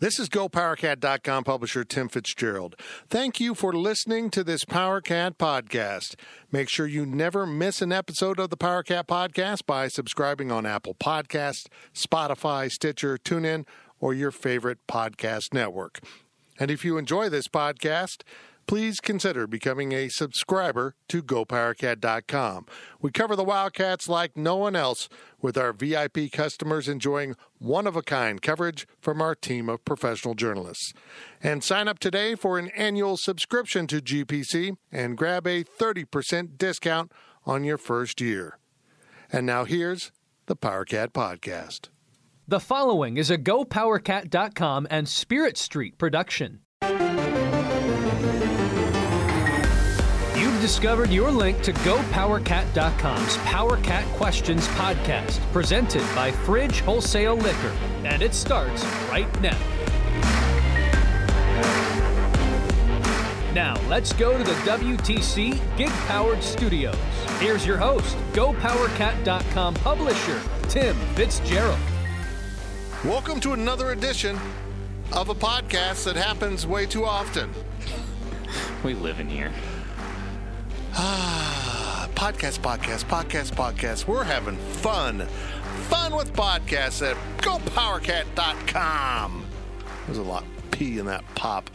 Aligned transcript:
This 0.00 0.18
is 0.18 0.30
GoPowerCat.com 0.30 1.44
publisher 1.44 1.84
Tim 1.84 2.08
Fitzgerald. 2.08 2.74
Thank 3.10 3.38
you 3.38 3.54
for 3.54 3.74
listening 3.74 4.30
to 4.30 4.42
this 4.42 4.64
PowerCat 4.64 5.36
podcast. 5.36 6.14
Make 6.50 6.70
sure 6.70 6.86
you 6.86 7.04
never 7.04 7.46
miss 7.46 7.82
an 7.82 7.92
episode 7.92 8.38
of 8.38 8.48
the 8.48 8.56
PowerCat 8.56 9.06
podcast 9.06 9.66
by 9.66 9.88
subscribing 9.88 10.50
on 10.50 10.64
Apple 10.64 10.94
Podcasts, 10.94 11.66
Spotify, 11.94 12.72
Stitcher, 12.72 13.18
TuneIn, 13.18 13.66
or 14.00 14.14
your 14.14 14.30
favorite 14.30 14.78
podcast 14.88 15.52
network. 15.52 16.00
And 16.58 16.70
if 16.70 16.82
you 16.82 16.96
enjoy 16.96 17.28
this 17.28 17.46
podcast, 17.46 18.22
please 18.70 19.00
consider 19.00 19.48
becoming 19.48 19.90
a 19.90 20.08
subscriber 20.08 20.94
to 21.08 21.24
GoPowerCat.com. 21.24 22.66
We 23.00 23.10
cover 23.10 23.34
the 23.34 23.42
Wildcats 23.42 24.08
like 24.08 24.36
no 24.36 24.54
one 24.54 24.76
else, 24.76 25.08
with 25.42 25.58
our 25.58 25.72
VIP 25.72 26.30
customers 26.30 26.86
enjoying 26.86 27.34
one 27.58 27.88
of 27.88 27.96
a 27.96 28.02
kind 28.02 28.40
coverage 28.40 28.86
from 29.00 29.20
our 29.20 29.34
team 29.34 29.68
of 29.68 29.84
professional 29.84 30.34
journalists. 30.34 30.92
And 31.42 31.64
sign 31.64 31.88
up 31.88 31.98
today 31.98 32.36
for 32.36 32.60
an 32.60 32.68
annual 32.76 33.16
subscription 33.16 33.88
to 33.88 34.00
GPC 34.00 34.76
and 34.92 35.18
grab 35.18 35.48
a 35.48 35.64
30% 35.64 36.56
discount 36.56 37.10
on 37.44 37.64
your 37.64 37.76
first 37.76 38.20
year. 38.20 38.60
And 39.32 39.44
now 39.44 39.64
here's 39.64 40.12
the 40.46 40.54
PowerCat 40.54 41.08
Podcast. 41.08 41.88
The 42.46 42.60
following 42.60 43.16
is 43.16 43.32
a 43.32 43.38
GoPowerCat.com 43.38 44.86
and 44.88 45.08
Spirit 45.08 45.58
Street 45.58 45.98
production. 45.98 46.60
Discovered 50.70 51.10
your 51.10 51.32
link 51.32 51.60
to 51.62 51.72
GoPowerCat.com's 51.72 53.36
PowerCat 53.38 54.04
Questions 54.14 54.68
podcast, 54.68 55.40
presented 55.52 56.04
by 56.14 56.30
Fridge 56.30 56.78
Wholesale 56.82 57.34
Liquor, 57.34 57.74
and 58.04 58.22
it 58.22 58.32
starts 58.32 58.84
right 59.10 59.28
now. 59.40 59.58
Now, 63.52 63.80
let's 63.88 64.12
go 64.12 64.38
to 64.38 64.44
the 64.44 64.54
WTC 64.60 65.76
Gig 65.76 65.88
Powered 66.06 66.40
Studios. 66.40 66.94
Here's 67.40 67.66
your 67.66 67.76
host, 67.76 68.16
GoPowerCat.com 68.32 69.74
publisher, 69.74 70.40
Tim 70.68 70.94
Fitzgerald. 71.16 71.80
Welcome 73.04 73.40
to 73.40 73.54
another 73.54 73.90
edition 73.90 74.38
of 75.12 75.30
a 75.30 75.34
podcast 75.34 76.04
that 76.04 76.14
happens 76.14 76.64
way 76.64 76.86
too 76.86 77.04
often. 77.04 77.50
We 78.84 78.94
live 78.94 79.18
in 79.18 79.28
here. 79.28 79.50
Ah, 80.94 82.08
podcast, 82.14 82.60
podcast, 82.60 83.04
podcast, 83.04 83.52
podcast. 83.52 84.06
We're 84.06 84.24
having 84.24 84.56
fun. 84.56 85.26
Fun 85.88 86.14
with 86.14 86.32
podcasts 86.32 87.08
at 87.08 87.16
gopowercat.com. 87.38 89.44
There's 90.06 90.18
a 90.18 90.22
lot 90.22 90.42
of 90.42 90.70
P 90.70 90.98
in 90.98 91.06
that 91.06 91.24
pop. 91.34 91.70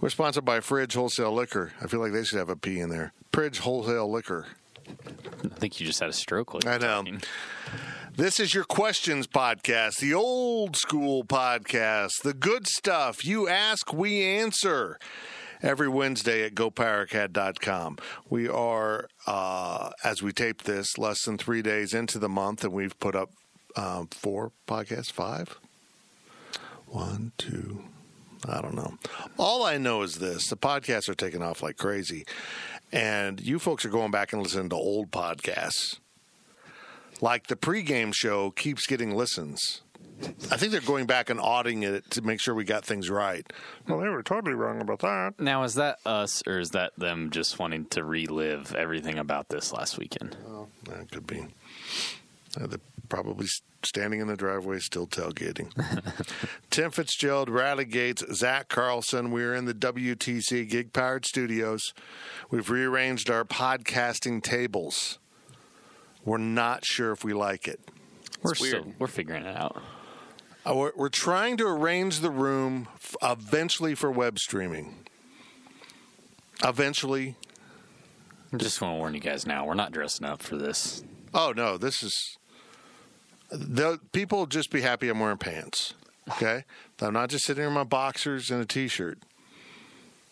We're 0.00 0.10
sponsored 0.10 0.44
by 0.44 0.60
Fridge 0.60 0.94
Wholesale 0.94 1.32
Liquor. 1.32 1.72
I 1.82 1.86
feel 1.86 2.00
like 2.00 2.12
they 2.12 2.24
should 2.24 2.38
have 2.38 2.50
a 2.50 2.56
P 2.56 2.80
in 2.80 2.90
there. 2.90 3.12
Fridge 3.32 3.60
Wholesale 3.60 4.10
Liquor. 4.10 4.46
I 4.86 5.48
think 5.48 5.80
you 5.80 5.86
just 5.86 6.00
had 6.00 6.10
a 6.10 6.12
stroke. 6.12 6.54
I 6.66 6.78
know. 6.78 6.78
talking. 6.78 7.22
This 8.16 8.38
is 8.38 8.54
your 8.54 8.64
questions 8.64 9.26
podcast, 9.26 9.98
the 9.98 10.14
old 10.14 10.76
school 10.76 11.24
podcast, 11.24 12.22
the 12.22 12.32
good 12.32 12.68
stuff. 12.68 13.24
You 13.24 13.48
ask, 13.48 13.92
we 13.92 14.22
answer. 14.22 15.00
Every 15.64 15.88
Wednesday 15.88 16.44
at 16.44 16.54
gopowercat.com. 16.54 17.96
We 18.28 18.48
are, 18.50 19.08
uh, 19.26 19.92
as 20.04 20.22
we 20.22 20.30
tape 20.30 20.64
this, 20.64 20.98
less 20.98 21.22
than 21.24 21.38
three 21.38 21.62
days 21.62 21.94
into 21.94 22.18
the 22.18 22.28
month, 22.28 22.64
and 22.64 22.72
we've 22.74 22.98
put 23.00 23.16
up 23.16 23.30
um, 23.74 24.08
four 24.08 24.52
podcasts, 24.68 25.10
five? 25.10 25.58
One, 26.86 27.32
two, 27.38 27.82
I 28.46 28.60
don't 28.60 28.74
know. 28.74 28.98
All 29.38 29.64
I 29.64 29.78
know 29.78 30.02
is 30.02 30.16
this 30.16 30.48
the 30.48 30.56
podcasts 30.56 31.08
are 31.08 31.14
taking 31.14 31.42
off 31.42 31.62
like 31.62 31.78
crazy. 31.78 32.26
And 32.92 33.40
you 33.40 33.58
folks 33.58 33.86
are 33.86 33.90
going 33.90 34.10
back 34.10 34.34
and 34.34 34.42
listening 34.42 34.68
to 34.68 34.76
old 34.76 35.10
podcasts 35.10 35.98
like 37.22 37.46
the 37.46 37.56
pregame 37.56 38.14
show 38.14 38.50
keeps 38.50 38.86
getting 38.86 39.16
listens. 39.16 39.80
I 40.50 40.56
think 40.56 40.72
they're 40.72 40.80
going 40.80 41.06
back 41.06 41.30
and 41.30 41.40
auditing 41.40 41.82
it 41.82 42.10
to 42.12 42.22
make 42.22 42.40
sure 42.40 42.54
we 42.54 42.64
got 42.64 42.84
things 42.84 43.10
right. 43.10 43.50
Well, 43.88 44.00
they 44.00 44.08
were 44.08 44.22
totally 44.22 44.54
wrong 44.54 44.80
about 44.80 45.00
that. 45.00 45.34
Now, 45.38 45.64
is 45.64 45.74
that 45.74 45.98
us 46.06 46.42
or 46.46 46.58
is 46.58 46.70
that 46.70 46.92
them 46.96 47.30
just 47.30 47.58
wanting 47.58 47.86
to 47.86 48.04
relive 48.04 48.74
everything 48.74 49.18
about 49.18 49.48
this 49.48 49.72
last 49.72 49.98
weekend? 49.98 50.36
Oh, 50.46 50.68
that 50.84 51.10
could 51.10 51.26
be. 51.26 51.46
Uh, 52.60 52.66
they're 52.66 52.78
probably 53.08 53.46
standing 53.82 54.20
in 54.20 54.28
the 54.28 54.36
driveway, 54.36 54.78
still 54.78 55.06
tailgating. 55.06 55.70
Tim 56.70 56.90
Fitzgerald, 56.90 57.48
Riley 57.50 57.84
Gates, 57.84 58.24
Zach 58.32 58.68
Carlson. 58.68 59.30
We're 59.30 59.54
in 59.54 59.64
the 59.64 59.74
WTC 59.74 60.68
Gig 60.68 60.92
Powered 60.92 61.26
Studios. 61.26 61.92
We've 62.50 62.70
rearranged 62.70 63.30
our 63.30 63.44
podcasting 63.44 64.42
tables. 64.42 65.18
We're 66.24 66.38
not 66.38 66.84
sure 66.84 67.12
if 67.12 67.24
we 67.24 67.34
like 67.34 67.68
it. 67.68 67.80
We're 68.42 68.52
weird. 68.60 68.82
still 68.82 68.92
we're 68.98 69.06
figuring 69.06 69.44
it 69.44 69.56
out. 69.56 69.82
Uh, 70.66 70.74
We're, 70.74 70.92
we're 70.96 71.08
trying 71.10 71.56
to 71.58 71.66
arrange 71.66 72.20
the 72.20 72.30
room 72.30 72.88
f- 72.94 73.16
eventually 73.22 73.94
for 73.94 74.10
web 74.10 74.38
streaming. 74.38 74.94
Eventually. 76.62 77.36
I 78.52 78.56
just 78.56 78.80
want 78.80 78.94
to 78.94 78.98
warn 78.98 79.14
you 79.14 79.20
guys 79.20 79.46
now. 79.46 79.66
We're 79.66 79.74
not 79.74 79.92
dressing 79.92 80.26
up 80.26 80.42
for 80.42 80.56
this. 80.56 81.02
Oh 81.34 81.52
no, 81.54 81.76
this 81.76 82.02
is. 82.02 82.38
The 83.50 83.98
people 84.12 84.38
will 84.38 84.46
just 84.46 84.70
be 84.70 84.80
happy 84.80 85.08
I'm 85.08 85.20
wearing 85.20 85.36
pants. 85.38 85.94
Okay, 86.30 86.64
I'm 87.00 87.12
not 87.12 87.28
just 87.28 87.44
sitting 87.44 87.64
in 87.64 87.72
my 87.72 87.84
boxers 87.84 88.50
and 88.50 88.62
a 88.62 88.64
t-shirt. 88.66 89.18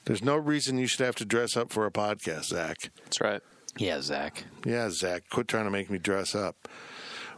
There's 0.05 0.23
no 0.25 0.37
reason 0.37 0.79
you 0.79 0.87
should 0.87 1.05
have 1.05 1.15
to 1.17 1.25
dress 1.25 1.57
up 1.57 1.71
for 1.73 1.85
a 1.87 1.91
podcast, 1.91 2.45
Zach. 2.47 2.77
That's 3.05 3.21
right. 3.21 3.41
Yeah, 3.77 4.01
Zach. 4.01 4.45
Yeah, 4.65 4.91
Zach, 4.91 5.25
quit 5.31 5.47
trying 5.49 5.65
to 5.65 5.71
make 5.71 5.91
me 5.91 5.99
dress 5.99 6.35
up. 6.35 6.69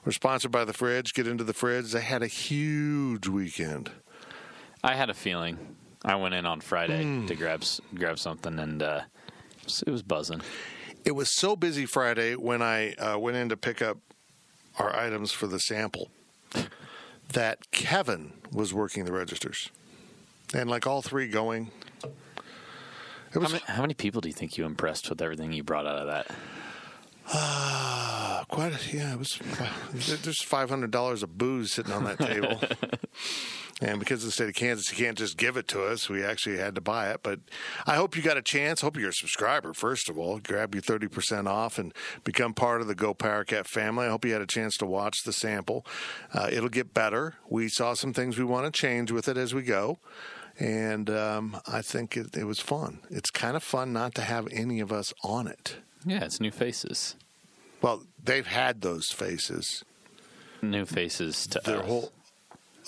We're 0.04 0.12
sponsored 0.12 0.50
by 0.50 0.64
the 0.64 0.72
Fridge. 0.72 1.14
Get 1.14 1.26
into 1.26 1.44
the 1.44 1.54
Fridge. 1.54 1.92
They 1.92 2.00
had 2.02 2.22
a 2.22 2.26
huge 2.26 3.26
weekend. 3.26 3.90
I 4.82 4.94
had 4.94 5.08
a 5.08 5.14
feeling. 5.14 5.76
I 6.04 6.16
went 6.16 6.34
in 6.34 6.44
on 6.44 6.60
Friday 6.60 7.02
Hmm. 7.02 7.26
to 7.26 7.34
grab 7.34 7.64
grab 7.94 8.18
something, 8.18 8.58
and 8.58 8.82
uh, 8.82 9.02
it 9.86 9.90
was- 9.90 10.02
buzzing. 10.02 10.42
It 11.06 11.12
was 11.14 11.34
so 11.34 11.54
busy 11.56 11.84
Friday 11.86 12.34
when 12.34 12.60
I 12.62 12.92
uh, 12.94 13.18
went 13.18 13.36
in 13.36 13.48
to 13.50 13.56
pick 13.56 13.80
up 13.82 13.98
our 14.78 14.94
items 14.94 15.32
for 15.32 15.46
the 15.46 15.58
sample 15.60 16.10
that 17.32 17.70
Kevin 17.70 18.32
was 18.52 18.72
working 18.74 19.04
the 19.04 19.12
registers, 19.12 19.70
and 20.54 20.68
like 20.68 20.86
all 20.86 21.00
three 21.02 21.28
going. 21.28 21.70
It 22.02 22.12
How 23.34 23.40
many, 23.40 23.58
how 23.66 23.80
many 23.82 23.94
people 23.94 24.20
do 24.20 24.28
you 24.28 24.34
think 24.34 24.56
you 24.56 24.64
impressed 24.64 25.08
with 25.10 25.20
everything 25.20 25.52
you 25.52 25.62
brought 25.64 25.86
out 25.86 25.98
of 25.98 26.06
that? 26.06 26.30
quite. 28.48 28.72
A, 28.72 28.96
yeah, 28.96 29.12
it 29.12 29.18
was. 29.18 29.38
There's 29.92 30.42
five 30.42 30.70
hundred 30.70 30.90
dollars 30.90 31.22
of 31.22 31.36
booze 31.36 31.72
sitting 31.72 31.92
on 31.92 32.04
that 32.04 32.18
table, 32.18 32.60
and 33.80 33.98
because 33.98 34.22
of 34.22 34.26
the 34.26 34.32
state 34.32 34.48
of 34.48 34.54
Kansas, 34.54 34.90
you 34.90 35.04
can't 35.04 35.18
just 35.18 35.36
give 35.36 35.56
it 35.56 35.68
to 35.68 35.84
us. 35.84 36.08
We 36.08 36.24
actually 36.24 36.58
had 36.58 36.74
to 36.74 36.80
buy 36.80 37.10
it. 37.10 37.20
But 37.22 37.40
I 37.86 37.96
hope 37.96 38.16
you 38.16 38.22
got 38.22 38.36
a 38.36 38.42
chance. 38.42 38.80
Hope 38.80 38.96
you're 38.96 39.10
a 39.10 39.14
subscriber 39.14 39.72
first 39.72 40.08
of 40.08 40.18
all. 40.18 40.38
Grab 40.38 40.74
your 40.74 40.82
thirty 40.82 41.08
percent 41.08 41.48
off 41.48 41.78
and 41.78 41.92
become 42.24 42.54
part 42.54 42.80
of 42.80 42.86
the 42.86 42.94
Go 42.94 43.14
Powercat 43.14 43.66
family. 43.66 44.06
I 44.06 44.10
hope 44.10 44.24
you 44.24 44.32
had 44.32 44.42
a 44.42 44.46
chance 44.46 44.76
to 44.78 44.86
watch 44.86 45.18
the 45.24 45.32
sample. 45.32 45.86
Uh, 46.32 46.48
it'll 46.50 46.68
get 46.68 46.94
better. 46.94 47.34
We 47.48 47.68
saw 47.68 47.94
some 47.94 48.12
things 48.12 48.38
we 48.38 48.44
want 48.44 48.72
to 48.72 48.80
change 48.80 49.12
with 49.12 49.28
it 49.28 49.36
as 49.36 49.54
we 49.54 49.62
go. 49.62 49.98
And 50.58 51.10
um, 51.10 51.60
I 51.66 51.82
think 51.82 52.16
it, 52.16 52.36
it 52.36 52.44
was 52.44 52.60
fun. 52.60 53.00
It's 53.10 53.30
kind 53.30 53.56
of 53.56 53.62
fun 53.62 53.92
not 53.92 54.14
to 54.14 54.22
have 54.22 54.46
any 54.52 54.80
of 54.80 54.92
us 54.92 55.12
on 55.24 55.48
it. 55.48 55.76
Yeah, 56.06 56.24
it's 56.24 56.40
new 56.40 56.52
faces. 56.52 57.16
Well, 57.84 58.02
they've 58.22 58.46
had 58.46 58.80
those 58.80 59.10
faces. 59.10 59.84
New 60.62 60.86
faces 60.86 61.46
to 61.48 61.60
Their 61.62 61.80
us. 61.80 61.86
whole. 61.86 62.12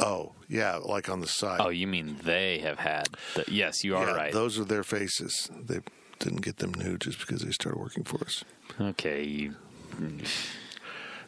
Oh 0.01 0.33
yeah, 0.49 0.77
like 0.77 1.11
on 1.11 1.21
the 1.21 1.27
side. 1.27 1.61
Oh, 1.61 1.69
you 1.69 1.87
mean 1.87 2.17
they 2.25 2.59
have 2.61 2.79
had? 2.79 3.09
The, 3.35 3.45
yes, 3.49 3.85
you 3.85 3.95
are 3.97 4.07
yeah, 4.07 4.15
right. 4.17 4.33
Those 4.33 4.59
are 4.59 4.65
their 4.65 4.83
faces. 4.83 5.51
They 5.55 5.81
didn't 6.19 6.41
get 6.41 6.57
them 6.57 6.73
new 6.73 6.97
just 6.97 7.19
because 7.19 7.43
they 7.43 7.51
started 7.51 7.79
working 7.79 8.05
for 8.05 8.25
us. 8.25 8.43
okay, 8.81 9.23
you, 9.23 9.55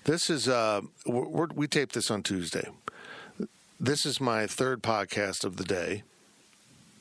This 0.04 0.30
is 0.30 0.48
uh, 0.48 0.80
we 1.06 1.66
taped 1.66 1.92
this 1.94 2.10
on 2.10 2.22
Tuesday. 2.22 2.66
This 3.78 4.06
is 4.06 4.18
my 4.18 4.46
third 4.46 4.82
podcast 4.82 5.44
of 5.44 5.56
the 5.58 5.64
day. 5.64 6.02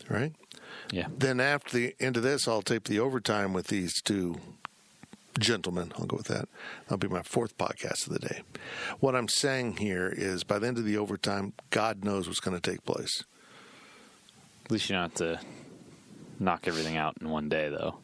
Right. 0.09 0.33
yeah. 0.91 1.07
Then 1.17 1.39
after 1.39 1.77
the 1.77 1.95
end 1.99 2.17
of 2.17 2.23
this, 2.23 2.45
I'll 2.47 2.61
tape 2.61 2.85
the 2.85 2.99
overtime 2.99 3.53
with 3.53 3.67
these 3.67 4.01
two 4.01 4.35
gentlemen. 5.39 5.91
I'll 5.97 6.05
go 6.05 6.17
with 6.17 6.27
that. 6.27 6.47
That'll 6.83 6.97
be 6.97 7.07
my 7.07 7.23
fourth 7.23 7.57
podcast 7.57 8.07
of 8.07 8.13
the 8.13 8.19
day. 8.19 8.41
What 8.99 9.15
I'm 9.15 9.27
saying 9.27 9.77
here 9.77 10.13
is 10.15 10.43
by 10.43 10.59
the 10.59 10.67
end 10.67 10.77
of 10.77 10.85
the 10.85 10.97
overtime, 10.97 11.53
God 11.69 12.03
knows 12.03 12.27
what's 12.27 12.39
going 12.39 12.59
to 12.59 12.71
take 12.71 12.83
place. 12.85 13.23
At 14.65 14.71
least 14.71 14.89
you 14.89 14.95
don't 14.95 15.03
have 15.03 15.13
to 15.15 15.39
knock 16.39 16.67
everything 16.67 16.97
out 16.97 17.17
in 17.21 17.29
one 17.29 17.49
day, 17.49 17.69
though. 17.69 17.99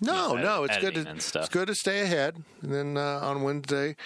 No, 0.00 0.34
no, 0.34 0.64
it's 0.64 0.78
good 0.78 0.94
to 0.94 1.10
it's 1.10 1.48
good 1.50 1.68
to 1.68 1.74
stay 1.74 2.00
ahead. 2.00 2.42
And 2.62 2.72
then 2.72 2.96
uh, 2.96 3.20
on 3.22 3.42
Wednesday, 3.42 3.96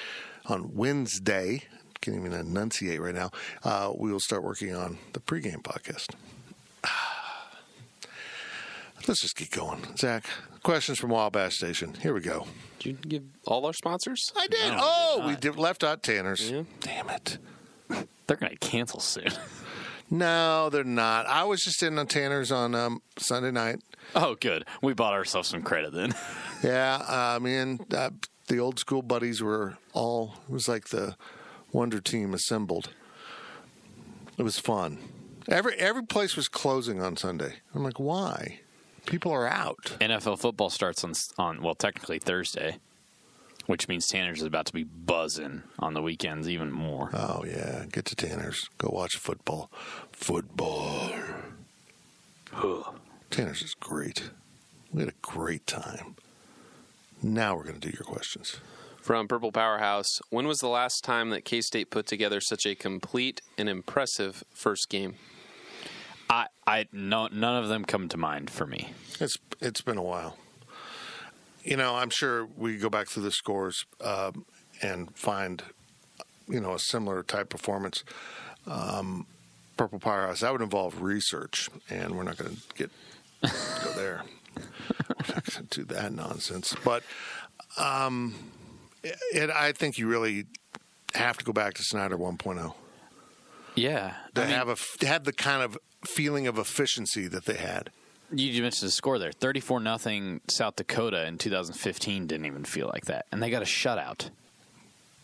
on 0.47 0.75
Wednesday, 0.75 1.63
can't 2.05 2.17
even 2.19 2.33
enunciate 2.33 3.01
right 3.01 3.15
now. 3.15 3.31
Uh, 3.63 3.93
we 3.97 4.13
will 4.13 4.21
start 4.21 4.43
working 4.43 4.75
on 4.75 4.99
the 5.15 5.21
pregame 5.21 5.63
podcast. 5.63 6.15
Let's 9.07 9.21
just 9.21 9.37
get 9.37 9.51
going. 9.51 9.83
Zach, 9.97 10.25
questions 10.63 10.99
from 10.99 11.11
Wabash 11.11 11.57
Station. 11.57 11.95
Here 12.01 12.15
we 12.15 12.21
go. 12.21 12.47
Did 12.79 12.89
you 12.89 12.95
give 13.09 13.23
all 13.47 13.67
our 13.67 13.73
sponsors? 13.75 14.33
I 14.37 14.47
did. 14.47 14.73
No, 14.73 14.79
oh, 14.81 15.17
did 15.19 15.27
we 15.27 15.37
did 15.37 15.57
left 15.57 15.85
out 15.85 16.03
Tanner's. 16.03 16.51
Yeah. 16.51 16.63
Damn 16.81 17.11
it. 17.11 17.39
They're 18.27 18.37
going 18.39 18.57
to 18.57 18.59
cancel 18.59 19.01
soon. 19.01 19.29
No, 20.11 20.69
they're 20.69 20.85
not. 20.85 21.27
I 21.27 21.45
was 21.45 21.63
just 21.63 21.83
in 21.83 21.99
on 21.99 22.07
Tanner's 22.07 22.53
on 22.53 22.75
um, 22.75 23.01
Sunday 23.19 23.51
night. 23.51 23.81
oh, 24.15 24.37
good. 24.39 24.65
We 24.83 24.93
bought 24.93 25.15
ourselves 25.15 25.49
some 25.49 25.63
credit 25.63 25.93
then. 25.93 26.15
Yeah, 26.63 27.35
uh, 27.37 27.41
me 27.41 27.57
and 27.57 27.93
uh, 27.93 28.11
the 28.49 28.59
old 28.59 28.79
school 28.79 29.03
buddies 29.03 29.43
were 29.43 29.77
all. 29.93 30.35
It 30.49 30.53
was 30.53 30.67
like 30.67 30.89
the 30.89 31.15
Wonder 31.73 32.01
Team 32.01 32.33
assembled. 32.33 32.89
It 34.39 34.43
was 34.45 34.59
fun. 34.59 34.99
Every 35.47 35.75
every 35.75 36.05
place 36.05 36.37
was 36.37 36.49
closing 36.49 37.03
on 37.03 37.17
Sunday. 37.19 37.57
I'm 37.75 37.83
like, 37.83 38.01
why? 38.01 38.61
People 39.07 39.33
are 39.33 39.49
out. 39.49 39.97
NFL 40.01 40.39
football 40.39 40.71
starts 40.71 41.05
on 41.05 41.13
on 41.39 41.63
well, 41.63 41.75
technically 41.75 42.19
Thursday, 42.19 42.79
which 43.67 43.89
means 43.89 44.07
Tanner's 44.07 44.41
is 44.41 44.47
about 44.47 44.67
to 44.67 44.73
be 44.73 44.85
buzzing 44.85 45.63
on 45.79 45.95
the 45.95 46.03
weekends 46.03 46.49
even 46.49 46.73
more. 46.73 47.11
Oh 47.13 47.45
yeah, 47.47 47.85
get 47.91 48.05
to 48.07 48.17
Tanner's. 48.17 48.69
Go 48.79 48.91
watch 48.93 49.17
football. 49.17 49.71
Football. 50.13 51.13
Tanner's 53.31 53.63
is 53.63 53.75
great. 53.75 54.31
We 54.93 55.01
had 55.01 55.09
a 55.09 55.15
great 55.23 55.67
time. 55.67 56.15
Now 57.23 57.57
we're 57.57 57.65
going 57.65 57.81
to 57.81 57.91
do 57.91 57.93
your 57.97 58.05
questions. 58.05 58.59
From 59.03 59.29
Purple 59.29 59.51
Powerhouse, 59.53 60.21
when 60.31 60.47
was 60.47 60.59
the 60.59 60.69
last 60.69 61.05
time 61.05 61.31
that 61.31 61.45
K 61.45 61.61
State 61.61 61.91
put 61.91 62.07
together 62.07 62.41
such 62.41 62.65
a 62.65 62.75
complete 62.75 63.43
and 63.59 63.69
impressive 63.69 64.45
first 64.55 64.89
game? 64.89 65.17
I, 66.35 66.47
I 66.67 66.87
no, 66.93 67.29
none 67.29 67.63
of 67.63 67.69
them 67.69 67.85
come 67.85 68.09
to 68.09 68.17
mind 68.17 68.51
for 68.51 68.67
me. 68.67 68.93
It's 69.21 69.37
it's 69.61 69.81
been 69.81 69.99
a 69.99 70.03
while. 70.03 70.37
You 71.63 71.77
know, 71.77 71.95
I'm 71.95 72.11
sure 72.11 72.47
we 72.57 72.77
go 72.77 72.91
back 72.91 73.09
through 73.09 73.23
the 73.23 73.31
scores 73.31 73.87
um, 74.03 74.45
and 74.83 75.17
find, 75.17 75.63
you 76.49 76.61
know, 76.61 76.75
a 76.75 76.79
similar 76.79 77.23
type 77.23 77.49
performance. 77.49 78.03
Um, 78.67 79.27
Purple 79.77 79.99
Powerhouse 79.99 80.41
that 80.41 80.53
would 80.53 80.61
involve 80.61 81.03
research, 81.03 81.69
and 81.89 82.17
we're 82.17 82.25
not 82.25 82.37
going 82.37 82.57
to 82.57 82.63
get 82.75 82.91
go 83.43 83.93
there. 83.93 84.23
we're 84.57 85.35
not 85.35 85.45
going 85.45 85.67
to 85.69 85.81
do 85.81 85.85
that 85.95 86.13
nonsense. 86.13 86.75
But 86.85 87.05
um, 87.79 88.35
it, 89.03 89.51
I 89.51 89.73
think 89.73 89.99
you 89.99 90.09
really 90.09 90.47
have 91.15 91.39
to 91.39 91.45
go 91.45 91.53
back 91.53 91.75
to 91.75 91.83
Snyder 91.83 92.19
1.0 92.19 92.75
Yeah, 93.77 94.15
to 94.35 94.43
I 94.43 94.45
mean, 94.47 94.55
have 94.55 94.69
a 94.69 95.07
have 95.07 95.25
the 95.25 95.33
kind 95.33 95.63
of 95.63 95.79
feeling 96.07 96.47
of 96.47 96.59
efficiency 96.59 97.27
that 97.29 97.45
they 97.45 97.57
had. 97.57 97.91
you 98.31 98.63
mentioned 98.63 98.89
the 98.89 98.93
score 98.93 99.19
there, 99.19 99.33
thirty-four 99.33 99.81
nothing 99.81 100.41
South 100.49 100.77
Dakota 100.77 101.27
in 101.27 101.39
2015 101.39 102.27
didn't 102.27 102.47
even 102.47 102.65
feel 102.65 102.89
like 102.93 103.07
that, 103.07 103.27
and 103.33 103.43
they 103.43 103.51
got 103.51 103.63
a 103.63 103.67
shutout. 103.67 104.31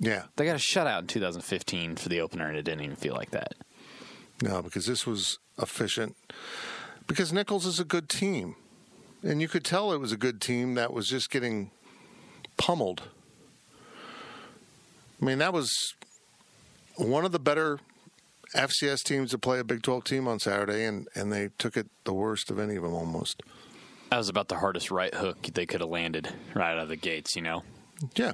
Yeah, 0.03 0.25
They 0.37 0.47
got 0.47 0.56
a 0.56 0.59
shutout 0.59 1.00
in 1.00 1.06
2015 1.09 1.97
for 1.97 2.09
the 2.09 2.21
opener, 2.23 2.49
and 2.49 2.56
it 2.56 2.62
didn't 2.62 2.81
even 2.82 2.97
feel 2.97 3.15
like 3.15 3.32
that. 3.32 3.55
No, 4.43 4.62
because 4.62 4.87
this 4.87 5.06
was 5.06 5.38
efficient. 5.61 6.17
Because 7.06 7.32
Nicholls 7.35 7.67
is 7.67 7.79
a 7.79 7.85
good 7.85 8.09
team. 8.09 8.56
And 9.23 9.43
you 9.43 9.49
could 9.49 9.62
tell 9.65 9.93
it 9.93 9.99
was 9.99 10.12
a 10.12 10.17
good 10.17 10.41
team 10.41 10.75
that 10.77 10.94
was 10.94 11.06
just 11.06 11.31
getting 11.31 11.71
pummeled. 12.56 13.03
I 15.21 15.25
mean, 15.27 15.37
that 15.38 15.53
was 15.53 15.71
one 16.97 17.27
of 17.27 17.32
the 17.32 17.38
better 17.38 17.79
FCS 18.55 19.02
teams 19.02 19.31
to 19.31 19.38
play 19.38 19.58
a 19.58 19.64
Big 19.64 19.82
12 19.82 20.05
team 20.05 20.29
on 20.29 20.38
Saturday, 20.38 20.85
and, 20.85 21.08
and 21.14 21.32
they 21.32 21.50
took 21.58 21.76
it 21.76 21.88
the 22.05 22.12
worst 22.12 22.50
of 22.50 22.58
any 22.58 22.76
of 22.76 22.82
them 22.82 22.94
almost. 22.94 23.43
That 24.11 24.19
was 24.19 24.29
about 24.29 24.49
the 24.49 24.56
hardest 24.56 24.91
right 24.91 25.14
hook 25.14 25.43
they 25.55 25.67
could 25.67 25.81
have 25.81 25.91
landed 25.91 26.29
right 26.55 26.73
out 26.73 26.79
of 26.79 26.88
the 26.88 26.97
gates. 26.97 27.37
You 27.37 27.43
know, 27.43 27.62
Yeah, 28.17 28.32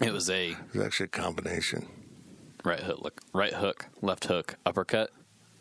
it 0.00 0.12
was 0.12 0.30
a 0.30 0.52
it 0.52 0.74
was 0.74 0.82
actually 0.82 1.04
a 1.04 1.08
combination. 1.08 1.86
right 2.64 2.80
hook, 2.80 3.00
look, 3.02 3.20
right 3.34 3.52
hook, 3.52 3.86
left 4.00 4.24
hook, 4.24 4.56
uppercut. 4.64 5.10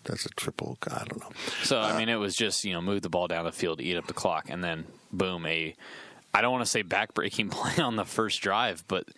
That's 0.06 0.25
a 0.25 0.30
triple, 0.30 0.77
I 0.89 1.04
don't 1.04 1.19
know. 1.19 1.30
So 1.63 1.77
I 1.77 1.92
uh, 1.92 1.97
mean, 1.97 2.09
it 2.09 2.15
was 2.15 2.36
just 2.36 2.63
you 2.63 2.71
know 2.74 2.81
move 2.81 3.01
the 3.01 3.09
ball 3.09 3.27
down 3.27 3.44
the 3.44 3.51
field, 3.51 3.81
eat 3.81 3.97
up 3.97 4.07
the 4.07 4.13
clock, 4.13 4.50
and 4.50 4.63
then 4.63 4.86
boom, 5.12 5.45
a 5.45 5.75
I 6.33 6.42
don't 6.42 6.54
want 6.54 6.63
to 6.63 6.71
say 6.71 6.81
backbreaking 6.81 7.51
play 7.51 7.83
on 7.83 7.97
the 7.97 8.06
first 8.06 8.42
drive, 8.42 8.86
but 8.88 9.09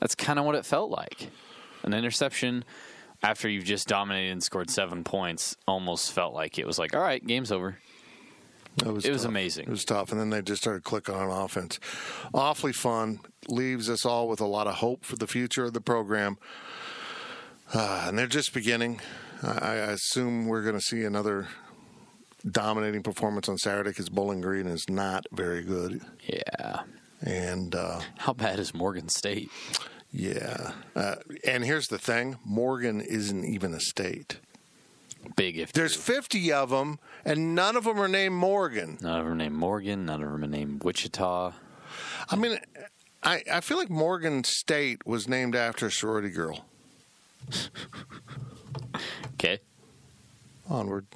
that's 0.00 0.16
kind 0.16 0.40
of 0.40 0.44
what 0.44 0.56
it 0.56 0.66
felt 0.66 0.90
like. 0.90 1.28
An 1.84 1.94
interception 1.94 2.64
after 3.22 3.48
you've 3.48 3.64
just 3.64 3.88
dominated 3.88 4.32
and 4.32 4.42
scored 4.42 4.70
seven 4.70 5.04
points 5.04 5.56
almost 5.66 6.12
felt 6.12 6.34
like 6.34 6.58
it 6.58 6.66
was 6.66 6.78
like, 6.78 6.94
all 6.94 7.00
right, 7.02 7.24
game's 7.26 7.52
over. 7.52 7.78
It 8.84 8.92
was, 8.92 9.04
It 9.06 9.12
was 9.12 9.24
amazing. 9.24 9.64
It 9.64 9.70
was 9.70 9.86
tough, 9.86 10.12
and 10.12 10.20
then 10.20 10.28
they 10.28 10.42
just 10.42 10.60
started 10.62 10.84
clicking 10.84 11.14
on 11.14 11.30
offense. 11.30 11.80
Awfully 12.34 12.74
fun. 12.74 13.20
Leaves 13.48 13.88
us 13.88 14.04
all 14.04 14.28
with 14.28 14.40
a 14.40 14.46
lot 14.46 14.66
of 14.66 14.74
hope 14.74 15.04
for 15.04 15.16
the 15.16 15.26
future 15.26 15.64
of 15.64 15.72
the 15.72 15.80
program. 15.80 16.36
Uh, 17.72 18.04
and 18.06 18.18
they're 18.18 18.26
just 18.26 18.52
beginning. 18.52 19.00
I, 19.42 19.58
I 19.58 19.74
assume 19.92 20.46
we're 20.46 20.62
going 20.62 20.74
to 20.74 20.80
see 20.80 21.04
another 21.04 21.48
dominating 22.48 23.02
performance 23.02 23.48
on 23.48 23.56
Saturday 23.56 23.90
because 23.90 24.08
Bowling 24.10 24.40
Green 24.42 24.66
is 24.66 24.84
not 24.90 25.26
very 25.32 25.62
good. 25.62 26.02
Yeah. 26.26 26.80
And 27.22 27.74
uh, 27.74 28.00
How 28.18 28.34
bad 28.34 28.58
is 28.58 28.74
Morgan 28.74 29.08
State? 29.08 29.50
Yeah, 30.16 30.72
uh, 30.94 31.16
and 31.44 31.64
here's 31.64 31.88
the 31.88 31.98
thing: 31.98 32.38
Morgan 32.44 33.00
isn't 33.00 33.44
even 33.44 33.74
a 33.74 33.80
state. 33.80 34.38
Big 35.34 35.58
if 35.58 35.72
There's 35.72 35.96
50 35.96 36.52
of 36.52 36.70
them, 36.70 36.98
and 37.24 37.54
none 37.54 37.76
of 37.76 37.84
them 37.84 38.00
are 38.00 38.08
named 38.08 38.36
Morgan. 38.36 38.96
none 39.00 39.18
of 39.18 39.24
them 39.24 39.32
are 39.32 39.36
named 39.36 39.56
Morgan, 39.56 40.06
none 40.06 40.22
of 40.22 40.30
them 40.30 40.44
are 40.44 40.46
named 40.46 40.84
Wichita. 40.84 41.52
I 42.30 42.36
mean, 42.36 42.58
I, 43.22 43.42
I 43.52 43.60
feel 43.60 43.76
like 43.76 43.90
Morgan 43.90 44.44
State 44.44 45.04
was 45.06 45.28
named 45.28 45.56
after 45.56 45.86
a 45.86 45.90
sorority 45.90 46.30
girl. 46.30 46.64
Okay. 49.34 49.58
Onward. 50.70 51.06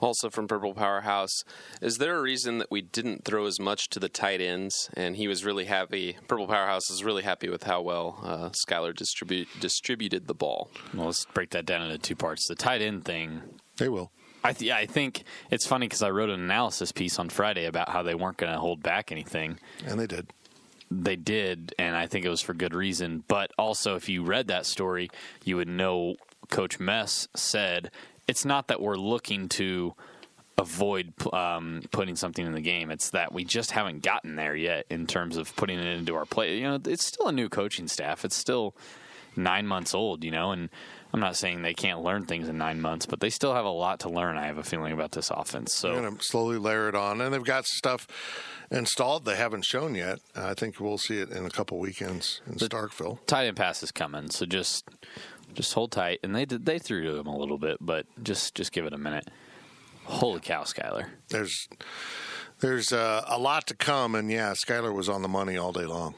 Also 0.00 0.28
from 0.28 0.46
Purple 0.46 0.74
Powerhouse, 0.74 1.42
is 1.80 1.98
there 1.98 2.16
a 2.16 2.20
reason 2.22 2.58
that 2.58 2.70
we 2.70 2.82
didn't 2.82 3.24
throw 3.24 3.46
as 3.46 3.58
much 3.58 3.88
to 3.90 3.98
the 3.98 4.08
tight 4.08 4.40
ends? 4.40 4.90
And 4.94 5.16
he 5.16 5.26
was 5.26 5.44
really 5.44 5.64
happy. 5.64 6.16
Purple 6.28 6.46
Powerhouse 6.46 6.90
is 6.90 7.02
really 7.02 7.22
happy 7.22 7.48
with 7.48 7.62
how 7.62 7.80
well 7.80 8.20
uh, 8.22 8.50
Skylar 8.50 8.94
distribute, 8.94 9.48
distributed 9.58 10.26
the 10.26 10.34
ball. 10.34 10.70
Well, 10.92 11.06
let's 11.06 11.24
break 11.24 11.50
that 11.50 11.64
down 11.66 11.82
into 11.82 11.98
two 11.98 12.16
parts. 12.16 12.46
The 12.46 12.54
tight 12.54 12.82
end 12.82 13.04
thing, 13.04 13.40
They 13.78 13.88
will. 13.88 14.10
I 14.44 14.52
th- 14.52 14.70
I 14.70 14.86
think 14.86 15.24
it's 15.50 15.66
funny 15.66 15.86
because 15.86 16.02
I 16.02 16.10
wrote 16.10 16.30
an 16.30 16.40
analysis 16.40 16.92
piece 16.92 17.18
on 17.18 17.30
Friday 17.30 17.64
about 17.64 17.88
how 17.88 18.02
they 18.02 18.14
weren't 18.14 18.36
going 18.36 18.52
to 18.52 18.58
hold 18.60 18.82
back 18.82 19.10
anything. 19.10 19.58
And 19.84 19.98
they 19.98 20.06
did. 20.06 20.28
They 20.88 21.16
did, 21.16 21.74
and 21.80 21.96
I 21.96 22.06
think 22.06 22.24
it 22.24 22.28
was 22.28 22.42
for 22.42 22.54
good 22.54 22.72
reason. 22.74 23.24
But 23.26 23.50
also, 23.58 23.96
if 23.96 24.08
you 24.08 24.22
read 24.22 24.46
that 24.46 24.66
story, 24.66 25.08
you 25.44 25.56
would 25.56 25.66
know 25.68 26.14
Coach 26.48 26.78
Mess 26.78 27.26
said 27.34 27.90
it's 28.28 28.44
not 28.44 28.68
that 28.68 28.80
we're 28.80 28.96
looking 28.96 29.48
to 29.50 29.94
avoid 30.58 31.12
um, 31.32 31.82
putting 31.90 32.16
something 32.16 32.46
in 32.46 32.52
the 32.52 32.60
game. 32.60 32.90
It's 32.90 33.10
that 33.10 33.32
we 33.32 33.44
just 33.44 33.72
haven't 33.72 34.02
gotten 34.02 34.36
there 34.36 34.56
yet 34.56 34.86
in 34.88 35.06
terms 35.06 35.36
of 35.36 35.54
putting 35.56 35.78
it 35.78 35.86
into 35.86 36.14
our 36.14 36.24
play. 36.24 36.58
You 36.58 36.64
know, 36.64 36.80
it's 36.86 37.06
still 37.06 37.28
a 37.28 37.32
new 37.32 37.48
coaching 37.48 37.88
staff. 37.88 38.24
It's 38.24 38.36
still 38.36 38.74
nine 39.36 39.66
months 39.66 39.94
old. 39.94 40.24
You 40.24 40.30
know, 40.30 40.52
and 40.52 40.70
I'm 41.12 41.20
not 41.20 41.36
saying 41.36 41.62
they 41.62 41.74
can't 41.74 42.02
learn 42.02 42.24
things 42.24 42.48
in 42.48 42.56
nine 42.58 42.80
months, 42.80 43.06
but 43.06 43.20
they 43.20 43.30
still 43.30 43.54
have 43.54 43.64
a 43.66 43.70
lot 43.70 44.00
to 44.00 44.08
learn. 44.08 44.36
I 44.36 44.46
have 44.46 44.58
a 44.58 44.64
feeling 44.64 44.92
about 44.92 45.12
this 45.12 45.30
offense. 45.30 45.74
So 45.74 45.92
They're 45.92 46.02
going 46.02 46.16
to 46.16 46.24
slowly 46.24 46.58
layer 46.58 46.88
it 46.88 46.94
on. 46.94 47.20
And 47.20 47.34
they've 47.34 47.44
got 47.44 47.66
stuff 47.66 48.06
installed 48.70 49.24
they 49.24 49.36
haven't 49.36 49.64
shown 49.64 49.94
yet. 49.94 50.20
I 50.34 50.54
think 50.54 50.80
we'll 50.80 50.98
see 50.98 51.18
it 51.18 51.30
in 51.30 51.44
a 51.44 51.50
couple 51.50 51.78
weekends 51.78 52.40
in 52.46 52.54
Starkville. 52.54 53.18
tight 53.26 53.46
end 53.46 53.56
pass 53.56 53.82
is 53.82 53.92
coming, 53.92 54.30
so 54.30 54.46
just 54.46 54.88
just 55.56 55.74
hold 55.74 55.92
tight. 55.92 56.20
And 56.22 56.34
they 56.34 56.44
did 56.44 56.64
they 56.66 56.78
threw 56.78 57.02
to 57.02 57.16
him 57.16 57.26
a 57.26 57.36
little 57.36 57.58
bit, 57.58 57.78
but 57.80 58.06
just 58.22 58.54
just 58.54 58.72
give 58.72 58.86
it 58.86 58.92
a 58.92 58.98
minute. 58.98 59.28
Holy 60.04 60.40
cow, 60.40 60.62
Skylar! 60.62 61.08
There's 61.30 61.68
there's 62.60 62.92
uh, 62.92 63.24
a 63.26 63.38
lot 63.38 63.66
to 63.68 63.74
come. 63.74 64.14
And 64.14 64.30
yeah, 64.30 64.52
Skylar 64.52 64.94
was 64.94 65.08
on 65.08 65.22
the 65.22 65.28
money 65.28 65.56
all 65.56 65.72
day 65.72 65.84
long. 65.84 66.14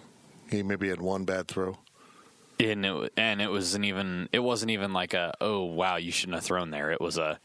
He 0.50 0.62
maybe 0.62 0.88
had 0.88 1.00
one 1.00 1.24
bad 1.24 1.48
throw. 1.48 1.78
And 2.60 2.84
it 2.84 3.12
and 3.16 3.40
it 3.40 3.50
wasn't 3.50 3.84
even 3.84 4.28
it 4.32 4.40
wasn't 4.40 4.72
even 4.72 4.92
like 4.92 5.14
a 5.14 5.32
oh 5.40 5.64
wow 5.64 5.96
you 5.96 6.10
shouldn't 6.10 6.34
have 6.34 6.44
thrown 6.44 6.70
there. 6.70 6.90
It 6.90 7.00
was 7.00 7.16
a 7.16 7.38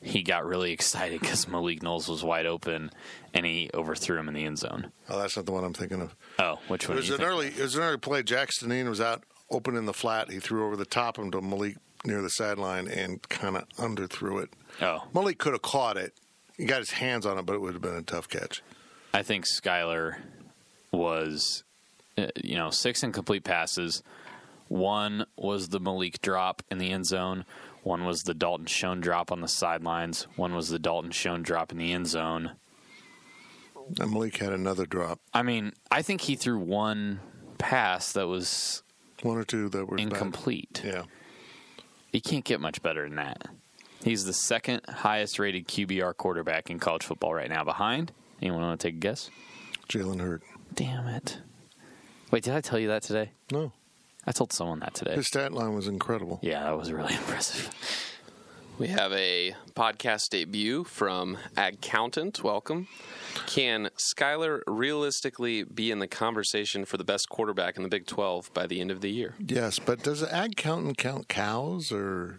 he 0.00 0.22
got 0.22 0.44
really 0.44 0.72
excited 0.78 1.20
because 1.20 1.48
Malik 1.48 1.82
Knowles 1.82 2.08
was 2.08 2.22
wide 2.22 2.46
open 2.46 2.90
and 3.32 3.46
he 3.46 3.70
overthrew 3.74 4.18
him 4.18 4.28
in 4.28 4.34
the 4.34 4.44
end 4.44 4.58
zone. 4.58 4.92
Oh, 5.08 5.18
that's 5.18 5.36
not 5.36 5.46
the 5.46 5.52
one 5.52 5.64
I'm 5.64 5.72
thinking 5.72 6.02
of. 6.02 6.14
Oh, 6.38 6.58
which 6.68 6.84
It 6.84 6.90
was 6.90 7.10
an 7.10 7.22
early. 7.22 7.48
It 7.48 7.58
was 7.60 7.76
an 7.76 7.82
early 7.82 7.96
play. 7.96 8.22
Jax 8.22 8.60
Dineen 8.60 8.88
was 8.88 9.00
out 9.00 9.24
open 9.50 9.76
in 9.76 9.86
the 9.86 9.92
flat. 9.92 10.30
He 10.30 10.40
threw 10.40 10.66
over 10.66 10.76
the 10.76 10.84
top 10.84 11.18
of 11.18 11.24
him 11.24 11.30
to 11.32 11.40
Malik 11.40 11.76
near 12.04 12.22
the 12.22 12.30
sideline 12.30 12.88
and 12.88 13.20
kind 13.28 13.56
of 13.56 13.68
underthrew 13.70 14.42
it. 14.42 14.50
Oh, 14.80 15.04
Malik 15.14 15.38
could 15.38 15.52
have 15.52 15.62
caught 15.62 15.96
it. 15.96 16.12
He 16.56 16.64
got 16.64 16.78
his 16.78 16.90
hands 16.92 17.24
on 17.26 17.38
it, 17.38 17.46
but 17.46 17.54
it 17.54 17.60
would 17.60 17.72
have 17.72 17.82
been 17.82 17.94
a 17.94 18.02
tough 18.02 18.28
catch. 18.28 18.62
I 19.14 19.22
think 19.22 19.46
Skylar 19.46 20.16
was, 20.92 21.64
uh, 22.16 22.26
you 22.42 22.56
know, 22.56 22.70
six 22.70 23.02
incomplete 23.02 23.44
passes, 23.44 24.02
One 24.68 25.24
was 25.36 25.68
the 25.68 25.80
Malik 25.80 26.20
drop 26.20 26.62
in 26.70 26.78
the 26.78 26.90
end 26.90 27.06
zone. 27.06 27.44
One 27.82 28.04
was 28.04 28.22
the 28.22 28.34
Dalton 28.34 28.66
Schoen 28.66 29.00
drop 29.00 29.32
on 29.32 29.40
the 29.40 29.48
sidelines. 29.48 30.26
One 30.36 30.54
was 30.54 30.68
the 30.68 30.78
Dalton 30.78 31.10
Schoen 31.10 31.42
drop 31.42 31.72
in 31.72 31.78
the 31.78 31.92
end 31.92 32.06
zone. 32.06 32.52
And 33.98 34.12
Malik 34.12 34.36
had 34.36 34.52
another 34.52 34.84
drop, 34.84 35.20
I 35.32 35.42
mean, 35.42 35.72
I 35.90 36.02
think 36.02 36.20
he 36.22 36.36
threw 36.36 36.58
one 36.58 37.20
pass 37.56 38.12
that 38.12 38.26
was 38.28 38.82
one 39.22 39.36
or 39.38 39.44
two 39.44 39.68
that 39.70 39.86
were 39.86 39.96
bad. 39.96 40.06
incomplete. 40.06 40.82
Yeah, 40.84 41.04
You 42.12 42.20
can't 42.20 42.44
get 42.44 42.60
much 42.60 42.82
better 42.82 43.04
than 43.04 43.16
that. 43.16 43.46
He's 44.04 44.24
the 44.24 44.32
second 44.32 44.82
highest 44.88 45.38
rated 45.38 45.66
QBR 45.66 46.16
quarterback 46.16 46.70
in 46.70 46.78
college 46.78 47.04
football 47.04 47.34
right 47.34 47.48
now. 47.50 47.64
Behind 47.64 48.12
anyone 48.40 48.60
want 48.62 48.80
to 48.80 48.88
take 48.88 48.94
a 48.94 48.98
guess? 48.98 49.30
Jalen 49.88 50.20
Hurt. 50.20 50.42
Damn 50.74 51.06
it! 51.08 51.38
Wait, 52.30 52.44
did 52.44 52.54
I 52.54 52.60
tell 52.60 52.78
you 52.78 52.88
that 52.88 53.02
today? 53.02 53.32
No, 53.50 53.72
I 54.26 54.32
told 54.32 54.52
someone 54.52 54.80
that 54.80 54.94
today. 54.94 55.14
his 55.16 55.26
stat 55.26 55.52
line 55.52 55.74
was 55.74 55.88
incredible. 55.88 56.38
Yeah, 56.42 56.62
that 56.64 56.78
was 56.78 56.92
really 56.92 57.14
impressive. 57.20 57.74
We 58.78 58.86
have 58.88 59.12
a 59.12 59.56
podcast 59.74 60.28
debut 60.28 60.84
from 60.84 61.36
Accountant. 61.56 62.44
Welcome. 62.44 62.86
Can 63.46 63.90
Skylar 63.98 64.60
realistically 64.68 65.64
be 65.64 65.90
in 65.90 65.98
the 65.98 66.06
conversation 66.06 66.84
for 66.84 66.96
the 66.96 67.02
best 67.02 67.28
quarterback 67.28 67.76
in 67.76 67.82
the 67.82 67.88
Big 67.88 68.06
12 68.06 68.54
by 68.54 68.68
the 68.68 68.80
end 68.80 68.92
of 68.92 69.00
the 69.00 69.10
year? 69.10 69.34
Yes, 69.44 69.80
but 69.80 70.04
does 70.04 70.20
the 70.20 70.32
ag 70.32 70.54
countant 70.54 70.96
count 70.96 71.26
cows 71.26 71.90
or 71.90 72.38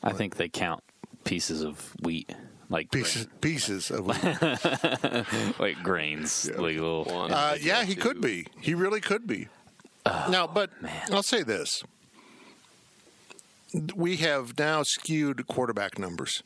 I 0.00 0.12
think 0.12 0.36
they 0.36 0.48
count 0.48 0.84
pieces 1.24 1.60
of 1.60 1.92
wheat, 2.02 2.32
like 2.68 2.92
pieces 2.92 3.26
pieces 3.40 3.90
of? 3.90 4.06
like 5.58 5.82
grains, 5.82 6.48
like 6.50 6.76
little. 6.76 7.04
One. 7.04 7.32
Uh, 7.32 7.56
yeah, 7.60 7.82
he 7.82 7.96
could 7.96 8.20
be. 8.20 8.46
He 8.60 8.74
really 8.74 9.00
could 9.00 9.26
be. 9.26 9.48
now, 10.06 10.46
but 10.46 10.70
I'll 11.10 11.24
say 11.24 11.42
this: 11.42 11.82
we 13.94 14.16
have 14.16 14.58
now 14.58 14.82
skewed 14.82 15.46
quarterback 15.46 15.98
numbers. 15.98 16.42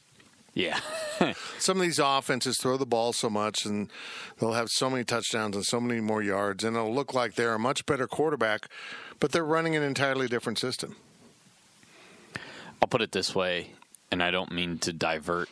Yeah, 0.55 0.79
Some 1.59 1.79
of 1.79 1.83
these 1.83 1.99
offenses 1.99 2.59
throw 2.59 2.77
the 2.77 2.87
ball 2.87 3.13
so 3.13 3.29
much, 3.29 3.65
and 3.65 3.91
they'll 4.39 4.53
have 4.53 4.69
so 4.71 4.89
many 4.89 5.03
touchdowns 5.03 5.57
and 5.57 5.65
so 5.65 5.81
many 5.81 6.01
more 6.01 6.23
yards, 6.23 6.63
and 6.63 6.77
it'll 6.77 6.95
look 6.95 7.13
like 7.13 7.35
they're 7.35 7.55
a 7.55 7.59
much 7.59 7.87
better 7.87 8.07
quarterback, 8.07 8.69
but 9.19 9.33
they're 9.33 9.45
running 9.45 9.75
an 9.75 9.83
entirely 9.83 10.29
different 10.29 10.59
system. 10.59 10.97
I'll 12.81 12.89
put 12.89 13.03
it 13.03 13.13
this 13.13 13.35
way, 13.35 13.71
and 14.11 14.23
I 14.23 14.31
don't 14.31 14.53
mean 14.53 14.79
to 14.79 14.93
divert 14.93 15.49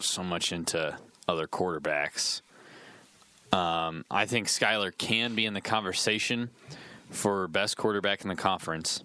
so 0.00 0.22
much 0.22 0.52
into 0.52 0.96
other 1.28 1.46
quarterbacks. 1.46 2.40
Um, 3.52 4.04
I 4.10 4.26
think 4.26 4.48
Skylar 4.48 4.96
can 4.96 5.34
be 5.34 5.44
in 5.44 5.54
the 5.54 5.60
conversation 5.60 6.50
for 7.10 7.48
best 7.48 7.76
quarterback 7.76 8.22
in 8.22 8.28
the 8.28 8.36
conference. 8.36 9.02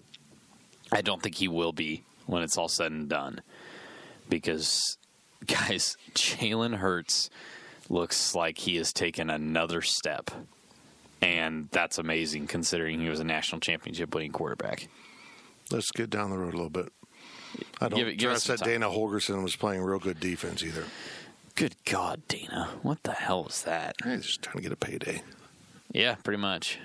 I 0.96 1.02
don't 1.02 1.22
think 1.22 1.34
he 1.34 1.46
will 1.48 1.72
be 1.72 2.04
when 2.24 2.42
it's 2.42 2.56
all 2.56 2.68
said 2.68 2.90
and 2.90 3.06
done 3.08 3.42
because, 4.30 4.96
guys, 5.46 5.96
Jalen 6.14 6.76
Hurts 6.76 7.28
looks 7.90 8.34
like 8.34 8.56
he 8.58 8.76
has 8.76 8.92
taken 8.94 9.28
another 9.28 9.82
step. 9.82 10.30
And 11.20 11.68
that's 11.70 11.98
amazing 11.98 12.46
considering 12.46 13.00
he 13.00 13.08
was 13.10 13.20
a 13.20 13.24
national 13.24 13.60
championship 13.60 14.14
winning 14.14 14.32
quarterback. 14.32 14.88
Let's 15.70 15.90
get 15.90 16.08
down 16.08 16.30
the 16.30 16.38
road 16.38 16.54
a 16.54 16.56
little 16.56 16.70
bit. 16.70 16.90
I 17.80 17.88
don't 17.88 17.98
Give 17.98 18.08
it- 18.08 18.16
give 18.16 18.30
trust 18.30 18.46
that 18.48 18.58
time. 18.60 18.68
Dana 18.68 18.86
Holgorsen 18.88 19.42
was 19.42 19.54
playing 19.56 19.82
real 19.82 19.98
good 19.98 20.18
defense 20.20 20.62
either. 20.62 20.84
Good 21.56 21.74
God, 21.84 22.22
Dana. 22.28 22.70
What 22.82 23.02
the 23.02 23.12
hell 23.12 23.44
was 23.44 23.62
that? 23.64 23.96
He's 24.04 24.26
just 24.26 24.42
trying 24.42 24.56
to 24.56 24.62
get 24.62 24.72
a 24.72 24.76
payday. 24.76 25.22
Yeah, 25.92 26.14
pretty 26.16 26.40
much. 26.40 26.78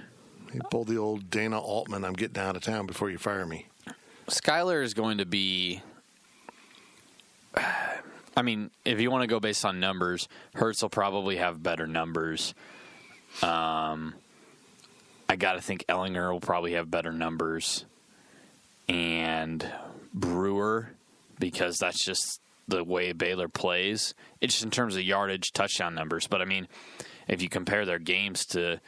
He 0.52 0.60
pulled 0.70 0.88
the 0.88 0.98
old 0.98 1.30
Dana 1.30 1.60
Altman, 1.60 2.04
I'm 2.04 2.14
getting 2.14 2.42
out 2.42 2.56
of 2.58 2.62
town 2.64 2.86
before 2.86 3.10
you 3.10 3.18
fire 3.18 3.46
me. 3.46 3.68
Skylar 4.32 4.84
is 4.84 4.94
going 4.94 5.20
to 5.20 5.26
be. 5.26 5.82
I 8.36 8.44
mean, 8.44 8.72
if 8.86 9.02
you 9.02 9.12
want 9.12 9.24
to 9.24 9.28
go 9.28 9.42
based 9.42 9.66
on 9.66 9.82
numbers, 9.82 10.30
Hurts 10.56 10.82
will 10.82 10.90
probably 10.90 11.36
have 11.36 11.62
better 11.62 11.86
numbers. 11.86 12.54
Um, 13.44 14.16
I 15.28 15.36
got 15.36 15.54
to 15.54 15.62
think 15.62 15.86
Ehlinger 15.90 16.32
will 16.32 16.40
probably 16.40 16.74
have 16.74 16.90
better 16.90 17.12
numbers, 17.12 17.86
and 18.88 19.70
Brewer 20.14 20.92
because 21.40 21.78
that's 21.78 22.04
just 22.04 22.40
the 22.70 22.86
way 22.86 23.12
Baylor 23.12 23.50
plays. 23.50 24.14
It's 24.40 24.54
just 24.54 24.64
in 24.64 24.72
terms 24.72 24.96
of 24.96 25.04
yardage, 25.04 25.52
touchdown 25.52 25.94
numbers. 25.94 26.28
But 26.28 26.42
I 26.42 26.46
mean, 26.46 26.70
if 27.28 27.42
you 27.42 27.50
compare 27.50 27.86
their 27.86 28.00
games 28.00 28.46
to 28.48 28.80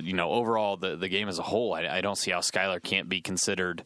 you 0.00 0.14
know, 0.14 0.30
overall 0.30 0.76
the 0.76 0.96
the 0.96 1.08
game 1.08 1.28
as 1.28 1.38
a 1.38 1.42
whole, 1.42 1.74
I, 1.74 1.86
I 1.86 2.00
don't 2.00 2.18
see 2.18 2.32
how 2.32 2.40
Skylar 2.40 2.82
can't 2.82 3.08
be 3.08 3.20
considered 3.20 3.84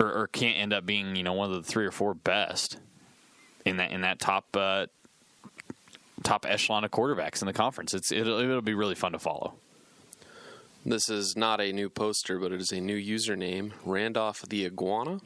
or, 0.00 0.12
or 0.12 0.26
can't 0.28 0.58
end 0.58 0.72
up 0.72 0.84
being 0.86 1.14
you 1.14 1.22
know 1.22 1.34
one 1.34 1.50
of 1.52 1.56
the 1.56 1.70
three 1.70 1.86
or 1.86 1.92
four 1.92 2.14
best 2.14 2.78
in 3.64 3.76
that 3.76 3.92
in 3.92 4.00
that 4.00 4.18
top 4.18 4.56
uh, 4.56 4.86
top 6.22 6.44
echelon 6.48 6.84
of 6.84 6.90
quarterbacks 6.90 7.42
in 7.42 7.46
the 7.46 7.52
conference. 7.52 7.94
It's 7.94 8.10
it'll, 8.10 8.38
it'll 8.40 8.62
be 8.62 8.74
really 8.74 8.94
fun 8.94 9.12
to 9.12 9.18
follow. 9.18 9.54
This 10.84 11.10
is 11.10 11.36
not 11.36 11.60
a 11.60 11.72
new 11.72 11.90
poster, 11.90 12.38
but 12.38 12.52
it 12.52 12.60
is 12.60 12.72
a 12.72 12.80
new 12.80 12.96
username 12.98 13.72
Randolph 13.84 14.42
the 14.48 14.64
Iguana. 14.64 15.20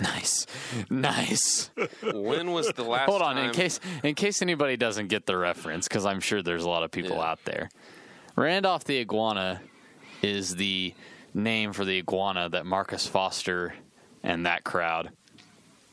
Nice, 0.00 0.46
nice. 0.88 1.70
When 2.14 2.52
was 2.52 2.68
the 2.68 2.82
last 2.84 3.10
Hold 3.10 3.20
on, 3.20 3.36
in 3.36 3.50
case 3.50 3.78
in 4.02 4.14
case 4.14 4.40
anybody 4.40 4.76
doesn't 4.76 5.08
get 5.08 5.26
the 5.26 5.36
reference, 5.36 5.86
because 5.88 6.06
I'm 6.06 6.20
sure 6.20 6.40
there's 6.40 6.64
a 6.64 6.68
lot 6.68 6.82
of 6.82 6.90
people 6.90 7.16
Yeah. 7.16 7.30
out 7.30 7.44
there. 7.44 7.68
Randolph 8.36 8.84
the 8.84 8.98
iguana 9.00 9.60
is 10.22 10.54
the 10.56 10.94
name 11.34 11.72
for 11.74 11.84
the 11.84 11.98
iguana 11.98 12.48
that 12.48 12.64
Marcus 12.64 13.06
Foster 13.06 13.74
and 14.22 14.46
that 14.46 14.64
crowd 14.64 15.10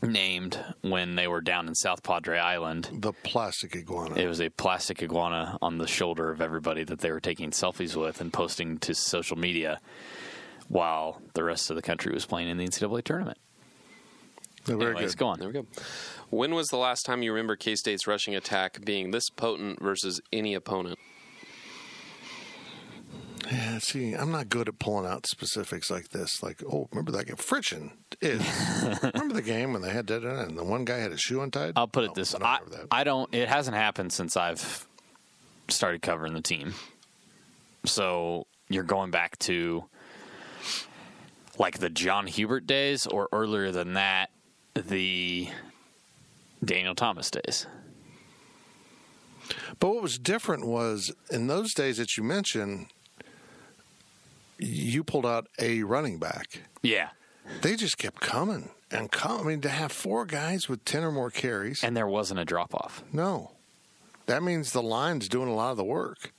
named 0.02 0.58
when 0.82 1.16
they 1.16 1.28
were 1.28 1.42
down 1.42 1.68
in 1.68 1.76
South 1.76 2.04
Padre 2.04 2.38
Island. 2.40 2.90
The 2.92 3.12
plastic 3.12 3.76
iguana. 3.76 4.16
It 4.16 4.28
was 4.28 4.40
a 4.40 4.50
plastic 4.50 5.04
iguana 5.04 5.58
on 5.62 5.78
the 5.78 5.88
shoulder 5.88 6.32
of 6.32 6.42
everybody 6.42 6.84
that 6.86 7.00
they 7.00 7.12
were 7.12 7.20
taking 7.20 7.52
selfies 7.52 7.96
with 7.96 8.22
and 8.22 8.32
posting 8.32 8.78
to 8.80 8.96
social 8.96 9.38
media 9.38 9.80
while 10.70 11.22
the 11.34 11.44
rest 11.44 11.70
of 11.70 11.76
the 11.76 11.82
country 11.82 12.14
was 12.14 12.26
playing 12.26 12.48
in 12.48 12.58
the 12.58 12.66
NCAA 12.66 13.04
tournament. 13.04 13.38
They're 14.66 14.78
very 14.78 14.92
Anyways, 14.92 15.16
good. 15.16 15.20
go 15.20 15.28
on. 15.28 15.40
There 15.40 15.48
we 15.48 15.54
go. 15.54 15.66
When 16.30 16.54
was 16.54 16.68
the 16.68 16.78
last 16.78 17.04
time 17.04 17.24
you 17.24 17.32
remember 17.34 17.56
K 17.56 17.76
State's 17.76 18.08
rushing 18.08 18.36
attack 18.36 18.84
being 18.86 19.12
this 19.12 19.30
potent 19.30 19.82
versus 19.82 20.22
any 20.32 20.54
opponent? 20.54 21.00
Yeah, 23.52 23.80
see, 23.80 24.14
I'm 24.14 24.32
not 24.32 24.50
good 24.50 24.68
at 24.68 24.78
pulling 24.78 25.10
out 25.10 25.26
specifics 25.26 25.90
like 25.90 26.10
this. 26.10 26.44
Like, 26.44 26.62
oh, 26.64 26.88
remember 26.92 27.12
that 27.14 27.26
game? 27.26 27.36
Friction 27.36 27.92
is. 28.22 28.42
remember 29.04 29.34
the 29.34 29.42
game 29.42 29.74
when 29.74 29.82
they 29.82 29.90
had 29.92 30.08
that 30.08 30.24
and 30.24 30.58
the 30.58 30.64
one 30.64 30.86
guy 30.86 30.98
had 30.98 31.12
his 31.12 31.22
shoe 31.22 31.42
untied? 31.42 31.74
I'll 31.76 31.88
put 31.88 32.06
No, 32.06 32.12
it 32.12 32.16
this: 32.16 32.36
I 32.36 32.40
I. 32.42 32.60
I 32.92 33.04
don't. 33.04 33.34
It 33.34 33.50
hasn't 33.50 33.76
happened 33.76 34.14
since 34.14 34.38
I've 34.38 34.88
started 35.68 36.02
covering 36.02 36.34
the 36.34 36.42
team. 36.42 36.74
So 37.86 38.46
you're 38.68 38.84
going 38.84 39.10
back 39.10 39.40
to 39.40 39.86
like 41.58 41.80
the 41.80 41.90
John 41.90 42.28
Hubert 42.28 42.68
days, 42.68 43.08
or 43.08 43.30
earlier 43.32 43.72
than 43.72 43.94
that, 43.94 44.30
the 44.76 45.50
Daniel 46.64 46.94
Thomas 46.96 47.32
days. 47.32 47.66
But 49.80 49.90
what 49.90 50.04
was 50.04 50.20
different 50.20 50.68
was 50.68 51.12
in 51.32 51.48
those 51.48 51.74
days 51.74 51.98
that 51.98 52.16
you 52.18 52.24
mentioned, 52.24 52.88
you 54.60 55.04
pulled 55.04 55.26
out 55.26 55.48
a 55.60 55.84
running 55.84 56.20
back. 56.20 56.64
Yeah, 56.84 57.10
They 57.62 57.76
just 57.76 57.98
kept 57.98 58.22
coming 58.22 58.70
and 58.92 59.12
coming. 59.12 59.46
I 59.46 59.50
mean, 59.50 59.62
to 59.62 59.70
have 59.70 59.92
four 59.92 60.26
guys 60.26 60.68
with 60.70 60.86
10 60.86 61.04
or 61.04 61.12
more 61.12 61.30
carries, 61.32 61.84
and 61.84 61.96
there 61.98 62.08
wasn't 62.08 62.40
a 62.40 62.46
drop 62.46 62.74
off. 62.76 63.04
no. 63.12 63.52
That 64.26 64.44
means 64.44 64.74
the 64.74 64.84
line's 64.84 65.28
doing 65.28 65.50
a 65.50 65.56
lot 65.56 65.72
of 65.72 65.78
the 65.78 65.84
work. 65.84 66.32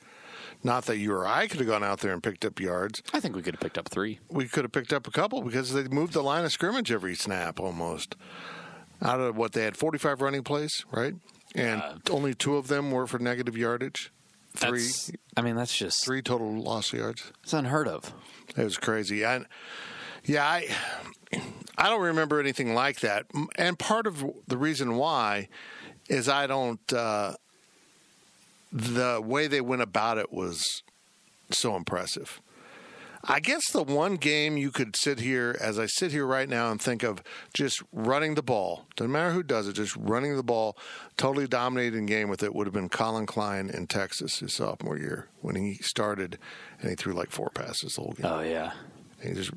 Not 0.63 0.85
that 0.87 0.99
you 0.99 1.13
or 1.13 1.27
I 1.27 1.49
could 1.49 1.59
have 1.59 1.67
gone 1.69 1.83
out 1.83 1.99
there 1.99 2.13
and 2.13 2.23
picked 2.23 2.45
up 2.45 2.61
yards. 2.61 3.03
I 3.13 3.19
think 3.19 3.35
we 3.35 3.43
could 3.43 3.55
have 3.55 3.61
picked 3.61 3.79
up 3.79 3.89
three. 3.89 4.21
We 4.29 4.47
could 4.47 4.63
have 4.63 4.71
picked 4.71 4.93
up 4.93 5.09
a 5.09 5.11
couple 5.11 5.43
because 5.43 5.73
they 5.73 5.83
moved 5.85 6.13
the 6.13 6.23
line 6.23 6.45
of 6.45 6.53
scrimmage 6.53 6.93
every 6.93 7.17
snap 7.17 7.59
almost. 7.59 8.15
Out 9.03 9.19
of 9.21 9.37
what 9.37 9.55
they 9.55 9.65
had 9.65 9.77
45 9.77 10.21
running 10.21 10.45
plays, 10.45 10.85
right? 10.93 11.15
And 11.57 11.83
only 12.09 12.33
two 12.35 12.57
of 12.57 12.69
them 12.69 12.93
were 12.93 13.09
for 13.09 13.19
negative 13.19 13.57
yardage. 13.57 14.13
Three, 14.57 14.81
That's, 14.81 15.13
I 15.37 15.43
mean, 15.43 15.57
that's 15.57 15.77
just 15.77 16.05
three 16.05 16.23
total 16.23 16.61
loss 16.61 16.93
yards. 16.93 17.33
it's 17.43 17.53
unheard 17.53 17.87
of. 17.89 18.13
It 18.57 18.65
was 18.65 18.77
crazy. 18.77 19.25
I, 19.25 19.45
yeah, 20.25 20.45
I, 20.45 20.69
I 21.79 21.89
don't 21.89 22.03
remember 22.03 22.41
anything 22.41 22.75
like 22.75 23.01
that. 23.01 23.27
And 23.57 23.79
part 23.79 24.07
of 24.07 24.25
the 24.49 24.59
reason 24.59 24.97
why 24.97 25.49
is 26.09 26.29
I 26.29 26.47
don't. 26.47 26.93
Uh, 26.93 27.35
the 28.73 29.21
way 29.25 29.47
they 29.49 29.61
went 29.61 29.83
about 29.83 30.19
it 30.19 30.33
was 30.33 30.83
so 31.51 31.75
impressive. 31.75 32.41
I 33.23 33.41
guess 33.41 33.71
the 33.71 33.83
one 33.83 34.17
game 34.17 34.57
you 34.57 34.71
could 34.71 34.97
sit 34.97 35.21
here, 35.21 35.57
as 35.61 35.79
I 35.79 35.87
sit 35.87 36.11
here 36.11 36.25
right 36.27 36.49
now, 36.49 36.71
and 36.71 36.81
think 36.81 37.03
of 37.03 37.23
just 37.53 37.83
running 37.93 38.35
the 38.35 38.43
ball. 38.43 38.87
Doesn't 38.97 39.13
matter 39.13 39.33
who 39.33 39.43
does 39.43 39.69
it, 39.69 39.75
just 39.75 39.95
running 39.97 40.37
the 40.37 40.43
ball, 40.43 40.77
totally 41.19 41.47
dominating 41.47 42.07
game 42.07 42.31
with 42.31 42.43
it 42.43 42.55
would 42.55 42.67
have 42.67 42.73
been 42.75 42.89
Collin 42.89 43.27
Klein 43.27 43.69
in 43.69 43.87
Texas 43.87 44.39
his 44.39 44.55
sophomore 44.55 44.97
year 44.97 45.29
when 45.43 45.55
he 45.55 45.75
started 45.83 46.39
and 46.81 46.89
he 46.89 46.97
threw 46.97 47.13
like 47.13 47.31
four 47.31 47.51
passes 47.51 47.95
the 47.97 48.01
whole 48.03 48.13
game. 48.13 48.25
Oh 48.27 48.41
yeah, 48.41 48.73
He 49.23 49.35
just 49.35 49.51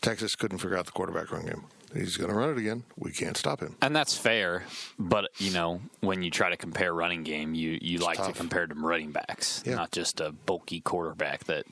Texas 0.00 0.34
couldn't 0.36 0.58
figure 0.58 0.76
out 0.76 0.86
the 0.86 0.92
quarterback 0.92 1.30
run 1.32 1.46
game. 1.46 1.64
He's 1.94 2.18
going 2.18 2.28
to 2.28 2.36
run 2.36 2.50
it 2.50 2.58
again. 2.58 2.84
We 2.98 3.12
can't 3.12 3.36
stop 3.36 3.60
him. 3.60 3.76
And 3.80 3.96
that's 3.96 4.14
fair, 4.14 4.64
but 4.98 5.30
you 5.38 5.50
know 5.52 5.80
when 6.00 6.22
you 6.22 6.30
try 6.30 6.50
to 6.50 6.56
compare 6.58 6.92
running 6.92 7.22
game, 7.22 7.54
you 7.54 7.78
you 7.80 7.98
like 7.98 8.22
to 8.22 8.32
compare 8.32 8.66
to 8.66 8.74
running 8.74 9.10
backs, 9.12 9.62
Yeah. 9.64 9.76
not 9.76 9.90
just 9.90 10.20
a 10.20 10.32
bulky 10.32 10.80
quarterback 10.80 11.44
that 11.44 11.64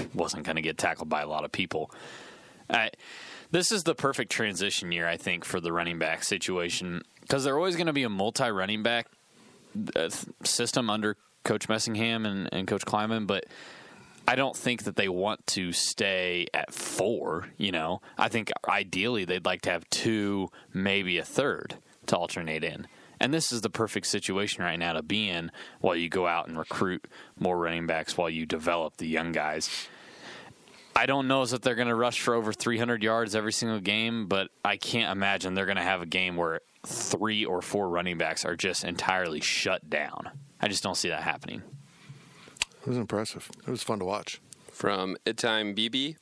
wasn't 0.14 0.44
going 0.44 0.56
to 0.56 0.62
get 0.62 0.78
tackled 0.78 1.08
by 1.08 1.22
a 1.22 1.28
lot 1.28 1.44
of 1.44 1.52
people. 1.52 1.90
I, 2.68 2.90
this 3.50 3.70
is 3.70 3.84
the 3.84 3.94
perfect 3.94 4.32
transition 4.32 4.90
year, 4.90 5.06
I 5.06 5.16
think, 5.16 5.44
for 5.44 5.60
the 5.60 5.72
running 5.72 5.98
back 5.98 6.24
situation 6.24 7.02
because 7.20 7.44
they're 7.44 7.56
always 7.56 7.76
going 7.76 7.86
to 7.86 7.92
be 7.92 8.02
a 8.02 8.08
multi 8.08 8.48
running 8.50 8.82
back 8.82 9.06
uh, 9.96 10.10
system 10.42 10.90
under 10.90 11.16
Coach 11.44 11.68
Messingham 11.68 12.26
and, 12.26 12.48
and 12.52 12.66
Coach 12.66 12.84
Klieman, 12.84 13.26
but 13.26 13.44
I 14.26 14.36
don't 14.36 14.56
think 14.56 14.84
that 14.84 14.96
they 14.96 15.08
want 15.08 15.46
to 15.48 15.72
stay 15.72 16.46
at 16.54 16.72
four. 16.72 17.48
You 17.58 17.72
know, 17.72 18.00
I 18.16 18.28
think 18.28 18.50
ideally 18.66 19.24
they'd 19.24 19.44
like 19.44 19.62
to 19.62 19.70
have 19.70 19.88
two, 19.90 20.50
maybe 20.72 21.18
a 21.18 21.24
third 21.24 21.76
to 22.06 22.16
alternate 22.16 22.64
in. 22.64 22.86
And 23.24 23.32
this 23.32 23.52
is 23.52 23.62
the 23.62 23.70
perfect 23.70 24.06
situation 24.06 24.62
right 24.62 24.78
now 24.78 24.92
to 24.92 25.02
be 25.02 25.30
in 25.30 25.50
while 25.80 25.96
you 25.96 26.10
go 26.10 26.26
out 26.26 26.46
and 26.46 26.58
recruit 26.58 27.08
more 27.40 27.56
running 27.56 27.86
backs 27.86 28.18
while 28.18 28.28
you 28.28 28.44
develop 28.44 28.98
the 28.98 29.08
young 29.08 29.32
guys. 29.32 29.88
I 30.94 31.06
don't 31.06 31.26
know 31.26 31.46
that 31.46 31.62
they're 31.62 31.74
going 31.74 31.88
to 31.88 31.94
rush 31.94 32.20
for 32.20 32.34
over 32.34 32.52
300 32.52 33.02
yards 33.02 33.34
every 33.34 33.54
single 33.54 33.80
game, 33.80 34.26
but 34.26 34.50
I 34.62 34.76
can't 34.76 35.10
imagine 35.10 35.54
they're 35.54 35.64
going 35.64 35.78
to 35.78 35.82
have 35.82 36.02
a 36.02 36.06
game 36.06 36.36
where 36.36 36.60
three 36.84 37.46
or 37.46 37.62
four 37.62 37.88
running 37.88 38.18
backs 38.18 38.44
are 38.44 38.56
just 38.56 38.84
entirely 38.84 39.40
shut 39.40 39.88
down. 39.88 40.28
I 40.60 40.68
just 40.68 40.82
don't 40.82 40.94
see 40.94 41.08
that 41.08 41.22
happening. 41.22 41.62
It 42.82 42.86
was 42.86 42.98
impressive. 42.98 43.50
It 43.66 43.70
was 43.70 43.82
fun 43.82 44.00
to 44.00 44.04
watch. 44.04 44.42
From 44.70 45.16
Itime 45.24 45.74
BB, 45.74 46.16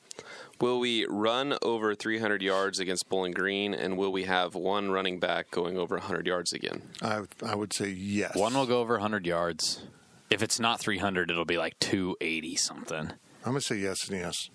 will 0.62 0.78
we 0.78 1.04
run 1.07 1.59
over 1.61 1.95
300 1.95 2.40
yards 2.40 2.78
against 2.78 3.09
Bowling 3.09 3.33
Green, 3.33 3.75
and 3.75 3.99
will 3.99 4.12
we 4.12 4.25
have 4.25 4.54
one 4.54 4.90
running 4.90 5.19
back 5.19 5.50
going 5.50 5.76
over 5.76 5.97
100 5.97 6.26
yards 6.26 6.52
again? 6.52 6.83
I 7.02 7.25
I 7.45 7.54
would 7.54 7.75
say 7.75 7.88
yes. 7.90 8.37
One 8.37 8.54
will 8.54 8.66
go 8.66 8.81
over 8.81 8.95
100 8.95 9.26
yards. 9.26 9.83
If 10.31 10.42
it's 10.42 10.59
not 10.59 10.81
300, 10.81 11.31
it'll 11.31 11.45
be 11.45 11.59
like 11.59 11.78
280 11.81 12.57
something. 12.57 13.12
I'm 13.45 13.52
going 13.52 13.57
to 13.57 13.61
say 13.61 13.76
yes 13.76 14.09
and 14.09 14.19
yes. 14.19 14.49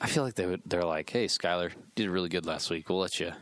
I 0.00 0.08
feel 0.08 0.24
like 0.24 0.34
they 0.34 0.46
would. 0.46 0.62
They're 0.66 0.84
like, 0.84 1.08
"Hey, 1.08 1.26
Skylar 1.26 1.70
did 1.94 2.08
really 2.08 2.28
good 2.28 2.46
last 2.46 2.70
week. 2.70 2.88
We'll 2.88 2.98
let 2.98 3.20
you, 3.20 3.32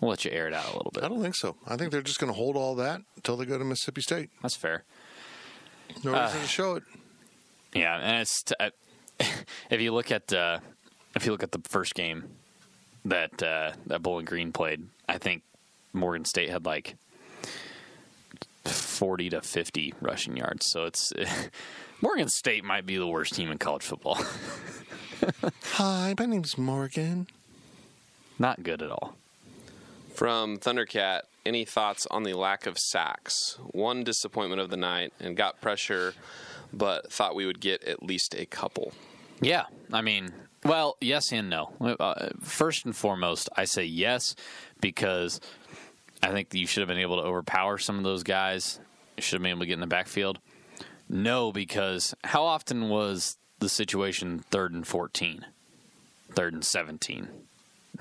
we'll 0.00 0.10
let 0.10 0.24
you 0.24 0.30
air 0.30 0.48
it 0.48 0.54
out 0.54 0.72
a 0.72 0.76
little 0.76 0.90
bit. 0.92 1.04
I 1.04 1.08
don't 1.08 1.20
think 1.20 1.34
so. 1.34 1.56
I 1.66 1.76
think 1.76 1.92
they're 1.92 2.00
just 2.00 2.18
going 2.18 2.32
to 2.32 2.36
hold 2.36 2.56
all 2.56 2.74
that 2.76 3.02
until 3.16 3.36
they 3.36 3.44
go 3.44 3.58
to 3.58 3.64
Mississippi 3.64 4.00
State. 4.00 4.30
That's 4.40 4.56
fair. 4.56 4.84
No 6.02 6.12
reason 6.12 6.40
to 6.40 6.46
show 6.46 6.76
it. 6.76 6.84
Yeah, 7.74 7.98
and 7.98 8.22
it's 8.22 8.42
t- 8.42 8.54
uh, 8.58 8.70
if 9.70 9.80
you 9.80 9.92
look 9.92 10.10
at 10.10 10.32
uh, 10.32 10.60
if 11.14 11.26
you 11.26 11.32
look 11.32 11.42
at 11.42 11.52
the 11.52 11.60
first 11.68 11.94
game 11.94 12.24
that 13.04 13.42
uh, 13.42 13.72
that 13.86 14.02
Bowling 14.02 14.24
Green 14.24 14.52
played, 14.52 14.86
I 15.08 15.18
think 15.18 15.42
Morgan 15.92 16.24
State 16.24 16.50
had 16.50 16.64
like 16.64 16.96
forty 18.64 19.30
to 19.30 19.40
fifty 19.40 19.94
rushing 20.00 20.36
yards. 20.36 20.70
So 20.70 20.84
it's 20.84 21.12
Morgan 22.00 22.28
State 22.28 22.64
might 22.64 22.86
be 22.86 22.96
the 22.96 23.06
worst 23.06 23.34
team 23.34 23.50
in 23.50 23.58
college 23.58 23.82
football. 23.82 24.18
Hi, 25.74 26.14
my 26.18 26.26
name's 26.26 26.58
Morgan. 26.58 27.28
Not 28.38 28.62
good 28.62 28.82
at 28.82 28.90
all. 28.90 29.16
From 30.14 30.58
Thundercat, 30.58 31.22
any 31.46 31.64
thoughts 31.64 32.06
on 32.10 32.22
the 32.24 32.34
lack 32.34 32.66
of 32.66 32.76
sacks? 32.78 33.56
One 33.70 34.04
disappointment 34.04 34.60
of 34.60 34.70
the 34.70 34.76
night, 34.76 35.12
and 35.20 35.36
got 35.36 35.60
pressure, 35.60 36.14
but 36.72 37.10
thought 37.12 37.34
we 37.34 37.46
would 37.46 37.60
get 37.60 37.84
at 37.84 38.02
least 38.02 38.34
a 38.36 38.46
couple. 38.46 38.92
Yeah, 39.40 39.64
I 39.92 40.02
mean, 40.02 40.32
well, 40.64 40.96
yes 41.00 41.32
and 41.32 41.50
no. 41.50 41.72
Uh, 41.80 42.30
first 42.40 42.84
and 42.84 42.94
foremost, 42.94 43.48
I 43.56 43.64
say 43.64 43.84
yes 43.84 44.34
because 44.80 45.40
I 46.22 46.30
think 46.30 46.54
you 46.54 46.66
should 46.66 46.80
have 46.80 46.88
been 46.88 46.98
able 46.98 47.16
to 47.16 47.22
overpower 47.22 47.78
some 47.78 47.98
of 47.98 48.04
those 48.04 48.22
guys. 48.22 48.80
You 49.16 49.22
should 49.22 49.36
have 49.36 49.42
been 49.42 49.50
able 49.50 49.60
to 49.60 49.66
get 49.66 49.74
in 49.74 49.80
the 49.80 49.86
backfield. 49.86 50.38
No, 51.08 51.52
because 51.52 52.14
how 52.24 52.44
often 52.44 52.88
was 52.88 53.36
the 53.58 53.68
situation 53.68 54.38
third 54.50 54.72
and 54.72 54.86
14, 54.86 55.46
third 56.30 56.54
and 56.54 56.64
17? 56.64 57.28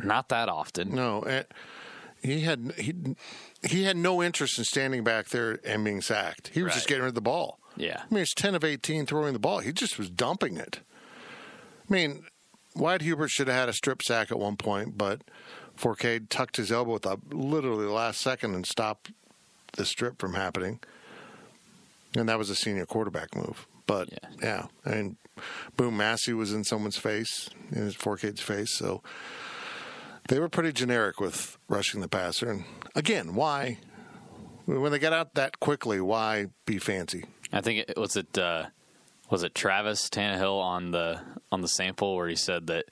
Not 0.03 0.29
that 0.29 0.49
often. 0.49 0.95
No, 0.95 1.21
eh, 1.23 1.43
he 2.23 2.41
had 2.41 2.73
he 2.77 2.93
he 3.63 3.83
had 3.83 3.97
no 3.97 4.21
interest 4.23 4.57
in 4.57 4.63
standing 4.63 5.03
back 5.03 5.29
there 5.29 5.59
and 5.65 5.83
being 5.83 6.01
sacked. 6.01 6.49
He 6.49 6.63
was 6.63 6.73
just 6.73 6.87
getting 6.87 7.03
rid 7.03 7.09
of 7.09 7.15
the 7.15 7.21
ball. 7.21 7.59
Yeah. 7.75 8.01
I 8.09 8.13
mean, 8.13 8.23
it's 8.23 8.33
ten 8.33 8.55
of 8.55 8.63
eighteen 8.63 9.05
throwing 9.05 9.33
the 9.33 9.39
ball. 9.39 9.59
He 9.59 9.73
just 9.73 9.97
was 9.97 10.09
dumping 10.09 10.57
it. 10.57 10.79
I 11.89 11.93
mean, 11.93 12.23
Wyatt 12.75 13.01
Hubert 13.01 13.29
should 13.29 13.47
have 13.47 13.55
had 13.55 13.69
a 13.69 13.73
strip 13.73 14.01
sack 14.01 14.31
at 14.31 14.39
one 14.39 14.55
point, 14.57 14.97
but 14.97 15.21
Fourcade 15.77 16.29
tucked 16.29 16.57
his 16.57 16.71
elbow 16.71 16.95
at 16.95 17.01
the 17.03 17.17
literally 17.31 17.85
the 17.85 17.91
last 17.91 18.21
second 18.21 18.55
and 18.55 18.65
stopped 18.65 19.11
the 19.73 19.85
strip 19.85 20.19
from 20.19 20.33
happening. 20.33 20.79
And 22.15 22.27
that 22.29 22.37
was 22.37 22.49
a 22.49 22.55
senior 22.55 22.85
quarterback 22.85 23.35
move. 23.35 23.65
But 23.87 24.09
Yeah. 24.11 24.29
yeah, 24.41 24.65
I 24.85 24.95
mean, 24.95 25.17
Boom 25.75 25.97
Massey 25.97 26.33
was 26.33 26.53
in 26.53 26.63
someone's 26.63 26.97
face, 26.97 27.49
in 27.71 27.81
his 27.83 27.95
Fourcade's 27.95 28.41
face, 28.41 28.73
so 28.73 29.01
they 30.27 30.39
were 30.39 30.49
pretty 30.49 30.71
generic 30.71 31.19
with 31.19 31.57
rushing 31.67 31.99
the 32.01 32.07
passer. 32.07 32.49
And 32.49 32.65
again, 32.95 33.33
why? 33.33 33.79
When 34.65 34.91
they 34.91 34.99
get 34.99 35.13
out 35.13 35.33
that 35.33 35.59
quickly, 35.59 35.99
why 35.99 36.47
be 36.65 36.77
fancy? 36.77 37.25
I 37.51 37.59
think 37.61 37.85
it 37.89 37.97
was 37.97 38.15
it 38.15 38.37
uh, 38.37 38.67
was 39.31 39.41
it 39.41 39.55
Travis 39.55 40.09
Tannehill 40.09 40.59
on 40.61 40.91
the 40.91 41.19
on 41.51 41.61
the 41.61 41.67
sample 41.67 42.15
where 42.15 42.27
he 42.27 42.35
said 42.35 42.67
that 42.67 42.85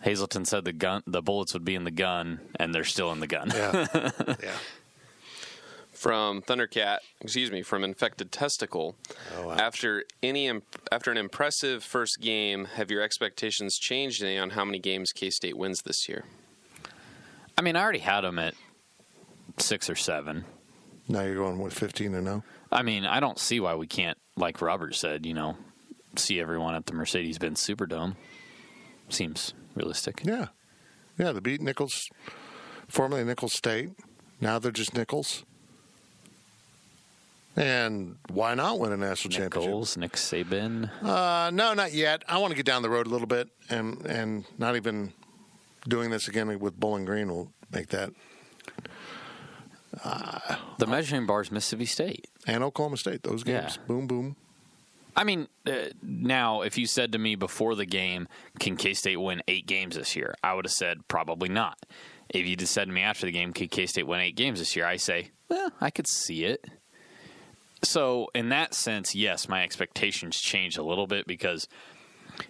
Hazleton 0.00 0.44
said 0.44 0.64
the 0.64 0.72
gun 0.72 1.02
the 1.06 1.22
bullets 1.22 1.54
would 1.54 1.64
be 1.64 1.74
in 1.74 1.82
the 1.82 1.90
gun 1.90 2.40
and 2.60 2.72
they're 2.72 2.84
still 2.84 3.10
in 3.10 3.18
the 3.18 3.26
gun. 3.26 3.50
Yeah, 3.52 3.86
yeah. 4.42 4.56
From 5.92 6.42
Thundercat, 6.42 6.98
excuse 7.22 7.50
me, 7.50 7.62
from 7.62 7.82
Infected 7.82 8.30
Testicle. 8.30 8.94
Oh, 9.38 9.48
wow. 9.48 9.54
After 9.54 10.04
any 10.22 10.48
imp- 10.48 10.82
after 10.92 11.10
an 11.10 11.16
impressive 11.16 11.82
first 11.82 12.18
game, 12.20 12.66
have 12.66 12.90
your 12.90 13.00
expectations 13.00 13.78
changed 13.78 14.22
any 14.22 14.36
on 14.36 14.50
how 14.50 14.64
many 14.66 14.78
games 14.78 15.12
K 15.12 15.30
State 15.30 15.56
wins 15.56 15.80
this 15.82 16.06
year? 16.08 16.24
I 17.56 17.62
mean, 17.62 17.74
I 17.74 17.82
already 17.82 18.00
had 18.00 18.20
them 18.20 18.38
at 18.38 18.54
six 19.56 19.88
or 19.88 19.96
seven. 19.96 20.44
Now 21.08 21.22
you're 21.22 21.36
going 21.36 21.58
with 21.58 21.72
15 21.72 22.14
and 22.14 22.26
0. 22.26 22.44
I 22.72 22.82
mean, 22.82 23.06
I 23.06 23.20
don't 23.20 23.38
see 23.38 23.60
why 23.60 23.74
we 23.74 23.86
can't, 23.86 24.18
like 24.36 24.60
Robert 24.60 24.94
said, 24.94 25.26
you 25.26 25.34
know, 25.34 25.56
see 26.16 26.40
everyone 26.40 26.74
at 26.74 26.86
the 26.86 26.94
Mercedes 26.94 27.38
Benz 27.38 27.60
Superdome. 27.60 28.16
Seems 29.08 29.54
realistic. 29.74 30.22
Yeah, 30.24 30.46
yeah. 31.18 31.32
the 31.32 31.40
beat 31.40 31.60
Nicholls, 31.60 32.08
formerly 32.88 33.24
Nicholls 33.24 33.52
State. 33.52 33.90
Now 34.40 34.58
they're 34.58 34.72
just 34.72 34.94
Nicholls. 34.94 35.44
And 37.56 38.16
why 38.30 38.54
not 38.54 38.80
win 38.80 38.90
a 38.90 38.96
national 38.96 39.30
championship? 39.30 39.70
Nicholls, 39.70 39.96
Nick 39.96 40.12
Saban. 40.14 40.90
Uh, 41.02 41.50
no, 41.52 41.72
not 41.74 41.92
yet. 41.92 42.24
I 42.28 42.38
want 42.38 42.50
to 42.50 42.56
get 42.56 42.66
down 42.66 42.82
the 42.82 42.90
road 42.90 43.06
a 43.06 43.10
little 43.10 43.28
bit, 43.28 43.48
and 43.70 44.04
and 44.06 44.44
not 44.58 44.74
even 44.74 45.12
doing 45.88 46.10
this 46.10 46.26
again 46.26 46.58
with 46.58 46.78
Bowling 46.78 47.04
Green 47.04 47.28
will 47.30 47.52
make 47.70 47.88
that. 47.88 48.10
The 50.78 50.86
measuring 50.86 51.26
bar 51.26 51.40
is 51.42 51.50
Mississippi 51.52 51.86
State. 51.86 52.28
And 52.46 52.62
Oklahoma 52.64 52.96
State, 52.96 53.22
those 53.22 53.42
games, 53.44 53.76
Yeah. 53.78 53.86
boom, 53.86 54.06
boom. 54.06 54.36
I 55.16 55.22
mean, 55.24 55.46
uh, 55.66 55.90
now 56.02 56.62
if 56.62 56.76
you 56.76 56.86
said 56.86 57.12
to 57.12 57.18
me 57.18 57.36
before 57.36 57.74
the 57.76 57.86
game, 57.86 58.26
can 58.58 58.76
K 58.76 58.94
State 58.94 59.16
win 59.18 59.42
eight 59.46 59.66
games 59.66 59.94
this 59.96 60.16
year? 60.16 60.34
I 60.42 60.54
would 60.54 60.64
have 60.64 60.72
said 60.72 61.06
probably 61.06 61.48
not. 61.48 61.78
If 62.30 62.46
you 62.46 62.56
just 62.56 62.72
said 62.72 62.86
to 62.86 62.92
me 62.92 63.02
after 63.02 63.26
the 63.26 63.32
game, 63.32 63.52
can 63.52 63.68
K 63.68 63.86
State 63.86 64.06
win 64.08 64.20
eight 64.20 64.34
games 64.34 64.58
this 64.58 64.74
year? 64.74 64.86
I 64.86 64.96
say, 64.96 65.30
well, 65.48 65.70
I 65.80 65.90
could 65.90 66.08
see 66.08 66.44
it. 66.44 66.64
So 67.82 68.28
in 68.34 68.48
that 68.48 68.74
sense, 68.74 69.14
yes, 69.14 69.48
my 69.48 69.62
expectations 69.62 70.40
changed 70.40 70.78
a 70.78 70.82
little 70.82 71.06
bit 71.06 71.26
because 71.26 71.68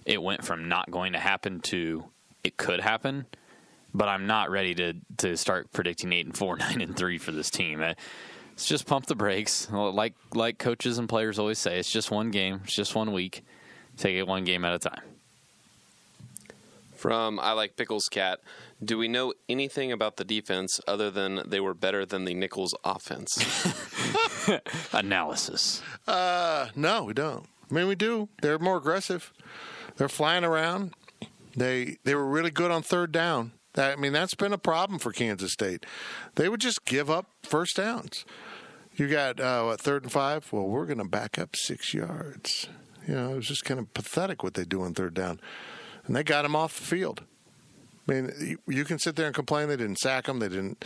it 0.07 0.23
went 0.23 0.45
from 0.45 0.69
not 0.69 0.91
going 0.91 1.13
to 1.13 1.19
happen 1.19 1.61
to 1.63 2.05
it 2.45 2.57
could 2.57 2.81
happen. 2.81 3.27
But 3.95 4.09
I'm 4.09 4.27
not 4.27 4.51
ready 4.51 4.75
to 4.75 4.95
to 5.19 5.37
start 5.37 5.73
predicting 5.73 6.13
eight 6.13 6.27
and 6.27 6.37
four, 6.37 6.57
nine 6.59 6.81
and 6.81 6.97
three 6.97 7.19
for 7.19 7.33
this 7.33 7.51
team. 7.51 7.81
Uh, 7.83 7.95
It's 8.55 8.67
just 8.67 8.87
pump 8.87 9.07
the 9.07 9.15
brakes, 9.15 9.69
like 9.71 10.15
like 10.35 10.59
coaches 10.59 10.99
and 10.99 11.09
players 11.09 11.39
always 11.39 11.59
say. 11.59 11.79
It's 11.79 11.91
just 11.91 12.11
one 12.11 12.31
game. 12.31 12.61
It's 12.65 12.75
just 12.75 12.95
one 12.95 13.13
week. 13.13 13.45
Take 13.97 14.17
it 14.17 14.27
one 14.27 14.45
game 14.45 14.65
at 14.65 14.73
a 14.75 14.79
time. 14.79 15.03
From 16.97 17.39
I 17.39 17.53
Like 17.53 17.77
Pickles 17.77 18.09
Cat, 18.09 18.41
do 18.83 18.97
we 18.97 19.09
know 19.09 19.35
anything 19.49 19.93
about 19.93 20.17
the 20.17 20.25
defense 20.25 20.81
other 20.89 21.11
than 21.11 21.43
they 21.47 21.61
were 21.61 21.75
better 21.75 22.07
than 22.07 22.25
the 22.25 22.35
Nicholls 22.35 22.75
offense? 22.83 23.37
Analysis. 24.93 25.83
Uh, 26.07 26.69
no, 26.75 27.05
we 27.05 27.13
don't. 27.13 27.47
I 27.71 27.75
mean, 27.75 27.89
we 27.89 27.95
do. 27.95 28.29
They're 28.43 28.59
more 28.59 28.77
aggressive. 28.79 29.33
They're 29.97 30.09
flying 30.09 30.45
around. 30.45 30.93
They 31.57 31.99
they 32.05 32.15
were 32.15 32.27
really 32.27 32.51
good 32.51 32.71
on 32.71 32.83
third 32.83 33.13
down. 33.13 33.53
That, 33.75 33.93
I 33.99 34.01
mean, 34.01 34.13
that's 34.13 34.35
been 34.35 34.53
a 34.53 34.59
problem 34.59 34.99
for 34.99 35.13
Kansas 35.13 35.53
State. 35.53 35.85
They 36.37 36.49
would 36.49 36.61
just 36.61 36.85
give 36.85 37.11
up 37.11 37.27
first 37.43 37.77
downs. 37.77 38.25
You 38.97 39.09
got 39.09 39.41
uh, 39.41 39.65
what 39.65 39.81
third 39.81 40.05
and 40.05 40.13
five? 40.13 40.53
Well, 40.53 40.65
we're 40.69 40.87
going 40.87 40.99
to 40.99 41.05
back 41.05 41.39
up 41.39 41.57
six 41.57 41.93
yards. 41.93 42.69
You 43.09 43.15
know, 43.15 43.33
it 43.33 43.37
was 43.37 43.49
just 43.49 43.65
kind 43.65 43.81
of 43.81 43.93
pathetic 43.93 44.43
what 44.43 44.55
they 44.55 44.65
do 44.65 44.83
on 44.83 44.95
third 44.95 45.15
down. 45.15 45.41
and 46.07 46.15
they 46.15 46.23
got 46.23 46.45
him 46.45 46.55
off 46.57 46.79
the 46.79 46.85
field. 46.85 47.25
I 48.09 48.13
mean, 48.13 48.59
you- 48.69 48.85
can 48.85 48.99
sit 48.99 49.17
there 49.17 49.27
and 49.27 49.35
complain 49.35 49.69
they 49.69 49.77
didn't 49.77 49.99
sack 49.99 50.29
him, 50.29 50.39
they 50.39 50.49
didn't, 50.51 50.85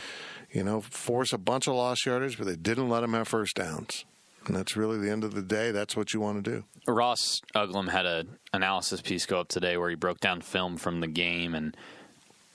you 0.52 0.62
know, 0.64 0.80
force 0.80 1.32
a 1.32 1.38
bunch 1.38 1.66
of 1.66 1.74
lost 1.74 2.06
yardage, 2.06 2.38
but 2.38 2.46
they 2.46 2.56
didn't 2.56 2.88
let 2.88 3.02
him 3.02 3.12
have 3.12 3.28
first 3.28 3.56
downs. 3.56 4.04
And 4.46 4.56
that's 4.56 4.76
really 4.76 4.98
the 4.98 5.10
end 5.10 5.24
of 5.24 5.34
the 5.34 5.42
day. 5.42 5.72
That's 5.72 5.94
what 5.96 6.14
you 6.14 6.20
want 6.20 6.42
to 6.42 6.50
do. 6.50 6.64
Ross 6.86 7.42
Uglum 7.54 7.90
had 7.90 8.06
an 8.06 8.38
analysis 8.54 9.02
piece 9.02 9.26
go 9.26 9.40
up 9.40 9.48
today 9.48 9.76
where 9.76 9.90
he 9.90 9.96
broke 9.96 10.20
down 10.20 10.40
film 10.40 10.76
from 10.78 11.00
the 11.00 11.06
game, 11.08 11.54
and 11.54 11.76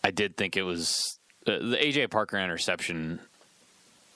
I 0.04 0.12
did 0.12 0.36
think 0.38 0.58
it 0.58 0.64
was 0.64 1.20
uh, 1.48 1.52
the 1.60 1.78
AJ 1.78 2.12
Parker 2.12 2.38
interception 2.38 3.20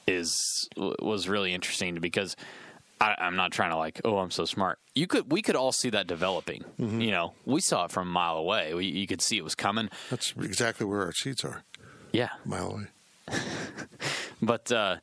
is 0.05 0.69
was 0.77 1.27
really 1.27 1.53
interesting 1.53 1.95
because 1.95 2.35
I, 2.99 3.15
I'm 3.19 3.35
not 3.35 3.51
trying 3.51 3.71
to 3.71 3.77
like, 3.77 4.01
oh, 4.05 4.17
I'm 4.17 4.31
so 4.31 4.45
smart. 4.45 4.79
You 4.95 5.07
could 5.07 5.31
we 5.31 5.41
could 5.41 5.55
all 5.55 5.71
see 5.71 5.89
that 5.91 6.07
developing. 6.07 6.63
You 7.01 7.11
know, 7.11 7.33
we 7.45 7.61
saw 7.61 7.85
it 7.85 7.91
from 7.91 8.07
a 8.07 8.11
mile 8.11 8.37
away. 8.37 8.73
We, 8.73 8.85
you 8.85 9.07
could 9.07 9.21
see 9.21 9.37
it 9.37 9.43
was 9.43 9.55
coming. 9.55 9.89
That's 10.09 10.33
exactly 10.37 10.85
where 10.85 11.01
our 11.01 11.11
seats 11.13 11.43
are, 11.45 11.63
Yeah, 12.11 12.29
a 12.43 12.47
mile 12.47 12.71
away. 12.71 12.87
But 14.41 14.71
uh, 14.71 14.97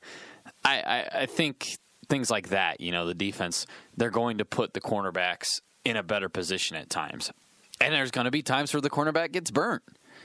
I, 0.64 0.81
I, 0.81 1.18
I 1.23 1.27
think 1.27 1.77
things 2.09 2.31
like 2.31 2.51
that, 2.51 2.81
you 2.81 2.92
know, 2.92 3.07
the 3.07 3.14
defense, 3.14 3.66
they're 3.97 4.11
going 4.11 4.38
to 4.38 4.44
put 4.44 4.75
the 4.75 4.81
cornerbacks 4.81 5.61
in 5.85 5.97
a 5.97 6.03
better 6.03 6.29
position 6.29 6.77
at 6.77 6.88
times. 6.88 7.33
And 7.81 7.92
there's 7.92 8.11
going 8.11 8.27
to 8.27 8.31
be 8.31 8.42
times 8.42 8.73
where 8.73 8.81
the 8.81 8.90
cornerback 8.90 9.33
gets 9.33 9.51
burnt. 9.51 9.83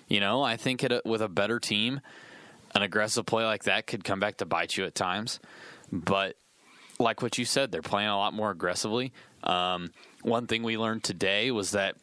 You 0.10 0.20
know, 0.20 0.42
I 0.42 0.58
think 0.58 0.84
it, 0.84 1.06
with 1.06 1.22
a 1.22 1.30
better 1.30 1.60
team, 1.60 2.02
an 2.76 2.82
aggressive 2.82 3.26
play 3.26 3.46
like 3.46 3.64
that 3.64 3.88
could 3.88 4.04
come 4.04 4.20
back 4.20 4.38
to 4.38 4.46
bite 4.46 4.76
you 4.76 4.86
at 4.86 4.96
times. 4.96 5.40
But 5.92 6.36
like 7.00 7.22
what 7.22 7.38
you 7.38 7.46
said, 7.46 7.72
they're 7.72 7.82
playing 7.82 8.10
a 8.10 8.18
lot 8.18 8.34
more 8.34 8.52
aggressively. 8.52 9.14
Um, 9.44 9.92
one 10.22 10.48
thing 10.48 10.64
we 10.64 10.78
learned 10.78 11.04
today 11.04 11.52
was 11.52 11.72
that 11.72 11.96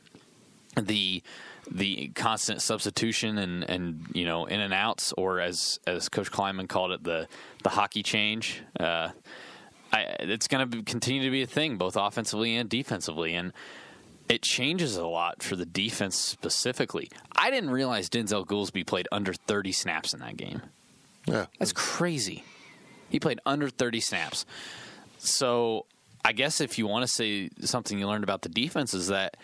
the 0.80 1.22
the 1.70 2.08
constant 2.14 2.62
substitution 2.62 3.38
and, 3.38 3.68
and 3.68 4.06
you 4.14 4.24
know 4.24 4.46
in 4.46 4.60
and 4.60 4.72
outs, 4.72 5.12
or 5.16 5.40
as 5.40 5.80
as 5.86 6.08
Coach 6.08 6.30
Klieman 6.30 6.68
called 6.68 6.92
it, 6.92 7.04
the 7.04 7.28
the 7.62 7.70
hockey 7.70 8.02
change. 8.02 8.62
Uh, 8.78 9.10
I, 9.92 10.02
it's 10.20 10.48
going 10.48 10.68
to 10.68 10.82
continue 10.82 11.22
to 11.24 11.30
be 11.30 11.42
a 11.42 11.46
thing, 11.46 11.76
both 11.76 11.96
offensively 11.96 12.56
and 12.56 12.68
defensively, 12.68 13.34
and 13.34 13.52
it 14.28 14.42
changes 14.42 14.96
a 14.96 15.06
lot 15.06 15.42
for 15.42 15.56
the 15.56 15.66
defense 15.66 16.16
specifically. 16.16 17.10
I 17.36 17.50
didn't 17.50 17.70
realize 17.70 18.08
Denzel 18.08 18.46
Goolsby 18.46 18.86
played 18.86 19.08
under 19.12 19.32
30 19.32 19.72
snaps 19.72 20.12
in 20.12 20.20
that 20.20 20.36
game. 20.36 20.62
Yeah. 21.26 21.46
That's 21.58 21.72
crazy. 21.72 22.44
He 23.08 23.20
played 23.20 23.40
under 23.46 23.68
30 23.68 24.00
snaps. 24.00 24.46
So 25.18 25.86
I 26.24 26.32
guess 26.32 26.60
if 26.60 26.78
you 26.78 26.86
want 26.86 27.04
to 27.04 27.08
say 27.08 27.50
something 27.60 27.98
you 27.98 28.06
learned 28.06 28.24
about 28.24 28.42
the 28.42 28.48
defense 28.48 28.94
is 28.94 29.08
that 29.08 29.36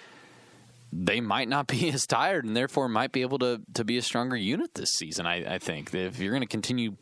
they 0.93 1.21
might 1.21 1.49
not 1.49 1.67
be 1.69 1.91
as 1.91 2.07
tired 2.07 2.45
and 2.45 2.57
therefore 2.57 2.89
might 2.89 3.13
be 3.13 3.23
able 3.23 3.39
to, 3.39 3.61
to 3.75 3.85
be 3.85 3.99
a 3.99 4.03
stronger 4.03 4.37
unit 4.37 4.75
this 4.75 4.91
season. 4.91 5.27
I, 5.27 5.55
I 5.55 5.59
think 5.59 5.95
if 5.95 6.19
you're 6.19 6.33
going 6.33 6.43
to 6.43 6.47
continue 6.47 6.97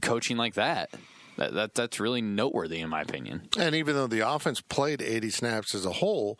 coaching 0.00 0.36
like 0.36 0.54
that, 0.54 0.90
that, 1.36 1.54
that 1.54 1.74
that's 1.74 2.00
really 2.00 2.22
noteworthy 2.22 2.80
in 2.80 2.88
my 2.88 3.02
opinion. 3.02 3.48
And 3.58 3.74
even 3.74 3.94
though 3.94 4.06
the 4.06 4.28
offense 4.28 4.60
played 4.60 5.02
80 5.02 5.30
snaps 5.30 5.74
as 5.74 5.84
a 5.84 5.92
whole, 5.92 6.38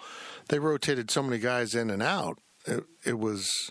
they 0.49 0.59
rotated 0.59 1.11
so 1.11 1.23
many 1.23 1.39
guys 1.39 1.75
in 1.75 1.91
and 1.91 2.03
out. 2.03 2.39
It, 2.67 2.85
it 3.05 3.19
was, 3.19 3.71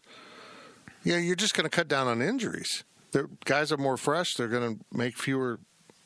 yeah, 1.04 1.18
you're 1.18 1.36
just 1.36 1.56
going 1.56 1.66
to 1.66 1.70
cut 1.76 1.88
down 1.88 2.08
on 2.08 2.22
injuries. 2.22 2.84
The 3.12 3.30
guys 3.46 3.72
are 3.72 3.78
more 3.78 3.98
fresh. 3.98 4.36
They're 4.36 4.48
going 4.48 4.78
to 4.78 4.86
make 4.92 5.18
fewer 5.18 5.60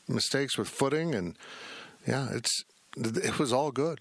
mistakes 0.08 0.56
with 0.56 0.68
footing, 0.68 1.14
and 1.14 1.36
yeah, 2.06 2.28
it's 2.32 2.64
it 2.96 3.38
was 3.38 3.52
all 3.52 3.70
good. 3.70 4.00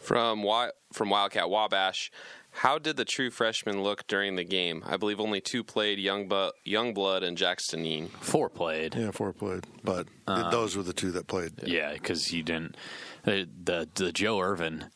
From 0.00 0.40
Wi- 0.40 0.72
from 0.92 1.10
Wildcat 1.10 1.48
Wabash, 1.48 2.10
how 2.52 2.78
did 2.78 2.96
the 2.96 3.04
true 3.04 3.30
freshmen 3.30 3.82
look 3.82 4.06
during 4.06 4.36
the 4.36 4.44
game? 4.44 4.82
I 4.86 4.96
believe 4.96 5.20
only 5.20 5.40
two 5.40 5.62
played, 5.62 5.98
Young 5.98 6.28
Bu- 6.28 6.50
Youngblood 6.66 7.22
and 7.22 7.36
Jax 7.36 7.68
Dineen. 7.68 8.08
Four 8.20 8.48
played. 8.48 8.94
Yeah, 8.94 9.12
four 9.12 9.32
played, 9.32 9.66
but 9.84 10.06
those 10.26 10.76
were 10.76 10.82
the 10.82 10.92
two 10.92 11.12
that 11.12 11.26
played. 11.26 11.52
Yeah, 11.64 11.92
because 11.92 12.32
you 12.32 12.42
didn't 12.42 12.76
the, 13.24 13.48
the 13.64 13.88
the 13.94 14.12
Joe 14.12 14.40
Ervin 14.40 14.86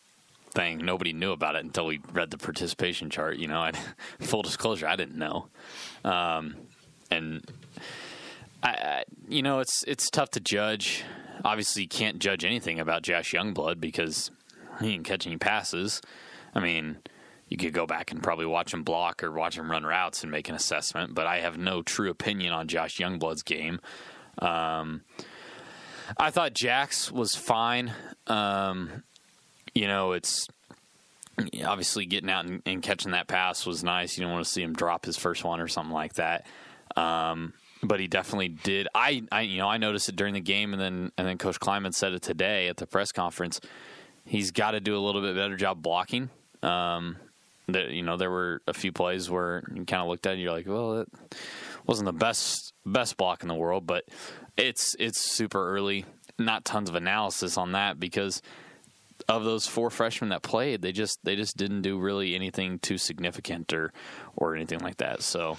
thing. 0.51 0.79
Nobody 0.79 1.13
knew 1.13 1.33
about 1.33 1.57
it 1.57 1.65
until 1.65 1.87
we 1.87 2.01
read 2.13 2.31
the 2.31 2.39
participation 2.39 3.11
chart. 3.11 3.37
You 3.37 3.49
know, 3.49 3.61
I, 3.61 3.73
full 4.21 4.43
disclosure, 4.43 4.87
I 4.87 4.97
didn't 4.97 5.17
know, 5.17 5.49
um, 6.05 6.57
and 7.11 7.45
I, 8.63 8.69
I, 8.69 9.05
you 9.29 9.43
know, 9.43 9.61
it's 9.61 9.85
it's 9.87 10.11
tough 10.11 10.31
to 10.31 10.41
judge. 10.41 11.05
Obviously, 11.45 11.83
you 11.83 11.89
can't 11.89 12.19
judge 12.19 12.45
anything 12.45 12.81
about 12.81 13.03
Josh 13.03 13.33
Youngblood 13.33 13.81
because 13.81 14.31
he 14.81 14.93
didn't 14.93 15.05
catch 15.05 15.27
any 15.27 15.37
passes. 15.37 16.01
I 16.55 16.61
mean, 16.61 16.99
you 17.49 17.57
could 17.57 17.73
go 17.73 17.87
back 17.87 18.11
and 18.11 18.23
probably 18.23 18.47
watch 18.47 18.73
him 18.73 18.83
block 18.83 19.23
or 19.23 19.31
watch 19.31 19.57
him 19.57 19.71
run 19.71 19.85
routes 19.85 20.23
and 20.23 20.31
make 20.31 20.49
an 20.49 20.55
assessment. 20.55 21.15
But 21.15 21.27
I 21.27 21.41
have 21.41 21.59
no 21.59 21.83
true 21.83 22.11
opinion 22.11 22.53
on 22.53 22.69
Josh 22.69 22.99
Youngblood's 22.99 23.43
game. 23.43 23.81
Um, 24.39 25.03
I 26.19 26.31
thought 26.31 26.55
Jax 26.55 27.13
was 27.13 27.35
fine. 27.35 27.93
Um, 28.27 29.03
you 29.75 29.87
know, 29.87 30.13
it's 30.13 30.49
obviously 31.65 32.07
getting 32.07 32.31
out 32.31 32.47
and, 32.47 32.63
and, 32.65 32.83
catching 32.83 33.13
that 33.13 33.27
pass 33.27 33.67
was 33.67 33.83
nice. 33.83 34.17
You 34.17 34.25
don't 34.25 34.33
want 34.33 34.45
to 34.45 34.51
see 34.51 34.63
him 34.63 34.73
drop 34.73 35.05
his 35.05 35.17
first 35.17 35.45
one 35.45 35.61
or 35.61 35.69
something 35.69 35.93
like 35.93 36.15
that. 36.15 36.47
Um, 36.97 37.55
but 37.83 38.01
he 38.01 38.07
definitely 38.07 38.49
did. 38.49 38.89
I, 38.95 39.25
I, 39.31 39.43
you 39.43 39.59
know, 39.59 39.69
I 39.69 39.77
noticed 39.77 40.09
it 40.09 40.17
during 40.17 40.35
the 40.35 40.41
game, 40.41 40.73
and 40.73 40.81
then 40.81 41.13
and 41.19 41.27
then 41.27 41.39
Coach 41.39 41.61
Klieman 41.61 41.93
said 41.95 42.13
it 42.13 42.23
today 42.23 42.69
at 42.69 42.77
the 42.77 42.87
press 42.87 43.13
conference. 43.13 43.61
He's 44.25 44.53
got 44.53 44.71
to 44.71 44.81
do 44.81 44.97
a 44.97 45.01
little 45.01 45.21
bit 45.21 45.35
better 45.35 45.57
job 45.57 45.83
blocking. 45.83 46.31
Um, 46.63 47.17
that 47.69 47.91
you 47.91 48.03
know, 48.03 48.17
there 48.17 48.31
were 48.31 48.63
a 48.67 48.75
few 48.75 48.93
plays 48.93 49.31
where 49.31 49.63
you 49.75 49.85
kind 49.85 50.03
of 50.03 50.09
looked 50.09 50.27
at 50.27 50.31
it, 50.31 50.33
and 50.35 50.43
you're 50.43 50.53
like, 50.53 50.67
well, 50.67 51.01
it 51.01 51.09
wasn't 51.87 52.07
the 52.07 52.13
best 52.13 52.73
best 52.85 53.17
block 53.17 53.43
in 53.43 53.49
the 53.49 53.55
world, 53.55 53.87
but 53.87 54.05
it's 54.57 54.95
it's 54.99 55.21
super 55.21 55.75
early. 55.75 56.05
Not 56.39 56.65
tons 56.65 56.89
of 56.89 56.97
analysis 56.97 57.57
on 57.57 57.73
that 57.73 58.01
because 58.01 58.43
of 59.29 59.45
those 59.45 59.67
four 59.67 59.91
freshmen 59.91 60.31
that 60.31 60.43
played, 60.43 60.83
they 60.83 60.93
just 60.93 61.19
they 61.23 61.37
just 61.37 61.57
didn't 61.57 61.83
do 61.83 61.99
really 61.99 62.35
anything 62.35 62.79
too 62.79 62.99
significant 62.99 63.73
or 63.73 63.93
or 64.37 64.55
anything 64.55 64.81
like 64.81 64.97
that. 64.99 65.23
So 65.23 65.57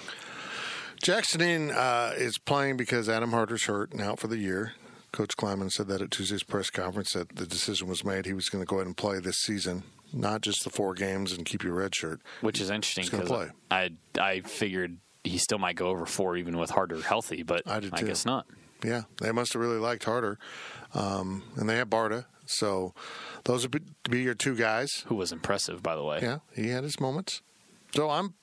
Jackson 1.02 1.72
uh, 1.72 2.13
is 2.18 2.38
playing 2.38 2.78
because 2.78 3.10
Adam 3.10 3.32
Harder's 3.32 3.65
hurt 3.65 3.91
and 3.91 4.02
out 4.02 4.20
for 4.20 4.28
the 4.28 4.38
year. 4.38 4.74
Coach 5.12 5.38
Klieman 5.38 5.72
said 5.72 5.88
that 5.88 6.02
at 6.02 6.12
Tuesday's 6.12 6.44
press 6.44 6.70
conference 6.70 7.13
that 7.13 7.36
the 7.36 7.46
decision 7.46 7.88
was 7.88 8.04
made 8.04 8.26
he 8.26 8.34
was 8.34 8.50
going 8.50 8.62
to 8.62 8.68
go 8.68 8.78
ahead 8.78 8.88
and 8.88 8.98
play 8.98 9.20
this 9.20 9.38
season, 9.38 9.84
not 10.15 10.41
just 10.41 10.63
the 10.63 10.69
four 10.69 10.93
games 10.93 11.32
and 11.34 11.45
keep 11.45 11.63
your 11.63 11.73
red 11.73 11.93
shirt. 11.93 12.21
which 12.41 12.62
is 12.62 12.69
interesting 12.69 13.06
because 13.06 13.49
I 13.69 13.91
I 14.19 14.41
figured 14.41 14.97
he 15.23 15.38
still 15.38 15.58
might 15.60 15.75
go 15.75 15.88
over 15.88 16.06
four 16.06 16.38
even 16.38 16.58
with 16.58 16.71
Harder 16.71 17.01
healthy, 17.01 17.43
but 17.43 17.63
I 17.67 17.80
did 17.80 17.93
I 17.93 18.01
guess 18.01 18.25
not. 18.25 18.45
Yeah, 18.84 19.04
they 19.21 19.32
must 19.32 19.54
have 19.54 19.62
really 19.62 19.80
liked 19.80 20.04
Harder, 20.04 20.38
um, 20.93 21.43
and 21.56 21.67
they 21.69 21.78
have 21.78 21.89
Barta. 21.89 22.25
So 22.45 22.93
those 23.45 23.63
would 23.63 23.71
be, 23.71 23.80
be 24.10 24.21
your 24.21 24.36
two 24.36 24.56
guys. 24.56 25.04
Who 25.08 25.15
was 25.15 25.32
impressive, 25.32 25.82
by 25.82 25.95
the 25.95 26.04
way. 26.04 26.19
Yeah, 26.21 26.39
he 26.54 26.69
had 26.69 26.84
his 26.84 26.99
moments. 26.99 27.41
So 27.95 28.10
I'm 28.10 28.36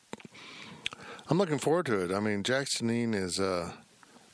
I'm 1.28 1.38
looking 1.38 1.58
forward 1.58 1.86
to 1.86 2.04
it. 2.04 2.12
I 2.12 2.20
mean, 2.20 2.42
Jax 2.42 2.78
Dineen 2.80 3.14
is 3.14 3.38
uh, 3.38 3.72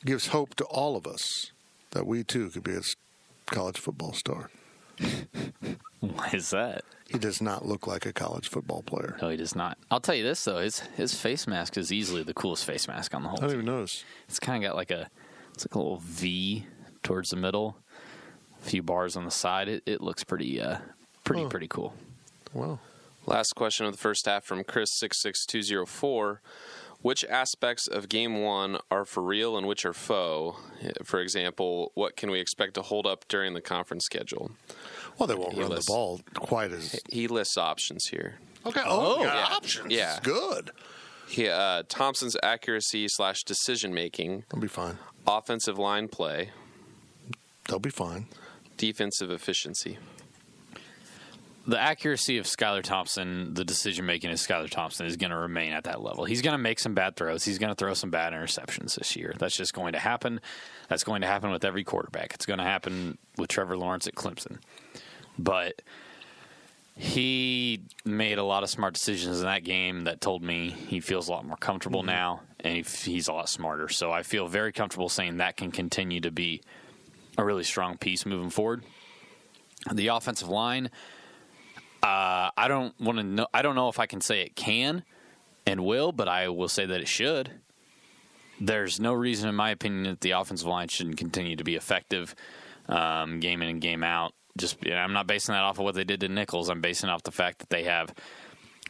gives 0.05 0.27
hope 0.27 0.55
to 0.55 0.65
all 0.65 0.95
of 0.95 1.05
us 1.05 1.51
that 1.91 2.07
we 2.07 2.23
too 2.23 2.49
could 2.49 2.63
be 2.63 2.75
a 2.75 2.81
college 3.45 3.77
football 3.77 4.13
star. 4.13 4.49
Why 5.99 6.29
is 6.33 6.49
that? 6.49 6.83
He 7.11 7.17
does 7.17 7.41
not 7.41 7.65
look 7.65 7.87
like 7.87 8.05
a 8.05 8.13
college 8.13 8.47
football 8.49 8.83
player. 8.83 9.17
No, 9.21 9.29
he 9.29 9.37
does 9.37 9.55
not. 9.55 9.77
I'll 9.89 9.99
tell 9.99 10.15
you 10.15 10.23
this 10.23 10.43
though: 10.43 10.59
his 10.59 10.79
his 10.95 11.13
face 11.15 11.47
mask 11.47 11.77
is 11.77 11.91
easily 11.91 12.23
the 12.23 12.33
coolest 12.33 12.65
face 12.65 12.87
mask 12.87 13.15
on 13.15 13.23
the 13.23 13.29
whole. 13.29 13.39
I 13.39 13.41
don't 13.41 13.49
team. 13.49 13.59
even 13.61 13.73
notice. 13.73 14.03
It's 14.27 14.39
kind 14.39 14.63
of 14.63 14.69
got 14.69 14.75
like 14.75 14.91
a 14.91 15.09
it's 15.53 15.65
like 15.65 15.73
a 15.75 15.77
little 15.79 15.97
V 15.97 16.65
towards 17.01 17.31
the 17.31 17.35
middle, 17.37 17.77
a 18.61 18.65
few 18.65 18.83
bars 18.83 19.15
on 19.15 19.25
the 19.25 19.31
side. 19.31 19.67
It, 19.67 19.83
it 19.85 20.01
looks 20.01 20.23
pretty 20.23 20.61
uh 20.61 20.77
pretty 21.23 21.43
Huh. 21.43 21.49
pretty 21.49 21.67
cool. 21.67 21.93
Wow. 22.53 22.79
Last 23.25 23.53
question 23.55 23.85
of 23.85 23.91
the 23.91 23.97
first 23.97 24.25
half 24.25 24.43
from 24.43 24.63
Chris 24.63 24.91
six 24.91 25.19
six 25.21 25.45
two 25.45 25.61
zero 25.63 25.85
four. 25.85 26.41
Which 27.01 27.23
aspects 27.23 27.87
of 27.87 28.09
Game 28.09 28.41
One 28.43 28.77
are 28.91 29.05
for 29.05 29.23
real 29.23 29.57
and 29.57 29.65
which 29.65 29.85
are 29.85 29.93
faux? 29.93 30.59
For 31.05 31.21
example, 31.21 31.93
what 31.95 32.17
can 32.17 32.29
we 32.29 32.41
expect 32.41 32.73
to 32.73 32.81
hold 32.81 33.07
up 33.07 33.25
during 33.29 33.53
the 33.53 33.61
conference 33.61 34.03
schedule? 34.03 34.51
Well, 35.19 35.27
they 35.27 35.35
won't 35.35 35.53
He 35.53 35.61
run 35.61 35.69
the 35.75 35.83
ball 35.85 36.21
quite 36.33 36.71
as. 36.71 36.99
He 37.09 37.27
lists 37.27 37.57
options 37.57 38.07
here. 38.07 38.39
Okay. 38.65 38.81
Oh, 38.85 39.21
yeah. 39.23 39.47
options. 39.51 39.91
Yeah. 39.93 40.19
Good. 40.23 40.71
He, 41.27 41.47
uh, 41.47 41.83
Thompson's 41.87 42.35
accuracy 42.41 43.07
slash 43.07 43.43
decision 43.43 43.93
making, 43.93 44.45
They'll 44.51 44.61
be 44.61 44.67
fine. 44.67 44.97
offensive 45.27 45.77
line 45.77 46.07
play, 46.07 46.49
They'll 47.67 47.77
be 47.79 47.91
fine. 47.91 48.27
defensive 48.77 49.29
efficiency. 49.29 49.99
The 51.67 51.79
accuracy 51.79 52.39
of 52.39 52.45
Skylar 52.47 52.81
Thompson, 52.81 53.53
the 53.53 53.63
decision 53.63 54.07
making 54.07 54.31
of 54.31 54.37
Skylar 54.37 54.69
Thompson 54.71 55.05
is 55.05 55.17
going 55.17 55.29
to 55.29 55.37
remain 55.37 55.71
at 55.71 55.83
that 55.83 56.01
level. 56.01 56.25
He's 56.25 56.41
going 56.41 56.53
to 56.53 56.57
make 56.57 56.79
some 56.79 56.95
bad 56.95 57.15
throws. 57.15 57.43
He's 57.45 57.59
going 57.59 57.69
to 57.69 57.75
throw 57.75 57.93
some 57.93 58.09
bad 58.09 58.33
interceptions 58.33 58.95
this 58.95 59.15
year. 59.15 59.35
That's 59.37 59.55
just 59.55 59.73
going 59.75 59.93
to 59.93 59.99
happen. 59.99 60.41
That's 60.87 61.03
going 61.03 61.21
to 61.21 61.27
happen 61.27 61.51
with 61.51 61.63
every 61.63 61.83
quarterback. 61.83 62.33
It's 62.33 62.47
going 62.47 62.57
to 62.57 62.63
happen 62.65 63.19
with 63.37 63.49
Trevor 63.49 63.77
Lawrence 63.77 64.07
at 64.07 64.15
Clemson. 64.15 64.57
But 65.39 65.81
He 67.01 67.83
made 68.03 68.39
a 68.39 68.43
lot 68.43 68.63
of 68.63 68.69
smart 68.69 68.93
decisions 68.93 69.39
in 69.39 69.45
that 69.45 69.63
game 69.63 70.01
that 70.01 70.19
told 70.19 70.43
me 70.43 70.69
he 70.69 70.99
feels 70.99 71.29
a 71.29 71.31
lot 71.31 71.45
more 71.45 71.55
comfortable 71.55 72.01
mm-hmm. 72.01 72.09
now 72.09 72.41
and 72.59 72.85
he's 72.85 73.29
a 73.29 73.33
lot 73.33 73.47
smarter. 73.47 73.87
So 73.87 74.11
I 74.11 74.23
feel 74.23 74.47
very 74.47 74.73
comfortable 74.73 75.07
saying 75.07 75.37
that 75.37 75.55
can 75.55 75.71
continue 75.71 76.19
to 76.19 76.29
be 76.29 76.61
a 77.37 77.45
really 77.45 77.63
strong 77.63 77.97
piece 77.97 78.25
moving 78.25 78.49
forward. 78.49 78.83
The 79.89 80.07
offensive 80.07 80.49
line, 80.49 80.91
uh, 82.03 82.51
I 82.57 82.67
don't 82.67 82.99
want 82.99 83.17
to 83.19 83.23
know. 83.23 83.47
I 83.53 83.61
don't 83.61 83.75
know 83.75 83.87
if 83.87 83.97
I 83.97 84.05
can 84.05 84.19
say 84.19 84.41
it 84.41 84.57
can 84.57 85.03
and 85.65 85.85
will, 85.85 86.11
but 86.11 86.27
I 86.27 86.49
will 86.49 86.67
say 86.67 86.85
that 86.85 86.99
it 86.99 87.07
should. 87.07 87.49
There's 88.59 88.99
no 88.99 89.13
reason, 89.13 89.47
in 89.47 89.55
my 89.55 89.69
opinion, 89.69 90.03
that 90.03 90.19
the 90.19 90.31
offensive 90.31 90.67
line 90.67 90.89
shouldn't 90.89 91.15
continue 91.15 91.55
to 91.55 91.63
be 91.63 91.75
effective 91.75 92.35
um, 92.89 93.39
game 93.39 93.61
in 93.61 93.69
and 93.69 93.79
game 93.79 94.03
out. 94.03 94.33
Just 94.57 94.83
you 94.83 94.91
know, 94.91 94.97
I'm 94.97 95.13
not 95.13 95.27
basing 95.27 95.53
that 95.53 95.63
off 95.63 95.79
of 95.79 95.85
what 95.85 95.95
they 95.95 96.03
did 96.03 96.19
to 96.21 96.29
Nicholls. 96.29 96.69
I'm 96.69 96.81
basing 96.81 97.09
off 97.09 97.23
the 97.23 97.31
fact 97.31 97.59
that 97.59 97.69
they 97.69 97.83
have 97.83 98.13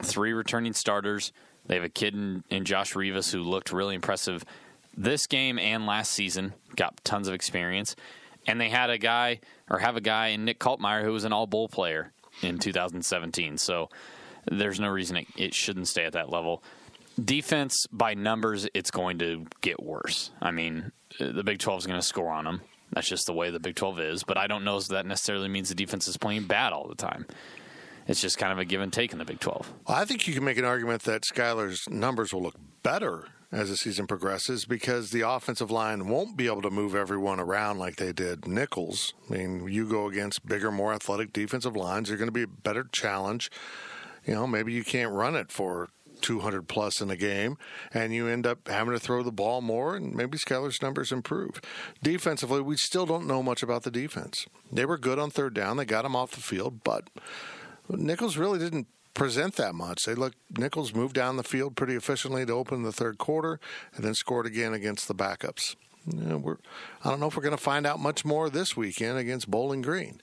three 0.01 0.33
returning 0.33 0.73
starters. 0.73 1.31
They 1.67 1.75
have 1.75 1.83
a 1.83 1.89
kid 1.89 2.15
in, 2.15 2.43
in 2.49 2.65
Josh 2.65 2.95
Rivas 2.95 3.31
who 3.31 3.41
looked 3.41 3.71
really 3.71 3.95
impressive 3.95 4.43
this 4.97 5.27
game 5.27 5.59
and 5.59 5.85
last 5.85 6.11
season. 6.11 6.53
Got 6.75 7.03
tons 7.03 7.27
of 7.27 7.33
experience, 7.33 7.95
and 8.47 8.59
they 8.59 8.69
had 8.69 8.89
a 8.89 8.97
guy 8.97 9.39
or 9.69 9.79
have 9.79 9.95
a 9.95 10.01
guy 10.01 10.27
in 10.27 10.45
Nick 10.45 10.59
Kaltmayer 10.59 11.03
who 11.03 11.13
was 11.13 11.25
an 11.25 11.33
All 11.33 11.47
Bowl 11.47 11.67
player 11.67 12.11
in 12.41 12.59
2017. 12.59 13.57
So 13.57 13.89
there's 14.49 14.79
no 14.79 14.89
reason 14.89 15.17
it, 15.17 15.27
it 15.37 15.53
shouldn't 15.53 15.87
stay 15.87 16.05
at 16.05 16.13
that 16.13 16.29
level. 16.29 16.63
Defense 17.23 17.85
by 17.91 18.13
numbers, 18.13 18.67
it's 18.73 18.91
going 18.91 19.19
to 19.19 19.45
get 19.61 19.81
worse. 19.83 20.31
I 20.41 20.51
mean, 20.51 20.91
the 21.19 21.43
Big 21.43 21.59
12 21.59 21.79
is 21.79 21.87
going 21.87 21.99
to 21.99 22.05
score 22.05 22.31
on 22.31 22.45
them. 22.45 22.61
That's 22.91 23.07
just 23.07 23.25
the 23.25 23.33
way 23.33 23.51
the 23.51 23.59
Big 23.59 23.75
12 23.75 23.99
is. 23.99 24.23
But 24.23 24.37
I 24.37 24.47
don't 24.47 24.63
know 24.63 24.77
if 24.77 24.87
that 24.87 25.05
necessarily 25.05 25.47
means 25.47 25.69
the 25.69 25.75
defense 25.75 26.07
is 26.07 26.17
playing 26.17 26.45
bad 26.45 26.73
all 26.73 26.87
the 26.87 26.95
time. 26.95 27.25
It's 28.07 28.21
just 28.21 28.39
kind 28.39 28.51
of 28.51 28.57
a 28.57 28.65
give 28.65 28.81
and 28.81 28.91
take 28.91 29.11
in 29.11 29.19
the 29.19 29.25
Big 29.25 29.39
12. 29.39 29.73
Well, 29.87 29.97
I 29.97 30.05
think 30.05 30.27
you 30.27 30.33
can 30.33 30.43
make 30.43 30.57
an 30.57 30.65
argument 30.65 31.03
that 31.03 31.23
Skylar's 31.23 31.87
numbers 31.89 32.33
will 32.33 32.41
look 32.41 32.55
better 32.81 33.27
as 33.51 33.69
the 33.69 33.77
season 33.77 34.07
progresses 34.07 34.65
because 34.65 35.11
the 35.11 35.21
offensive 35.21 35.71
line 35.71 36.07
won't 36.07 36.37
be 36.37 36.47
able 36.47 36.61
to 36.61 36.69
move 36.69 36.95
everyone 36.95 37.39
around 37.39 37.79
like 37.79 37.95
they 37.95 38.11
did 38.11 38.47
Nicholls. 38.47 39.13
I 39.29 39.33
mean, 39.33 39.67
you 39.67 39.87
go 39.87 40.07
against 40.07 40.45
bigger, 40.45 40.71
more 40.71 40.93
athletic 40.93 41.33
defensive 41.33 41.75
lines, 41.75 42.09
you're 42.09 42.17
going 42.17 42.27
to 42.27 42.31
be 42.31 42.43
a 42.43 42.47
better 42.47 42.85
challenge. 42.91 43.51
You 44.25 44.35
know, 44.35 44.45
maybe 44.45 44.73
you 44.73 44.83
can't 44.83 45.11
run 45.11 45.35
it 45.35 45.51
for 45.51 45.89
200 46.21 46.67
plus 46.67 47.01
in 47.01 47.09
a 47.09 47.15
game, 47.15 47.57
and 47.93 48.13
you 48.13 48.27
end 48.27 48.45
up 48.45 48.67
having 48.67 48.93
to 48.93 48.99
throw 48.99 49.23
the 49.23 49.31
ball 49.31 49.61
more, 49.61 49.95
and 49.95 50.15
maybe 50.15 50.37
Skylar's 50.37 50.81
numbers 50.81 51.11
improve. 51.11 51.61
Defensively, 52.01 52.61
we 52.61 52.77
still 52.77 53.05
don't 53.05 53.27
know 53.27 53.43
much 53.43 53.63
about 53.63 53.83
the 53.83 53.91
defense. 53.91 54.45
They 54.71 54.85
were 54.85 54.97
good 54.97 55.19
on 55.19 55.31
third 55.31 55.53
down, 55.53 55.77
they 55.77 55.85
got 55.85 56.05
him 56.05 56.15
off 56.15 56.31
the 56.31 56.41
field, 56.41 56.83
but 56.83 57.09
Nicholls 57.89 58.37
really 58.37 58.59
didn't 58.59 58.87
present 59.13 59.55
that 59.55 59.75
much. 59.75 60.03
They 60.05 60.15
look 60.15 60.33
Nicholls 60.57 60.93
moved 60.93 61.15
down 61.15 61.37
the 61.37 61.43
field 61.43 61.75
pretty 61.75 61.95
efficiently 61.95 62.45
to 62.45 62.53
open 62.53 62.83
the 62.83 62.91
third 62.91 63.17
quarter, 63.17 63.59
and 63.95 64.03
then 64.03 64.13
scored 64.13 64.45
again 64.45 64.73
against 64.73 65.07
the 65.07 65.15
backups. 65.15 65.75
You 66.07 66.21
know, 66.21 66.37
we're, 66.37 66.57
I 67.03 67.09
don't 67.09 67.19
know 67.19 67.27
if 67.27 67.35
we're 67.35 67.43
going 67.43 67.57
to 67.57 67.61
find 67.61 67.85
out 67.85 67.99
much 67.99 68.23
more 68.23 68.49
this 68.49 68.75
weekend 68.77 69.17
against 69.17 69.51
Bowling 69.51 69.81
Green. 69.81 70.21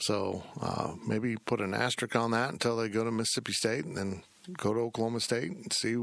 So 0.00 0.44
uh, 0.60 0.94
maybe 1.06 1.36
put 1.36 1.60
an 1.60 1.74
asterisk 1.74 2.14
on 2.16 2.30
that 2.30 2.52
until 2.52 2.76
they 2.76 2.88
go 2.88 3.04
to 3.04 3.10
Mississippi 3.10 3.52
State 3.52 3.84
and 3.84 3.96
then 3.96 4.22
go 4.56 4.74
to 4.74 4.80
Oklahoma 4.80 5.20
State 5.20 5.50
and 5.50 5.72
see 5.72 5.96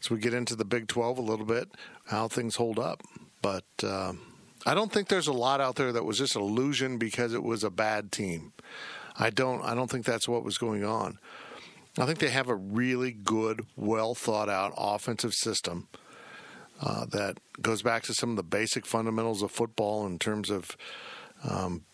as 0.00 0.10
we 0.10 0.18
get 0.18 0.34
into 0.34 0.56
the 0.56 0.64
Big 0.64 0.88
12 0.88 1.18
a 1.18 1.22
little 1.22 1.46
bit 1.46 1.68
how 2.06 2.28
things 2.28 2.56
hold 2.56 2.78
up. 2.78 3.02
But 3.42 3.64
uh, 3.82 4.14
I 4.64 4.74
don't 4.74 4.92
think 4.92 5.08
there's 5.08 5.28
a 5.28 5.32
lot 5.32 5.60
out 5.60 5.76
there 5.76 5.92
that 5.92 6.04
was 6.04 6.18
just 6.18 6.36
illusion 6.36 6.98
because 6.98 7.32
it 7.32 7.42
was 7.42 7.62
a 7.62 7.70
bad 7.70 8.10
team. 8.10 8.52
I 9.18 9.30
don't. 9.30 9.62
I 9.62 9.74
don't 9.74 9.90
think 9.90 10.04
that's 10.04 10.28
what 10.28 10.44
was 10.44 10.58
going 10.58 10.84
on. 10.84 11.18
I 11.98 12.04
think 12.04 12.18
they 12.18 12.28
have 12.28 12.48
a 12.48 12.54
really 12.54 13.12
good, 13.12 13.64
well 13.76 14.14
thought 14.14 14.50
out 14.50 14.74
offensive 14.76 15.32
system 15.32 15.88
uh, 16.80 17.06
that 17.06 17.38
goes 17.62 17.82
back 17.82 18.02
to 18.04 18.14
some 18.14 18.30
of 18.30 18.36
the 18.36 18.42
basic 18.42 18.84
fundamentals 18.84 19.42
of 19.42 19.50
football 19.50 20.06
in 20.06 20.18
terms 20.18 20.50
of 20.50 20.76
um, 21.48 21.84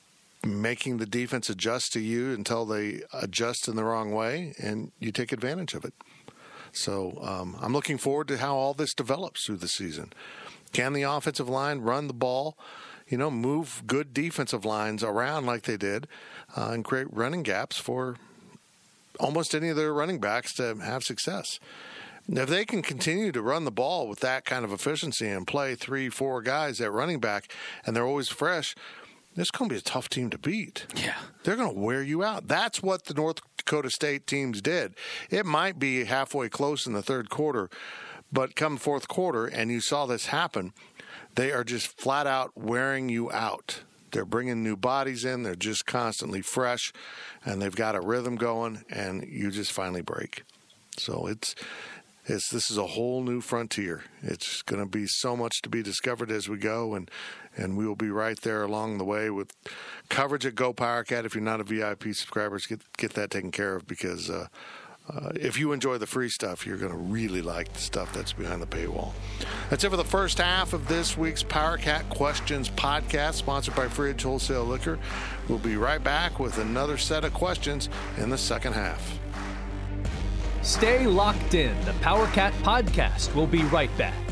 making 0.44 0.98
the 0.98 1.06
defense 1.06 1.48
adjust 1.48 1.92
to 1.92 2.00
you 2.00 2.32
until 2.32 2.64
they 2.64 3.02
adjust 3.12 3.68
in 3.68 3.76
the 3.76 3.84
wrong 3.84 4.12
way, 4.12 4.54
and 4.58 4.92
you 4.98 5.12
take 5.12 5.32
advantage 5.32 5.74
of 5.74 5.84
it. 5.84 5.94
So 6.72 7.18
um, 7.22 7.56
I'm 7.60 7.72
looking 7.72 7.98
forward 7.98 8.28
to 8.28 8.38
how 8.38 8.56
all 8.56 8.74
this 8.74 8.94
develops 8.94 9.44
through 9.44 9.58
the 9.58 9.68
season. 9.68 10.12
Can 10.72 10.94
the 10.94 11.02
offensive 11.02 11.48
line 11.48 11.80
run 11.80 12.06
the 12.06 12.14
ball? 12.14 12.56
You 13.06 13.18
know, 13.18 13.30
move 13.30 13.82
good 13.86 14.14
defensive 14.14 14.64
lines 14.64 15.04
around 15.04 15.44
like 15.44 15.62
they 15.62 15.76
did, 15.76 16.08
uh, 16.56 16.70
and 16.72 16.84
create 16.84 17.12
running 17.12 17.42
gaps 17.42 17.76
for 17.78 18.16
almost 19.20 19.54
any 19.54 19.68
of 19.68 19.76
their 19.76 19.92
running 19.92 20.18
backs 20.18 20.54
to 20.54 20.76
have 20.76 21.04
success. 21.04 21.60
If 22.28 22.48
they 22.48 22.64
can 22.64 22.82
continue 22.82 23.32
to 23.32 23.42
run 23.42 23.64
the 23.64 23.70
ball 23.70 24.08
with 24.08 24.20
that 24.20 24.44
kind 24.44 24.64
of 24.64 24.72
efficiency 24.72 25.28
and 25.28 25.46
play 25.46 25.74
three, 25.74 26.08
four 26.08 26.40
guys 26.40 26.80
at 26.80 26.92
running 26.92 27.18
back, 27.18 27.52
and 27.84 27.94
they're 27.94 28.06
always 28.06 28.28
fresh, 28.28 28.74
this 29.34 29.50
going 29.50 29.68
to 29.68 29.74
be 29.74 29.78
a 29.78 29.82
tough 29.82 30.08
team 30.08 30.30
to 30.30 30.38
beat. 30.38 30.86
Yeah. 30.94 31.16
They're 31.42 31.56
going 31.56 31.74
to 31.74 31.80
wear 31.80 32.02
you 32.02 32.22
out. 32.22 32.48
That's 32.48 32.82
what 32.82 33.04
the 33.04 33.14
North 33.14 33.40
Dakota 33.56 33.90
State 33.90 34.26
teams 34.26 34.60
did. 34.60 34.94
It 35.30 35.46
might 35.46 35.78
be 35.78 36.04
halfway 36.04 36.48
close 36.48 36.86
in 36.86 36.92
the 36.92 37.02
third 37.02 37.30
quarter, 37.30 37.70
but 38.30 38.56
come 38.56 38.76
fourth 38.76 39.08
quarter, 39.08 39.46
and 39.46 39.70
you 39.70 39.80
saw 39.80 40.06
this 40.06 40.26
happen, 40.26 40.72
they 41.34 41.52
are 41.52 41.64
just 41.64 41.98
flat 41.98 42.26
out 42.26 42.52
wearing 42.54 43.08
you 43.08 43.30
out. 43.32 43.82
They're 44.10 44.24
bringing 44.26 44.62
new 44.62 44.76
bodies 44.76 45.24
in. 45.24 45.42
They're 45.42 45.54
just 45.54 45.86
constantly 45.86 46.42
fresh, 46.42 46.92
and 47.44 47.62
they've 47.62 47.74
got 47.74 47.94
a 47.94 48.00
rhythm 48.00 48.36
going, 48.36 48.84
and 48.90 49.24
you 49.26 49.50
just 49.50 49.72
finally 49.72 50.02
break. 50.02 50.42
So 50.98 51.26
it's 51.26 51.54
it's 52.24 52.50
this 52.50 52.70
is 52.70 52.78
a 52.78 52.86
whole 52.86 53.22
new 53.22 53.40
frontier. 53.40 54.04
It's 54.22 54.62
going 54.62 54.80
to 54.80 54.88
be 54.88 55.06
so 55.06 55.36
much 55.36 55.60
to 55.62 55.68
be 55.68 55.82
discovered 55.82 56.30
as 56.30 56.48
we 56.48 56.56
go, 56.56 56.94
and 56.94 57.10
and 57.56 57.76
we 57.76 57.86
will 57.86 57.96
be 57.96 58.10
right 58.10 58.40
there 58.40 58.62
along 58.62 58.98
the 58.98 59.04
way 59.04 59.28
with 59.28 59.52
coverage 60.08 60.46
at 60.46 60.54
Go 60.54 60.72
Powercat. 60.72 61.24
If 61.24 61.34
you're 61.34 61.42
not 61.42 61.60
a 61.60 61.64
VIP 61.64 62.04
subscriber, 62.14 62.58
get 62.60 62.80
get 62.96 63.14
that 63.14 63.30
taken 63.30 63.50
care 63.50 63.74
of 63.76 63.86
because. 63.86 64.30
Uh, 64.30 64.48
uh, 65.08 65.32
if 65.34 65.58
you 65.58 65.72
enjoy 65.72 65.98
the 65.98 66.06
free 66.06 66.28
stuff, 66.28 66.64
you're 66.64 66.76
going 66.76 66.92
to 66.92 66.96
really 66.96 67.42
like 67.42 67.72
the 67.72 67.80
stuff 67.80 68.12
that's 68.12 68.32
behind 68.32 68.62
the 68.62 68.66
paywall. 68.66 69.12
That's 69.68 69.82
it 69.82 69.90
for 69.90 69.96
the 69.96 70.04
first 70.04 70.38
half 70.38 70.72
of 70.72 70.86
this 70.86 71.18
week's 71.18 71.42
PowerCat 71.42 72.08
Questions 72.08 72.70
podcast, 72.70 73.34
sponsored 73.34 73.74
by 73.74 73.88
Fridge 73.88 74.22
Wholesale 74.22 74.64
Liquor. 74.64 75.00
We'll 75.48 75.58
be 75.58 75.76
right 75.76 76.02
back 76.02 76.38
with 76.38 76.58
another 76.58 76.98
set 76.98 77.24
of 77.24 77.34
questions 77.34 77.88
in 78.16 78.30
the 78.30 78.38
second 78.38 78.74
half. 78.74 79.18
Stay 80.62 81.08
locked 81.08 81.54
in. 81.54 81.78
The 81.84 81.92
Power 81.94 82.28
Cat 82.28 82.52
podcast 82.62 83.34
will 83.34 83.48
be 83.48 83.62
right 83.64 83.90
back. 83.98 84.31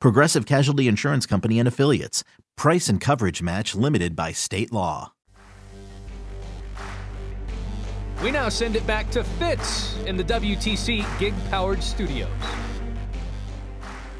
Progressive 0.00 0.46
Casualty 0.46 0.88
Insurance 0.88 1.26
Company 1.26 1.58
and 1.58 1.68
Affiliates. 1.68 2.24
Price 2.56 2.88
and 2.88 3.00
coverage 3.00 3.42
match 3.42 3.74
limited 3.74 4.14
by 4.14 4.32
state 4.32 4.72
law. 4.72 5.12
We 8.22 8.30
now 8.30 8.48
send 8.48 8.76
it 8.76 8.86
back 8.86 9.10
to 9.10 9.24
Fitz 9.24 9.96
in 10.04 10.16
the 10.16 10.24
WTC 10.24 11.18
Gig 11.18 11.34
Powered 11.50 11.82
Studios. 11.82 12.30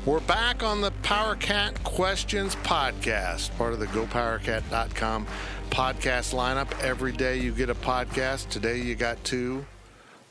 We're 0.04 0.20
back 0.20 0.64
on 0.64 0.80
the 0.80 0.90
PowerCat 1.02 1.84
Questions 1.84 2.56
podcast, 2.56 3.56
part 3.56 3.72
of 3.72 3.78
the 3.78 3.86
GoPowerCat.com 3.86 5.26
podcast 5.70 6.34
lineup. 6.34 6.76
Every 6.82 7.12
day 7.12 7.38
you 7.38 7.52
get 7.52 7.70
a 7.70 7.74
podcast. 7.76 8.48
Today 8.48 8.80
you 8.80 8.96
got 8.96 9.22
two 9.22 9.64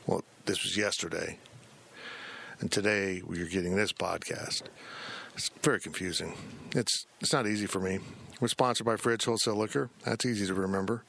well, 0.06 0.22
this 0.44 0.62
was 0.62 0.76
yesterday, 0.76 1.38
and 2.60 2.70
today 2.70 3.22
we 3.24 3.40
are 3.40 3.46
getting 3.46 3.76
this 3.76 3.92
podcast. 3.92 4.62
It's 5.34 5.50
very 5.62 5.80
confusing. 5.80 6.34
It's 6.74 7.06
it's 7.20 7.32
not 7.32 7.46
easy 7.46 7.66
for 7.66 7.80
me. 7.80 8.00
We're 8.40 8.48
sponsored 8.48 8.86
by 8.86 8.96
Fridge 8.96 9.24
Wholesale 9.24 9.56
Liquor. 9.56 9.88
That's 10.04 10.26
easy 10.26 10.46
to 10.46 10.54
remember. 10.54 11.04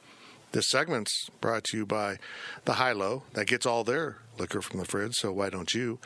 This 0.52 0.68
segment's 0.68 1.30
brought 1.40 1.64
to 1.64 1.76
you 1.76 1.84
by 1.86 2.18
the 2.64 2.74
High 2.74 2.92
Low. 2.92 3.24
That 3.32 3.46
gets 3.46 3.66
all 3.66 3.82
their 3.82 4.18
liquor 4.38 4.62
from 4.62 4.78
the 4.78 4.86
fridge, 4.86 5.14
so 5.16 5.32
why 5.32 5.50
don't 5.50 5.74
you? 5.74 5.98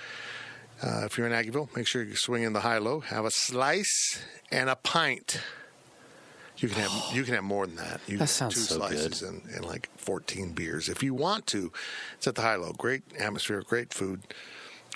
Uh, 0.83 1.03
if 1.05 1.19
you're 1.19 1.27
in 1.27 1.33
Aggieville, 1.33 1.75
make 1.77 1.87
sure 1.87 2.03
you 2.03 2.17
swing 2.17 2.45
in 2.45 2.55
the 2.55 2.61
High 2.61 2.79
Low. 2.79 3.01
Have 3.01 3.25
a 3.27 3.31
slice 3.31 4.25
and 4.51 4.71
a 4.71 4.77
pint. 4.77 5.41
You 6.57 6.69
can 6.69 6.79
have 6.83 7.15
you 7.15 7.23
can 7.25 7.35
have 7.35 7.45
more 7.45 7.67
than 7.67 7.77
that. 7.77 8.01
You 8.07 8.13
can 8.13 8.19
That 8.19 8.23
have 8.25 8.31
sounds 8.31 8.55
two 8.55 8.61
so 8.61 8.77
slices 8.77 9.23
and, 9.23 9.43
and 9.55 9.65
like 9.65 9.91
14 9.99 10.53
beers 10.53 10.89
if 10.89 11.03
you 11.03 11.15
want 11.15 11.47
to. 11.49 11.71
It's 12.17 12.27
at 12.27 12.35
the 12.35 12.43
High 12.43 12.57
Low. 12.57 12.73
Great 12.73 13.03
atmosphere, 13.19 13.63
great 13.63 13.93
food, 13.93 14.23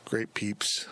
great 0.04 0.34
peeps. 0.34 0.86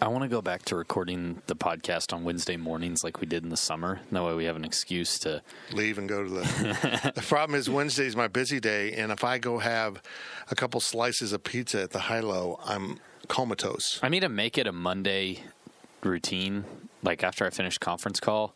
I 0.00 0.08
want 0.08 0.24
to 0.24 0.28
go 0.28 0.42
back 0.42 0.62
to 0.66 0.76
recording 0.76 1.40
the 1.46 1.56
podcast 1.56 2.12
on 2.12 2.22
Wednesday 2.22 2.58
mornings 2.58 3.02
like 3.02 3.18
we 3.18 3.26
did 3.26 3.44
in 3.44 3.48
the 3.48 3.56
summer. 3.56 4.00
That 4.12 4.22
way 4.22 4.34
we 4.34 4.44
have 4.44 4.54
an 4.54 4.64
excuse 4.64 5.18
to. 5.20 5.40
leave 5.72 5.96
and 5.96 6.06
go 6.06 6.22
to 6.22 6.28
the. 6.28 7.12
the 7.14 7.22
problem 7.22 7.58
is 7.58 7.70
Wednesday's 7.70 8.14
my 8.14 8.28
busy 8.28 8.60
day, 8.60 8.92
and 8.92 9.10
if 9.10 9.24
I 9.24 9.38
go 9.38 9.58
have 9.58 10.02
a 10.50 10.54
couple 10.54 10.80
slices 10.80 11.32
of 11.32 11.44
pizza 11.44 11.80
at 11.82 11.92
the 11.92 11.98
high 12.00 12.20
low, 12.20 12.60
I'm 12.66 12.98
comatose. 13.28 13.98
I 14.02 14.10
need 14.10 14.20
to 14.20 14.28
make 14.28 14.58
it 14.58 14.66
a 14.66 14.72
Monday 14.72 15.44
routine, 16.04 16.66
like 17.02 17.24
after 17.24 17.46
I 17.46 17.50
finish 17.50 17.78
conference 17.78 18.20
call, 18.20 18.54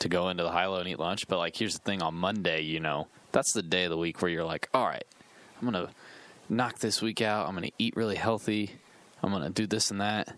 to 0.00 0.08
go 0.08 0.28
into 0.28 0.42
the 0.42 0.50
high 0.50 0.66
low 0.66 0.80
and 0.80 0.88
eat 0.88 0.98
lunch. 0.98 1.28
But 1.28 1.38
like, 1.38 1.54
here's 1.56 1.74
the 1.74 1.84
thing: 1.84 2.02
on 2.02 2.14
Monday, 2.14 2.62
you 2.62 2.80
know, 2.80 3.06
that's 3.30 3.52
the 3.52 3.62
day 3.62 3.84
of 3.84 3.90
the 3.90 3.96
week 3.96 4.20
where 4.20 4.30
you're 4.30 4.44
like, 4.44 4.68
all 4.74 4.86
right, 4.86 5.04
I'm 5.60 5.70
gonna 5.70 5.90
knock 6.48 6.80
this 6.80 7.00
week 7.00 7.22
out. 7.22 7.46
I'm 7.46 7.54
gonna 7.54 7.70
eat 7.78 7.94
really 7.94 8.16
healthy. 8.16 8.72
I'm 9.22 9.30
gonna 9.30 9.50
do 9.50 9.68
this 9.68 9.92
and 9.92 10.00
that. 10.00 10.34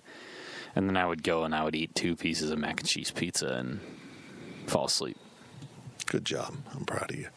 And 0.77 0.89
then 0.89 0.97
I 0.97 1.07
would 1.07 1.23
go 1.23 1.45
and 1.45 1.55
I 1.55 1.65
would 1.65 1.75
eat 1.75 1.95
two 1.95 2.15
pieces 2.15 2.51
of 2.51 2.59
mac 2.59 2.81
and 2.81 2.89
cheese 2.89 3.11
pizza 3.11 3.49
and 3.49 3.81
fall 4.67 4.85
asleep. 4.85 5.17
Good 6.05 6.25
job. 6.25 6.55
I'm 6.75 6.85
proud 6.85 7.11
of 7.11 7.17
you. 7.17 7.29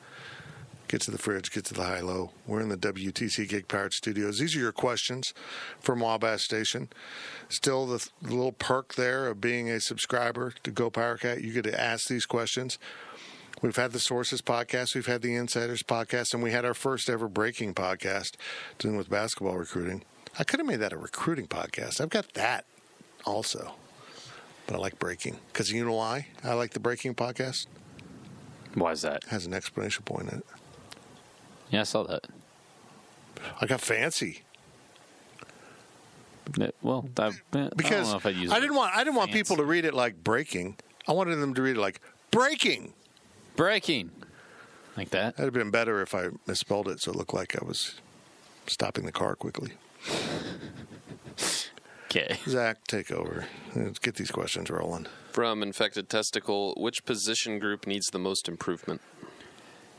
Get 0.90 1.02
to 1.02 1.12
the 1.12 1.20
fridge, 1.20 1.52
get 1.52 1.66
to 1.66 1.74
the 1.74 1.84
high 1.84 2.02
low. 2.02 2.32
We're 2.48 2.62
in 2.62 2.70
the 2.70 2.78
WTC 2.78 3.48
Gig 3.48 3.68
Pirate 3.68 3.94
Studios. 3.94 4.40
These 4.40 4.56
are 4.56 4.60
your 4.60 4.72
questions 4.72 5.34
from 5.80 6.00
Wabash 6.00 6.44
Station. 6.44 6.90
Still, 7.48 7.86
the, 7.86 8.00
th- 8.00 8.12
the 8.24 8.34
little 8.34 8.52
perk 8.52 8.96
there 8.96 9.28
of 9.28 9.40
being 9.40 9.70
a 9.70 9.80
subscriber 9.80 10.54
to 10.64 10.72
Go 10.72 10.90
Powercat, 10.90 11.44
you 11.44 11.54
get 11.54 11.64
to 11.66 11.80
ask 11.80 12.08
these 12.08 12.26
questions. 12.26 12.80
We've 13.62 13.76
had 13.76 13.92
the 13.92 14.00
Sources 14.00 14.42
podcast, 14.42 14.96
we've 14.96 15.06
had 15.06 15.22
the 15.22 15.36
Insiders 15.36 15.84
podcast, 15.84 16.34
and 16.34 16.42
we 16.42 16.52
had 16.52 16.66
our 16.66 16.74
first 16.74 17.08
ever 17.08 17.28
breaking 17.28 17.76
podcast 17.76 18.32
dealing 18.80 18.98
with 18.98 19.10
basketball 19.10 19.58
recruiting. 19.58 20.04
I 20.40 20.44
could 20.44 20.60
have 20.60 20.68
made 20.68 20.80
that 20.80 20.94
a 20.94 20.98
recruiting 20.98 21.46
podcast. 21.46 22.02
I've 22.02 22.10
got 22.10 22.34
that 22.34 22.66
also. 23.26 23.74
But 24.68 24.76
I 24.76 24.80
like 24.80 25.00
breaking. 25.00 25.38
Because 25.52 25.72
you 25.72 25.84
know 25.86 25.94
why 25.94 26.28
I 26.44 26.54
like 26.54 26.72
the 26.72 26.80
breaking 26.80 27.16
podcast? 27.16 27.68
Why 28.76 28.92
is 28.92 29.02
that? 29.02 29.24
It 29.24 29.30
has 29.30 29.46
an 29.46 29.54
explanation 29.54 30.04
point 30.04 30.30
in 30.32 30.40
it. 30.40 30.46
Yeah, 31.72 31.82
I 31.82 31.84
saw 31.84 32.04
that. 32.04 32.26
I 33.62 33.66
got 33.66 33.80
fancy 33.82 34.42
Yeah, 36.58 36.70
Well, 36.82 37.08
that, 37.16 37.34
I 37.54 37.58
don't 37.58 37.78
because 37.78 38.12
know 38.12 38.18
if 38.18 38.26
I'd 38.26 38.36
use 38.36 38.52
I 38.52 38.60
didn't 38.60 38.76
want 38.76 38.94
I 38.96 39.04
didn't 39.04 39.16
want 39.16 39.30
fancy. 39.30 39.40
people 39.44 39.56
to 39.58 39.64
read 39.64 39.86
it 39.86 39.94
like 39.94 40.24
breaking. 40.24 40.76
I 41.08 41.14
wanted 41.14 41.38
them 41.38 41.54
to 41.54 41.62
read 41.62 41.78
it 41.78 41.80
like 41.80 42.02
breaking. 42.32 42.94
breaking 43.56 44.12
like 44.98 45.10
that. 45.12 45.38
That'd 45.38 45.54
have 45.54 45.64
been 45.64 45.72
better 45.72 46.02
if 46.02 46.14
I 46.14 46.30
misspelled 46.48 46.90
it 46.90 47.00
so 47.00 47.12
it 47.12 47.18
looked 47.18 47.34
like 47.34 47.56
I 47.62 47.66
was 47.66 47.96
stopping 48.68 49.06
the 49.06 49.12
car 49.14 49.36
quickly. 49.36 49.72
Okay. 52.10 52.40
Zach, 52.48 52.88
take 52.88 53.12
over. 53.12 53.46
Let's 53.76 54.00
get 54.00 54.16
these 54.16 54.32
questions 54.32 54.72
rolling. 54.72 55.06
From 55.32 55.62
Infected 55.62 56.10
Testicle, 56.10 56.74
which 56.76 57.06
position 57.06 57.60
group 57.60 57.86
needs 57.86 58.08
the 58.08 58.18
most 58.18 58.50
improvement? 58.50 59.00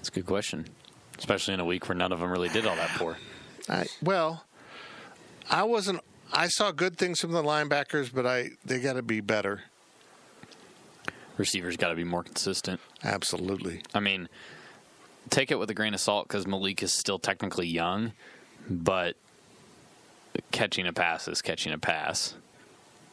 It's 0.00 0.08
a 0.08 0.12
good 0.12 0.26
question, 0.26 0.66
especially 1.18 1.54
in 1.54 1.60
a 1.60 1.64
week 1.64 1.88
where 1.88 1.94
none 1.94 2.10
of 2.10 2.18
them 2.18 2.32
really 2.32 2.48
did 2.48 2.66
all 2.66 2.74
that 2.74 2.90
poor. 2.96 3.16
I 3.68 3.86
well, 4.02 4.44
I 5.48 5.62
wasn't. 5.62 6.00
I 6.32 6.48
saw 6.48 6.72
good 6.72 6.98
things 6.98 7.20
from 7.20 7.30
the 7.30 7.44
linebackers, 7.44 8.12
but 8.12 8.26
I 8.26 8.50
they 8.64 8.80
got 8.80 8.94
to 8.94 9.02
be 9.02 9.20
better. 9.20 9.62
Receivers 11.36 11.76
got 11.76 11.90
to 11.90 11.94
be 11.94 12.04
more 12.04 12.24
consistent. 12.24 12.80
Absolutely. 13.04 13.82
I 13.94 14.00
mean, 14.00 14.28
take 15.28 15.52
it 15.52 15.60
with 15.60 15.70
a 15.70 15.74
grain 15.74 15.94
of 15.94 16.00
salt 16.00 16.26
because 16.26 16.44
Malik 16.44 16.82
is 16.82 16.92
still 16.92 17.20
technically 17.20 17.68
young, 17.68 18.12
but 18.68 19.16
catching 20.50 20.86
a 20.86 20.92
pass 20.92 21.28
is 21.28 21.42
catching 21.42 21.72
a 21.72 21.78
pass. 21.78 22.34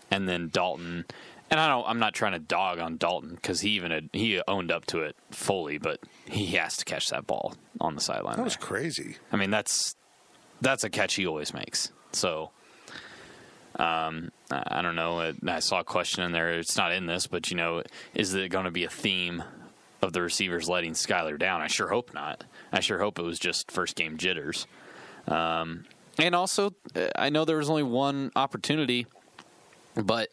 And 0.10 0.28
then 0.28 0.50
Dalton, 0.50 1.06
and 1.50 1.60
I 1.60 1.68
don't. 1.68 1.86
I'm 1.88 2.00
not 2.00 2.14
trying 2.14 2.34
to 2.34 2.40
dog 2.40 2.80
on 2.80 2.98
Dalton 2.98 3.36
because 3.36 3.62
he 3.62 3.72
even 3.72 3.92
had, 3.92 4.10
he 4.14 4.42
owned 4.48 4.72
up 4.72 4.86
to 4.88 5.02
it 5.02 5.16
fully, 5.32 5.78
but 5.78 6.00
he 6.26 6.48
has 6.58 6.78
to 6.78 6.86
catch 6.86 7.08
that 7.10 7.28
ball 7.28 7.56
on 7.82 7.96
the 7.96 8.02
sideline. 8.02 8.38
That 8.38 8.44
was 8.44 8.56
there. 8.56 8.68
crazy. 8.68 9.18
I 9.32 9.38
mean, 9.38 9.50
that's 9.50 9.96
that's 10.62 10.84
a 10.84 10.90
catch 10.90 11.16
he 11.16 11.28
always 11.28 11.54
makes. 11.54 11.92
So, 12.12 12.52
um, 13.76 14.32
I 14.50 14.82
don't 14.82 14.96
know. 14.96 15.20
I 15.20 15.34
I 15.46 15.60
saw 15.60 15.82
a 15.82 15.84
question 15.84 16.24
in 16.24 16.32
there. 16.32 16.52
It's 16.52 16.78
not 16.78 16.94
in 16.94 17.06
this, 17.06 17.28
but 17.28 17.50
you 17.52 17.58
know, 17.58 17.84
is 18.14 18.34
it 18.34 18.50
going 18.50 18.66
to 18.66 18.72
be 18.72 18.86
a 18.86 18.90
theme 18.90 19.44
of 20.02 20.14
the 20.14 20.22
receivers 20.22 20.70
letting 20.70 20.94
Skylar 20.94 21.38
down? 21.38 21.62
I 21.62 21.68
sure 21.68 21.90
hope 21.90 22.14
not. 22.14 22.44
I 22.72 22.80
sure 22.80 23.00
hope 23.00 23.20
it 23.20 23.24
was 23.24 23.40
just 23.40 23.72
first 23.72 23.96
game 23.96 24.18
jitters. 24.18 24.68
Um, 25.28 25.86
and 26.20 26.36
also, 26.36 26.74
uh, 26.96 27.08
I 27.16 27.30
know 27.30 27.46
there 27.46 27.58
was 27.58 27.70
only 27.70 27.84
one 27.84 28.32
opportunity, 28.36 29.08
but 29.96 30.30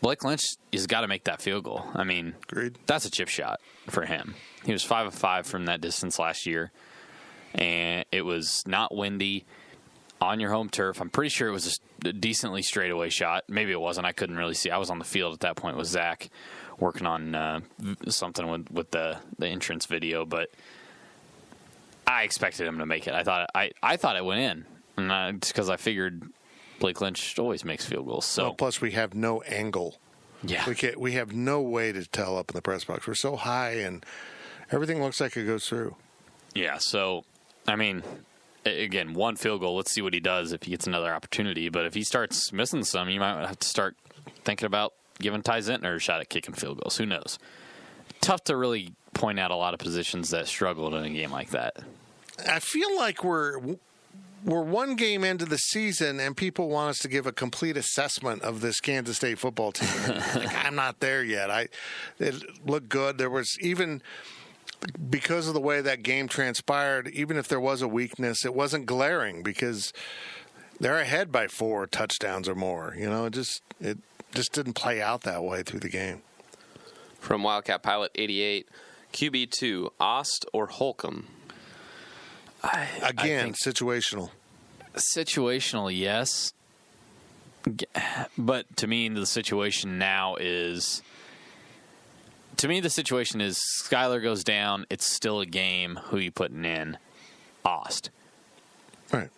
Blake 0.00 0.24
Lynch 0.24 0.42
has 0.72 0.86
got 0.86 1.00
to 1.02 1.08
make 1.08 1.24
that 1.24 1.40
field 1.40 1.64
goal. 1.64 1.84
I 1.94 2.04
mean, 2.04 2.34
Agreed. 2.50 2.78
that's 2.86 3.04
a 3.04 3.10
chip 3.10 3.28
shot 3.28 3.60
for 3.88 4.04
him. 4.04 4.34
He 4.64 4.72
was 4.72 4.82
five 4.82 5.06
of 5.06 5.14
five 5.14 5.46
from 5.46 5.66
that 5.66 5.80
distance 5.80 6.18
last 6.18 6.46
year, 6.46 6.70
and 7.54 8.04
it 8.12 8.22
was 8.22 8.62
not 8.66 8.94
windy 8.94 9.46
on 10.20 10.40
your 10.40 10.50
home 10.50 10.68
turf. 10.68 11.00
I'm 11.00 11.10
pretty 11.10 11.30
sure 11.30 11.48
it 11.48 11.52
was 11.52 11.78
a 12.04 12.12
decently 12.12 12.62
straightaway 12.62 13.10
shot. 13.10 13.44
Maybe 13.48 13.72
it 13.72 13.80
wasn't. 13.80 14.06
I 14.06 14.12
couldn't 14.12 14.36
really 14.36 14.54
see. 14.54 14.70
I 14.70 14.78
was 14.78 14.90
on 14.90 14.98
the 14.98 15.04
field 15.04 15.34
at 15.34 15.40
that 15.40 15.56
point 15.56 15.76
with 15.76 15.86
Zach, 15.88 16.30
working 16.78 17.06
on 17.06 17.34
uh, 17.34 17.60
something 18.08 18.48
with 18.48 18.70
with 18.70 18.90
the 18.90 19.18
the 19.38 19.48
entrance 19.48 19.86
video, 19.86 20.24
but 20.24 20.50
I 22.06 22.22
expected 22.22 22.66
him 22.66 22.78
to 22.78 22.86
make 22.86 23.06
it. 23.06 23.14
I 23.14 23.22
thought 23.24 23.50
I 23.54 23.72
I 23.82 23.96
thought 23.96 24.16
it 24.16 24.24
went 24.24 24.40
in, 24.40 24.66
and 24.96 25.12
I, 25.12 25.32
just 25.32 25.52
because 25.52 25.68
I 25.70 25.76
figured 25.76 26.22
Blake 26.78 27.00
Lynch 27.00 27.38
always 27.38 27.64
makes 27.64 27.84
field 27.86 28.06
goals. 28.06 28.24
So 28.26 28.44
Well, 28.44 28.54
plus 28.54 28.80
we 28.80 28.92
have 28.92 29.14
no 29.14 29.40
angle. 29.42 29.98
yeah, 30.42 30.68
We 30.68 30.74
can't. 30.74 30.98
We 31.00 31.12
have 31.12 31.32
no 31.32 31.60
way 31.60 31.92
to 31.92 32.04
tell 32.06 32.36
up 32.38 32.50
in 32.50 32.54
the 32.54 32.62
press 32.62 32.84
box. 32.84 33.06
We're 33.06 33.14
so 33.14 33.36
high, 33.36 33.72
and 33.74 34.04
everything 34.70 35.02
looks 35.02 35.20
like 35.20 35.36
it 35.36 35.44
goes 35.46 35.68
through. 35.68 35.96
Yeah, 36.54 36.78
so 36.78 37.24
I 37.68 37.76
mean, 37.76 38.02
again, 38.64 39.14
one 39.14 39.36
field 39.36 39.60
goal. 39.60 39.76
Let's 39.76 39.92
see 39.92 40.02
what 40.02 40.14
he 40.14 40.20
does 40.20 40.52
if 40.52 40.62
he 40.64 40.70
gets 40.70 40.86
another 40.86 41.12
opportunity. 41.14 41.68
But 41.68 41.86
if 41.86 41.94
he 41.94 42.02
starts 42.02 42.52
missing 42.52 42.84
some, 42.84 43.08
you 43.08 43.20
might 43.20 43.46
have 43.46 43.58
to 43.58 43.68
start 43.68 43.96
thinking 44.44 44.66
about 44.66 44.92
giving 45.18 45.42
Ty 45.42 45.60
Zentner 45.60 45.96
a 45.96 45.98
shot 45.98 46.20
at 46.20 46.28
kicking 46.28 46.54
field 46.54 46.80
goals. 46.80 46.96
Who 46.98 47.06
knows? 47.06 47.38
Tough 48.20 48.44
to 48.44 48.56
really 48.56 48.92
point 49.14 49.38
out 49.40 49.50
a 49.50 49.56
lot 49.56 49.72
of 49.74 49.80
positions 49.80 50.30
that 50.30 50.46
struggled 50.46 50.94
in 50.94 51.04
a 51.04 51.10
game 51.10 51.30
like 51.30 51.50
that. 51.50 51.76
I 52.48 52.58
feel 52.60 52.94
like 52.96 53.24
we're 53.24 53.58
we're 54.46 54.62
one 54.62 54.94
game 54.94 55.24
into 55.24 55.44
the 55.44 55.58
season, 55.58 56.20
and 56.20 56.36
people 56.36 56.68
want 56.68 56.90
us 56.90 56.98
to 57.00 57.08
give 57.08 57.26
a 57.26 57.32
complete 57.32 57.76
assessment 57.76 58.42
of 58.42 58.60
this 58.60 58.80
Kansas 58.80 59.16
State 59.16 59.40
football 59.40 59.72
team. 59.72 59.88
like, 60.08 60.64
I'm 60.64 60.76
not 60.76 61.00
there 61.00 61.24
yet. 61.24 61.50
I 61.50 61.68
it 62.20 62.42
looked 62.64 62.88
good. 62.88 63.18
There 63.18 63.28
was 63.28 63.58
even 63.60 64.02
because 65.10 65.48
of 65.48 65.54
the 65.54 65.60
way 65.60 65.80
that 65.80 66.04
game 66.04 66.28
transpired. 66.28 67.08
Even 67.08 67.36
if 67.36 67.48
there 67.48 67.60
was 67.60 67.82
a 67.82 67.88
weakness, 67.88 68.44
it 68.44 68.54
wasn't 68.54 68.86
glaring 68.86 69.42
because 69.42 69.92
they're 70.78 70.98
ahead 70.98 71.32
by 71.32 71.48
four 71.48 71.86
touchdowns 71.88 72.48
or 72.48 72.54
more. 72.54 72.94
You 72.96 73.10
know, 73.10 73.26
it 73.26 73.32
just 73.32 73.62
it 73.80 73.98
just 74.32 74.52
didn't 74.52 74.74
play 74.74 75.02
out 75.02 75.22
that 75.22 75.42
way 75.42 75.64
through 75.64 75.80
the 75.80 75.88
game. 75.88 76.22
From 77.18 77.42
Wildcat 77.42 77.82
Pilot 77.82 78.12
88, 78.14 78.68
QB2, 79.12 79.90
Ast 80.00 80.46
or 80.52 80.68
Holcomb? 80.68 81.26
Again, 83.02 83.52
think- 83.52 83.56
situational. 83.56 84.30
Situational, 84.96 85.96
yes. 85.96 86.52
But 88.38 88.76
to 88.78 88.86
me, 88.86 89.08
the 89.08 89.26
situation 89.26 89.98
now 89.98 90.36
is. 90.36 91.02
To 92.58 92.68
me, 92.68 92.80
the 92.80 92.88
situation 92.90 93.40
is 93.40 93.58
Skylar 93.84 94.22
goes 94.22 94.42
down. 94.42 94.86
It's 94.88 95.04
still 95.06 95.40
a 95.40 95.46
game. 95.46 95.98
Who 96.04 96.18
you 96.18 96.30
putting 96.30 96.64
in? 96.64 96.96
Ast. 97.64 98.10
Right. 99.12 99.30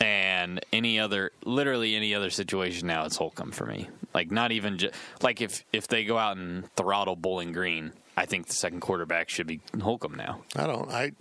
and 0.00 0.60
any 0.72 0.98
other 1.00 1.30
literally 1.44 1.94
any 1.94 2.14
other 2.14 2.28
situation 2.28 2.86
now 2.86 3.04
it's 3.06 3.16
Holcomb 3.16 3.52
for 3.52 3.64
me. 3.64 3.88
Like 4.12 4.30
not 4.30 4.52
even 4.52 4.76
just 4.78 4.94
like 5.22 5.40
if 5.40 5.64
if 5.72 5.86
they 5.88 6.04
go 6.04 6.18
out 6.18 6.36
and 6.36 6.70
throttle 6.74 7.16
Bowling 7.16 7.52
Green, 7.52 7.92
I 8.16 8.26
think 8.26 8.46
the 8.46 8.54
second 8.54 8.80
quarterback 8.80 9.28
should 9.30 9.46
be 9.46 9.60
Holcomb 9.80 10.14
now. 10.14 10.42
I 10.56 10.66
don't. 10.66 10.90
I, 10.90 11.12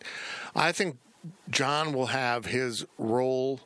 I 0.55 0.71
think 0.73 0.97
John 1.49 1.93
will 1.93 2.07
have 2.07 2.45
his 2.45 2.85
role 2.97 3.61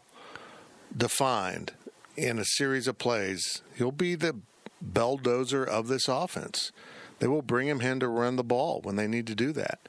defined 0.96 1.74
in 2.20 2.38
a 2.38 2.46
series 2.46 2.88
of 2.88 2.98
plays, 2.98 3.62
he'll 3.78 3.92
be 3.92 4.16
the 4.16 4.36
bulldozer 4.82 5.64
of 5.64 5.88
this 5.88 6.08
offense. 6.08 6.72
They 7.20 7.28
will 7.28 7.42
bring 7.42 7.68
him 7.68 7.82
in 7.82 8.00
to 8.02 8.08
run 8.08 8.36
the 8.36 8.44
ball 8.44 8.82
when 8.84 8.96
they 8.96 9.08
need 9.08 9.28
to 9.28 9.36
do 9.36 9.52
that. 9.54 9.80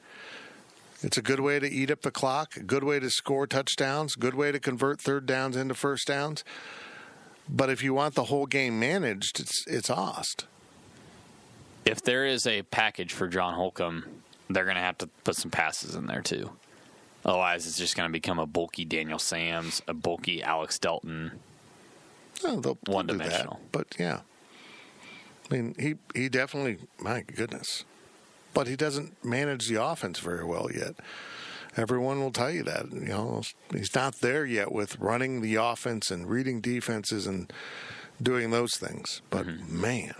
It's 1.03 1.17
a 1.17 1.21
good 1.21 1.39
way 1.39 1.59
to 1.59 1.69
eat 1.69 1.89
up 1.89 2.01
the 2.01 2.11
clock, 2.11 2.55
a 2.55 2.63
good 2.63 2.83
way 2.83 2.99
to 2.99 3.09
score 3.09 3.47
touchdowns, 3.47 4.15
good 4.15 4.35
way 4.35 4.51
to 4.51 4.59
convert 4.59 5.01
third 5.01 5.25
downs 5.25 5.55
into 5.55 5.73
first 5.73 6.07
downs. 6.07 6.43
But 7.49 7.69
if 7.69 7.83
you 7.83 7.93
want 7.93 8.15
the 8.15 8.25
whole 8.25 8.45
game 8.45 8.79
managed, 8.79 9.39
it's 9.39 9.65
it's 9.67 9.89
Ast. 9.89 10.45
If 11.85 12.01
there 12.03 12.25
is 12.25 12.45
a 12.45 12.61
package 12.63 13.13
for 13.13 13.27
John 13.27 13.55
Holcomb, 13.55 14.05
they're 14.49 14.65
going 14.65 14.75
to 14.75 14.81
have 14.81 14.99
to 14.99 15.07
put 15.23 15.35
some 15.35 15.49
passes 15.49 15.95
in 15.95 16.05
there 16.05 16.21
too. 16.21 16.51
Otherwise, 17.23 17.67
it's 17.67 17.77
just 17.77 17.95
going 17.95 18.09
to 18.09 18.11
become 18.11 18.39
a 18.39 18.45
bulky 18.45 18.85
Daniel 18.85 19.19
Sams, 19.19 19.81
a 19.87 19.93
bulky 19.93 20.41
Alex 20.41 20.79
Delton. 20.79 21.31
Oh, 22.43 22.59
they'll, 22.59 22.77
they'll 22.83 22.95
One 22.95 23.07
do 23.07 23.17
that. 23.17 23.47
But 23.71 23.95
yeah, 23.99 24.21
I 25.49 25.53
mean, 25.53 25.75
he 25.79 25.95
he 26.15 26.29
definitely, 26.29 26.79
my 26.99 27.21
goodness, 27.21 27.85
but 28.53 28.67
he 28.67 28.75
doesn't 28.75 29.23
manage 29.23 29.67
the 29.67 29.83
offense 29.83 30.19
very 30.19 30.43
well 30.43 30.69
yet. 30.73 30.95
Everyone 31.77 32.19
will 32.19 32.31
tell 32.31 32.51
you 32.51 32.63
that. 32.63 32.91
You 32.91 32.99
know, 32.99 33.43
he's 33.71 33.95
not 33.95 34.15
there 34.21 34.45
yet 34.45 34.71
with 34.71 34.99
running 34.99 35.41
the 35.41 35.55
offense 35.55 36.11
and 36.11 36.29
reading 36.29 36.59
defenses 36.59 37.27
and 37.27 37.51
doing 38.21 38.51
those 38.51 38.73
things. 38.75 39.21
But 39.29 39.47
mm-hmm. 39.47 39.81
man, 39.81 40.15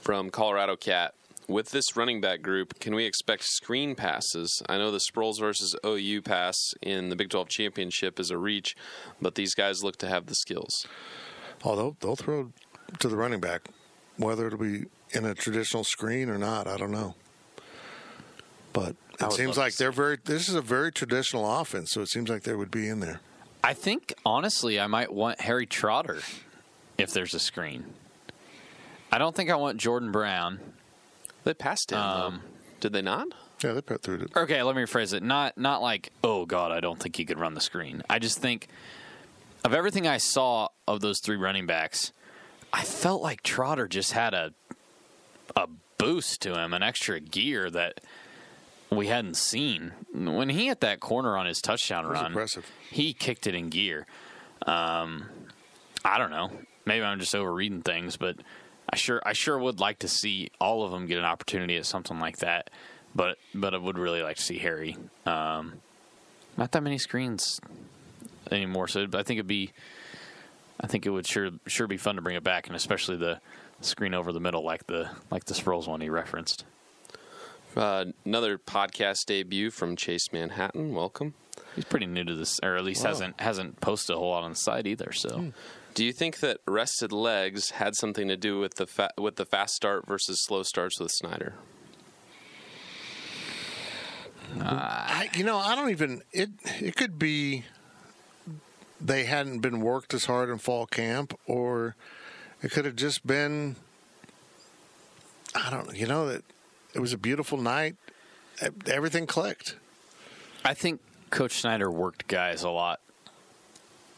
From 0.00 0.30
Colorado 0.30 0.74
Cat. 0.74 1.14
With 1.48 1.70
this 1.70 1.96
running 1.96 2.20
back 2.20 2.42
group, 2.42 2.78
can 2.78 2.94
we 2.94 3.06
expect 3.06 3.42
screen 3.44 3.94
passes? 3.94 4.62
I 4.68 4.76
know 4.76 4.90
the 4.90 4.98
Sproles 4.98 5.40
versus 5.40 5.74
OU 5.84 6.20
pass 6.20 6.74
in 6.82 7.08
the 7.08 7.16
Big 7.16 7.30
12 7.30 7.48
championship 7.48 8.20
is 8.20 8.30
a 8.30 8.36
reach, 8.36 8.76
but 9.22 9.34
these 9.34 9.54
guys 9.54 9.82
look 9.82 9.96
to 9.98 10.08
have 10.08 10.26
the 10.26 10.34
skills. 10.34 10.86
oh, 11.64 11.74
they'll 11.74 11.96
they'll 12.00 12.16
throw 12.16 12.52
to 12.98 13.08
the 13.08 13.16
running 13.16 13.40
back, 13.40 13.68
whether 14.18 14.46
it'll 14.46 14.58
be 14.58 14.84
in 15.12 15.24
a 15.24 15.34
traditional 15.34 15.84
screen 15.84 16.28
or 16.28 16.36
not. 16.36 16.66
I 16.66 16.76
don't 16.76 16.92
know. 16.92 17.14
But 18.74 18.96
it 19.18 19.32
seems 19.32 19.56
like 19.56 19.74
they're 19.76 19.90
very. 19.90 20.18
This 20.22 20.50
is 20.50 20.54
a 20.54 20.60
very 20.60 20.92
traditional 20.92 21.60
offense, 21.60 21.92
so 21.92 22.02
it 22.02 22.08
seems 22.08 22.28
like 22.28 22.42
they 22.42 22.54
would 22.54 22.70
be 22.70 22.88
in 22.88 23.00
there. 23.00 23.20
I 23.64 23.72
think 23.72 24.12
honestly, 24.24 24.78
I 24.78 24.86
might 24.86 25.12
want 25.14 25.40
Harry 25.40 25.64
Trotter 25.66 26.18
if 26.98 27.10
there's 27.12 27.32
a 27.32 27.40
screen. 27.40 27.86
I 29.10 29.16
don't 29.16 29.34
think 29.34 29.48
I 29.50 29.56
want 29.56 29.78
Jordan 29.78 30.12
Brown. 30.12 30.60
They 31.48 31.54
passed 31.54 31.92
him. 31.92 31.98
Um, 31.98 32.40
Did 32.78 32.92
they 32.92 33.00
not? 33.00 33.28
Yeah, 33.64 33.72
they 33.72 33.80
put 33.80 34.02
through 34.02 34.16
it. 34.20 34.36
Okay, 34.36 34.62
let 34.62 34.76
me 34.76 34.82
rephrase 34.82 35.14
it. 35.14 35.22
Not 35.22 35.56
not 35.56 35.80
like, 35.80 36.12
oh 36.22 36.44
god, 36.44 36.72
I 36.72 36.80
don't 36.80 37.00
think 37.00 37.16
he 37.16 37.24
could 37.24 37.38
run 37.38 37.54
the 37.54 37.62
screen. 37.62 38.02
I 38.06 38.18
just 38.18 38.36
think 38.38 38.68
of 39.64 39.72
everything 39.72 40.06
I 40.06 40.18
saw 40.18 40.68
of 40.86 41.00
those 41.00 41.20
three 41.20 41.38
running 41.38 41.64
backs, 41.64 42.12
I 42.70 42.82
felt 42.84 43.22
like 43.22 43.42
Trotter 43.42 43.88
just 43.88 44.12
had 44.12 44.34
a 44.34 44.52
a 45.56 45.68
boost 45.96 46.42
to 46.42 46.52
him, 46.60 46.74
an 46.74 46.82
extra 46.82 47.18
gear 47.18 47.70
that 47.70 48.02
we 48.90 49.06
hadn't 49.06 49.38
seen. 49.38 49.92
When 50.12 50.50
he 50.50 50.66
hit 50.66 50.82
that 50.82 51.00
corner 51.00 51.34
on 51.34 51.46
his 51.46 51.62
touchdown 51.62 52.04
was 52.08 52.12
run, 52.20 52.26
impressive. 52.26 52.70
he 52.90 53.14
kicked 53.14 53.46
it 53.46 53.54
in 53.54 53.70
gear. 53.70 54.06
Um, 54.66 55.24
I 56.04 56.18
don't 56.18 56.30
know. 56.30 56.50
Maybe 56.84 57.02
I'm 57.06 57.18
just 57.18 57.34
overreading 57.34 57.80
things, 57.80 58.18
but 58.18 58.36
I 58.90 58.96
sure 58.96 59.20
I 59.24 59.32
sure 59.32 59.58
would 59.58 59.80
like 59.80 60.00
to 60.00 60.08
see 60.08 60.50
all 60.60 60.84
of 60.84 60.90
them 60.90 61.06
get 61.06 61.18
an 61.18 61.24
opportunity 61.24 61.76
at 61.76 61.86
something 61.86 62.18
like 62.18 62.38
that. 62.38 62.70
But 63.14 63.38
but 63.54 63.74
I 63.74 63.78
would 63.78 63.98
really 63.98 64.22
like 64.22 64.36
to 64.36 64.42
see 64.42 64.58
Harry. 64.58 64.96
Um, 65.26 65.74
not 66.56 66.72
that 66.72 66.82
many 66.82 66.98
screens 66.98 67.60
anymore, 68.50 68.88
so 68.88 69.06
but 69.06 69.18
I 69.20 69.22
think 69.22 69.38
it'd 69.38 69.46
be. 69.46 69.72
I 70.80 70.86
think 70.86 71.06
it 71.06 71.10
would 71.10 71.26
sure 71.26 71.50
sure 71.66 71.86
be 71.86 71.96
fun 71.96 72.16
to 72.16 72.22
bring 72.22 72.36
it 72.36 72.44
back, 72.44 72.66
and 72.66 72.76
especially 72.76 73.16
the 73.16 73.40
screen 73.80 74.14
over 74.14 74.32
the 74.32 74.40
middle, 74.40 74.64
like 74.64 74.86
the 74.86 75.10
like 75.30 75.44
the 75.44 75.54
Sproles 75.54 75.86
one 75.88 76.00
he 76.00 76.08
referenced. 76.08 76.64
Uh, 77.76 78.06
another 78.24 78.58
podcast 78.58 79.26
debut 79.26 79.70
from 79.70 79.96
Chase 79.96 80.32
Manhattan. 80.32 80.94
Welcome. 80.94 81.34
He's 81.74 81.84
pretty 81.84 82.06
new 82.06 82.24
to 82.24 82.34
this, 82.34 82.58
or 82.62 82.76
at 82.76 82.84
least 82.84 83.04
hasn't 83.04 83.40
hasn't 83.40 83.80
posted 83.80 84.16
a 84.16 84.18
whole 84.18 84.30
lot 84.30 84.44
on 84.44 84.50
the 84.50 84.56
site 84.56 84.86
either. 84.86 85.12
So 85.12 85.52
Do 85.98 86.04
you 86.04 86.12
think 86.12 86.38
that 86.38 86.58
rested 86.64 87.10
legs 87.10 87.70
had 87.70 87.96
something 87.96 88.28
to 88.28 88.36
do 88.36 88.60
with 88.60 88.76
the 88.76 88.86
fa- 88.86 89.10
with 89.18 89.34
the 89.34 89.44
fast 89.44 89.74
start 89.74 90.06
versus 90.06 90.40
slow 90.40 90.62
starts 90.62 91.00
with 91.00 91.10
Snyder? 91.10 91.54
I, 94.60 95.28
you 95.34 95.42
know, 95.42 95.58
I 95.58 95.74
don't 95.74 95.90
even. 95.90 96.22
It 96.30 96.50
it 96.78 96.94
could 96.94 97.18
be 97.18 97.64
they 99.00 99.24
hadn't 99.24 99.58
been 99.58 99.80
worked 99.80 100.14
as 100.14 100.26
hard 100.26 100.50
in 100.50 100.58
fall 100.58 100.86
camp, 100.86 101.36
or 101.48 101.96
it 102.62 102.70
could 102.70 102.84
have 102.84 102.94
just 102.94 103.26
been. 103.26 103.74
I 105.52 105.68
don't. 105.68 105.88
Know, 105.88 105.94
you 105.94 106.06
know 106.06 106.28
that 106.28 106.44
it 106.94 107.00
was 107.00 107.12
a 107.12 107.18
beautiful 107.18 107.58
night. 107.58 107.96
Everything 108.86 109.26
clicked. 109.26 109.74
I 110.64 110.74
think 110.74 111.00
Coach 111.30 111.54
Snyder 111.60 111.90
worked 111.90 112.28
guys 112.28 112.62
a 112.62 112.70
lot, 112.70 113.00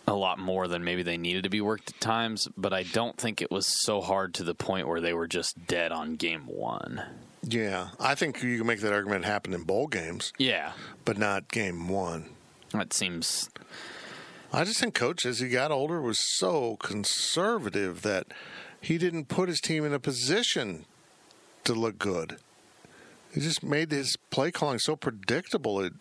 a 0.06 0.14
lot 0.14 0.38
more 0.38 0.66
than 0.68 0.82
maybe 0.84 1.02
they 1.02 1.16
needed 1.16 1.44
to 1.44 1.48
be 1.50 1.60
worked 1.60 1.90
at 1.90 2.00
times. 2.00 2.48
But 2.56 2.72
I 2.72 2.82
don't 2.82 3.16
think 3.16 3.40
it 3.42 3.50
was 3.50 3.66
so 3.84 4.00
hard 4.00 4.34
to 4.34 4.44
the 4.44 4.54
point 4.54 4.88
where 4.88 5.00
they 5.00 5.12
were 5.14 5.26
just 5.28 5.66
dead 5.66 5.92
on 5.92 6.16
game 6.16 6.46
one. 6.46 7.02
Yeah, 7.42 7.88
I 7.98 8.14
think 8.14 8.42
you 8.42 8.58
can 8.58 8.66
make 8.66 8.80
that 8.80 8.92
argument 8.92 9.24
happen 9.24 9.54
in 9.54 9.62
bowl 9.62 9.86
games, 9.86 10.32
Yeah, 10.38 10.72
but 11.06 11.16
not 11.16 11.48
game 11.48 11.88
one. 11.88 12.30
that 12.72 12.92
seems. 12.92 13.48
I 14.52 14.64
just 14.64 14.80
think 14.80 14.94
coach, 14.94 15.24
as 15.24 15.38
he 15.38 15.48
got 15.48 15.70
older, 15.70 16.02
was 16.02 16.18
so 16.38 16.76
conservative 16.76 18.02
that 18.02 18.26
he 18.80 18.98
didn't 18.98 19.28
put 19.28 19.48
his 19.48 19.60
team 19.60 19.84
in 19.86 19.94
a 19.94 19.98
position 20.00 20.84
to 21.64 21.72
look 21.72 21.98
good. 21.98 22.36
He 23.32 23.40
just 23.40 23.62
made 23.62 23.90
his 23.90 24.16
play 24.30 24.50
calling 24.50 24.78
so 24.80 24.96
predictable. 24.96 25.80
It, 25.80 25.92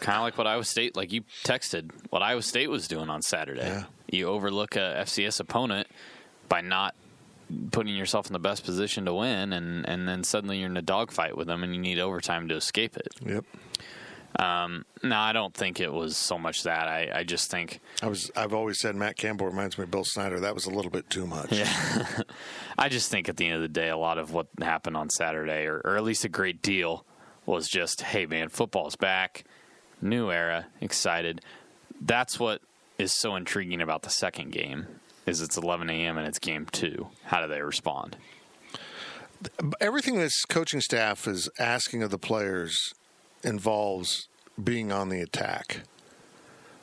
Kind 0.00 0.16
of 0.16 0.22
like 0.22 0.38
what 0.38 0.46
Iowa 0.46 0.64
State, 0.64 0.96
like 0.96 1.12
you 1.12 1.22
texted, 1.44 1.90
what 2.10 2.22
Iowa 2.22 2.42
State 2.42 2.70
was 2.70 2.88
doing 2.88 3.08
on 3.10 3.22
Saturday. 3.22 3.66
Yeah. 3.66 3.84
You 4.10 4.28
overlook 4.28 4.76
a 4.76 5.02
FCS 5.04 5.40
opponent 5.40 5.86
by 6.48 6.60
not 6.60 6.94
putting 7.72 7.94
yourself 7.96 8.26
in 8.26 8.32
the 8.32 8.38
best 8.38 8.64
position 8.64 9.04
to 9.06 9.14
win, 9.14 9.52
and, 9.52 9.88
and 9.88 10.08
then 10.08 10.24
suddenly 10.24 10.58
you're 10.58 10.70
in 10.70 10.76
a 10.76 10.82
dogfight 10.82 11.36
with 11.36 11.46
them, 11.46 11.62
and 11.62 11.74
you 11.74 11.80
need 11.80 11.98
overtime 11.98 12.48
to 12.48 12.54
escape 12.56 12.96
it. 12.96 13.08
yep. 13.24 13.44
Um, 14.38 14.84
no, 15.02 15.16
I 15.18 15.32
don't 15.32 15.52
think 15.52 15.80
it 15.80 15.92
was 15.92 16.16
so 16.16 16.38
much 16.38 16.62
that. 16.62 16.86
I, 16.86 17.10
I 17.12 17.24
just 17.24 17.50
think 17.50 17.80
I 18.00 18.06
was. 18.06 18.30
I've 18.36 18.54
always 18.54 18.78
said 18.78 18.94
Matt 18.94 19.16
Campbell 19.16 19.46
reminds 19.46 19.76
me 19.76 19.84
of 19.84 19.90
Bill 19.90 20.04
Snyder. 20.04 20.38
That 20.38 20.54
was 20.54 20.66
a 20.66 20.70
little 20.70 20.90
bit 20.90 21.10
too 21.10 21.26
much. 21.26 21.52
Yeah. 21.52 22.06
I 22.78 22.88
just 22.88 23.10
think 23.10 23.28
at 23.28 23.36
the 23.36 23.46
end 23.46 23.56
of 23.56 23.62
the 23.62 23.68
day, 23.68 23.88
a 23.88 23.96
lot 23.96 24.18
of 24.18 24.32
what 24.32 24.46
happened 24.60 24.96
on 24.96 25.10
Saturday, 25.10 25.66
or, 25.66 25.80
or 25.84 25.96
at 25.96 26.04
least 26.04 26.24
a 26.24 26.28
great 26.28 26.62
deal, 26.62 27.04
was 27.44 27.68
just, 27.68 28.02
hey, 28.02 28.26
man, 28.26 28.48
football's 28.48 28.94
back, 28.94 29.44
new 30.00 30.30
era, 30.30 30.66
excited. 30.80 31.40
That's 32.00 32.38
what 32.38 32.60
is 32.98 33.12
so 33.12 33.36
intriguing 33.36 33.80
about 33.80 34.02
the 34.02 34.10
second 34.10 34.52
game. 34.52 34.86
Is 35.26 35.40
it's 35.40 35.56
11 35.56 35.90
a.m. 35.90 36.18
and 36.18 36.26
it's 36.26 36.38
game 36.38 36.66
two. 36.70 37.08
How 37.24 37.40
do 37.42 37.48
they 37.48 37.60
respond? 37.60 38.16
Everything 39.80 40.18
this 40.18 40.44
coaching 40.44 40.80
staff 40.80 41.26
is 41.26 41.48
asking 41.58 42.02
of 42.02 42.10
the 42.10 42.18
players 42.18 42.92
involves 43.42 44.28
being 44.62 44.92
on 44.92 45.08
the 45.08 45.20
attack. 45.20 45.82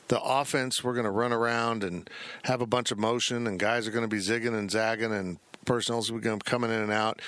The 0.08 0.20
offense, 0.20 0.82
we're 0.82 0.94
going 0.94 1.04
to 1.04 1.10
run 1.10 1.32
around 1.32 1.84
and 1.84 2.08
have 2.44 2.60
a 2.60 2.66
bunch 2.66 2.90
of 2.90 2.98
motion, 2.98 3.46
and 3.46 3.58
guys 3.58 3.86
are 3.86 3.90
going 3.90 4.02
to 4.02 4.08
be 4.08 4.22
zigging 4.22 4.58
and 4.58 4.70
zagging, 4.70 5.12
and 5.12 5.38
personnel's 5.66 6.10
going 6.10 6.22
to 6.22 6.44
be 6.44 6.50
coming 6.50 6.70
in 6.70 6.80
and 6.80 6.92
out. 6.92 7.20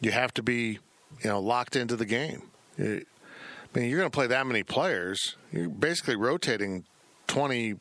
You 0.00 0.12
have 0.12 0.32
to 0.34 0.42
be, 0.42 0.78
you 1.22 1.30
know, 1.30 1.40
locked 1.40 1.74
into 1.74 1.96
the 1.96 2.06
game. 2.06 2.42
I 3.74 3.78
mean, 3.78 3.90
you're 3.90 3.98
going 3.98 4.10
to 4.10 4.14
play 4.14 4.26
that 4.26 4.46
many 4.46 4.62
players. 4.62 5.36
You're 5.52 5.68
basically 5.68 6.16
rotating 6.16 6.84
20, 7.26 7.76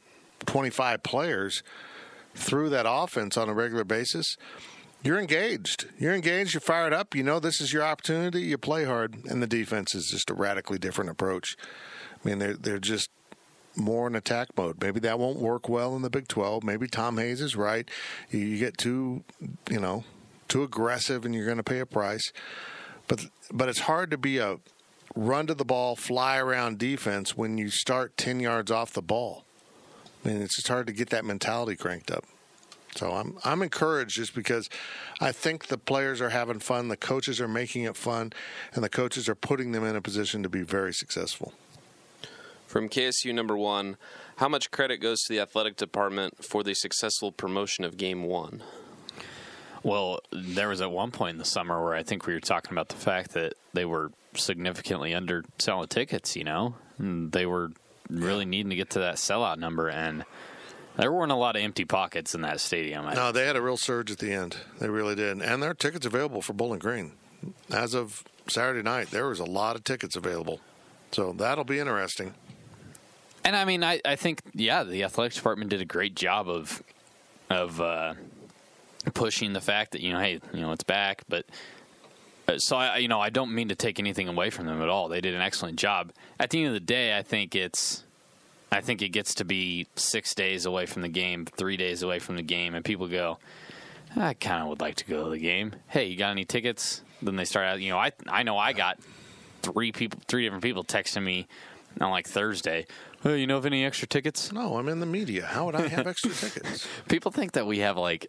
25 0.46 1.04
players 1.04 1.64
through 2.36 2.70
that 2.70 2.86
offense 2.88 3.38
on 3.38 3.50
a 3.50 3.54
regular 3.54 3.84
basis. 3.84 4.38
You're 5.04 5.20
engaged. 5.20 5.88
You're 5.98 6.14
engaged. 6.14 6.54
You're 6.54 6.62
fired 6.62 6.94
up. 6.94 7.16
You 7.16 7.24
know 7.24 7.40
this 7.40 7.62
is 7.62 7.72
your 7.72 7.84
opportunity. 7.84 8.42
You 8.42 8.58
play 8.58 8.84
hard, 8.84 9.16
and 9.26 9.42
the 9.42 9.48
defense 9.48 9.96
is 9.96 10.08
just 10.08 10.30
a 10.30 10.34
radically 10.34 10.78
different 10.78 11.10
approach. 11.10 11.56
I 12.24 12.28
mean, 12.28 12.40
they're 12.40 12.56
they're 12.56 12.80
just 12.80 13.10
more 13.76 14.08
in 14.08 14.16
attack 14.16 14.50
mode. 14.58 14.82
Maybe 14.82 15.00
that 15.02 15.20
won't 15.20 15.38
work 15.38 15.70
well 15.70 15.96
in 15.96 16.02
the 16.02 16.10
Big 16.10 16.28
Twelve. 16.28 16.64
Maybe 16.64 16.88
Tom 16.88 17.18
Hayes 17.18 17.42
is 17.42 17.56
right. 17.56 17.88
You 18.32 18.58
get 18.58 18.78
too, 18.78 19.24
you 19.70 19.80
know, 19.80 20.04
too 20.48 20.64
aggressive, 20.64 21.26
and 21.26 21.34
you're 21.34 21.46
going 21.46 21.58
to 21.58 21.64
pay 21.64 21.80
a 21.80 21.86
price. 21.86 22.32
But 23.08 23.28
but 23.52 23.70
it's 23.70 23.82
hard 23.82 24.12
to 24.12 24.18
be 24.18 24.40
a 24.40 24.58
run 25.16 25.48
to 25.48 25.54
the 25.54 25.66
ball, 25.66 25.96
fly 25.96 26.38
around 26.38 26.78
defense 26.78 27.36
when 27.36 27.58
you 27.58 27.70
start 27.70 28.18
ten 28.18 28.40
yards 28.40 28.72
off 28.72 28.94
the 28.94 29.02
ball. 29.02 29.46
I 30.24 30.30
mean, 30.30 30.42
it's 30.42 30.56
just 30.56 30.68
hard 30.68 30.88
to 30.88 30.94
get 30.94 31.10
that 31.10 31.26
mentality 31.26 31.76
cranked 31.76 32.12
up. 32.12 32.26
So 32.96 33.12
I'm 33.12 33.38
I'm 33.44 33.62
encouraged 33.62 34.16
just 34.16 34.34
because 34.34 34.70
I 35.22 35.32
think 35.32 35.68
the 35.68 35.78
players 35.78 36.20
are 36.20 36.30
having 36.30 36.60
fun, 36.60 36.88
the 36.88 36.98
coaches 36.98 37.40
are 37.40 37.48
making 37.48 37.84
it 37.84 37.96
fun, 37.96 38.34
and 38.74 38.84
the 38.84 38.90
coaches 38.90 39.30
are 39.30 39.36
putting 39.36 39.72
them 39.72 39.84
in 39.84 39.96
a 39.96 40.02
position 40.02 40.44
to 40.44 40.50
be 40.50 40.62
very 40.62 40.94
successful. 40.94 41.54
From 42.66 42.90
KSU 42.90 43.34
number 43.34 43.56
one, 43.56 43.98
How 44.38 44.50
much 44.50 44.70
credit 44.72 44.98
goes 44.98 45.22
to 45.24 45.34
the 45.34 45.40
athletic 45.40 45.78
department 45.78 46.44
for 46.44 46.64
the 46.64 46.76
successful 46.76 47.32
promotion 47.32 47.84
of 47.84 47.98
Game 47.98 48.24
One? 48.24 48.62
Well, 49.84 50.20
there 50.32 50.70
was 50.70 50.82
at 50.82 50.92
one 50.92 51.12
point 51.12 51.36
in 51.36 51.38
the 51.38 51.46
summer 51.46 51.82
where 51.84 51.96
I 51.96 52.04
think 52.04 52.28
we 52.28 52.34
were 52.34 52.40
talking 52.40 52.72
about 52.72 52.90
the 52.90 52.98
fact 52.98 53.32
that 53.32 53.54
they 53.74 53.86
were 53.86 54.12
significantly 54.38 55.14
under 55.14 55.44
selling 55.60 55.88
tickets. 55.88 56.36
You 56.36 56.44
know, 56.46 56.76
and 56.98 57.32
they 57.32 57.46
were 57.46 57.72
really 58.10 58.46
needing 58.46 58.70
to 58.70 58.76
get 58.76 58.92
to 58.92 59.00
that 59.00 59.16
sellout 59.16 59.58
number, 59.58 59.90
and 59.90 60.24
there 60.98 61.12
weren't 61.12 61.32
a 61.32 61.36
lot 61.36 61.56
of 61.56 61.62
empty 61.62 61.86
pockets 61.86 62.34
in 62.34 62.42
that 62.42 62.60
stadium. 62.60 63.06
I- 63.06 63.14
No, 63.14 63.32
they 63.32 63.46
had 63.46 63.56
a 63.56 63.62
real 63.62 63.78
surge 63.78 64.10
at 64.12 64.18
the 64.20 64.32
end. 64.34 64.58
They 64.80 64.90
really 64.90 65.14
did. 65.16 65.42
And 65.42 65.62
there 65.62 65.70
are 65.72 65.76
tickets 65.76 66.06
available 66.06 66.42
for 66.42 66.54
Bowling 66.54 66.80
Green. 66.80 67.12
As 67.70 67.94
of 67.94 68.24
Saturday 68.48 68.82
night, 68.82 69.12
there 69.12 69.28
was 69.28 69.40
a 69.40 69.46
lot 69.46 69.76
of 69.76 69.84
tickets 69.84 70.16
available. 70.16 70.60
So 71.12 71.34
that'll 71.34 71.64
be 71.66 71.80
interesting. 71.80 72.34
And 73.44 73.56
I 73.56 73.64
mean, 73.66 73.84
I, 73.84 74.02
I 74.04 74.16
think 74.16 74.42
yeah, 74.54 74.84
the 74.84 75.04
athletics 75.04 75.36
department 75.36 75.70
did 75.70 75.82
a 75.82 75.86
great 75.86 76.16
job 76.16 76.50
of 76.50 76.82
of 77.50 77.80
uh, 77.80 78.16
pushing 79.14 79.54
the 79.54 79.62
fact 79.62 79.92
that 79.92 80.02
you 80.02 80.12
know, 80.14 80.20
hey, 80.20 80.40
you 80.54 80.62
know, 80.62 80.72
it's 80.72 80.84
back. 80.84 81.24
But 81.30 81.46
so 82.58 82.78
I, 82.78 82.98
you 82.98 83.08
know, 83.08 83.20
I 83.20 83.30
don't 83.30 83.54
mean 83.54 83.70
to 83.70 83.76
take 83.76 84.00
anything 84.00 84.28
away 84.28 84.50
from 84.50 84.66
them 84.66 84.82
at 84.82 84.90
all. 84.90 85.08
They 85.08 85.22
did 85.22 85.34
an 85.34 85.42
excellent 85.42 85.78
job. 85.78 86.12
At 86.40 86.50
the 86.50 86.60
end 86.60 86.68
of 86.68 86.74
the 86.74 86.80
day, 86.80 87.18
I 87.18 87.22
think 87.22 87.56
it's. 87.56 88.04
I 88.70 88.82
think 88.82 89.02
it 89.02 89.10
gets 89.10 89.34
to 89.36 89.46
be 89.46 89.88
six 89.96 90.36
days 90.36 90.66
away 90.66 90.88
from 90.88 91.02
the 91.02 91.08
game, 91.08 91.46
three 91.46 91.78
days 91.78 92.04
away 92.04 92.20
from 92.20 92.36
the 92.36 92.42
game, 92.42 92.76
and 92.76 92.84
people 92.84 93.08
go, 93.08 93.40
I 94.14 94.34
kind 94.34 94.62
of 94.62 94.68
would 94.68 94.82
like 94.82 94.96
to 94.96 95.06
go 95.06 95.24
to 95.24 95.30
the 95.30 95.40
game. 95.40 95.74
Hey, 95.88 96.08
you 96.08 96.18
got 96.18 96.32
any 96.32 96.44
tickets? 96.44 97.02
Then 97.22 97.38
they 97.38 97.46
start 97.46 97.66
out. 97.66 97.80
You 97.80 97.92
know, 97.92 97.98
I 97.98 98.12
I 98.28 98.44
know 98.44 98.58
I 98.58 98.74
got 98.74 99.00
three 99.62 99.92
people, 99.92 100.20
three 100.28 100.44
different 100.44 100.64
people 100.64 100.84
texting 100.84 101.24
me 101.24 101.48
on 102.02 102.12
like 102.12 102.28
Thursday. 102.28 102.86
Hey, 103.24 103.40
you 103.40 103.48
know 103.48 103.58
of 103.58 103.66
any 103.66 103.84
extra 103.84 104.08
tickets? 104.08 104.52
No, 104.52 104.78
I'm 104.78 104.88
in 104.90 105.00
the 105.00 105.06
media. 105.06 105.46
How 105.46 105.66
would 105.66 105.76
I 105.76 105.88
have 105.88 106.08
extra 106.08 106.32
tickets? 106.32 106.88
People 107.10 107.32
think 107.32 107.54
that 107.54 107.66
we 107.66 107.80
have 107.80 107.98
like 107.98 108.28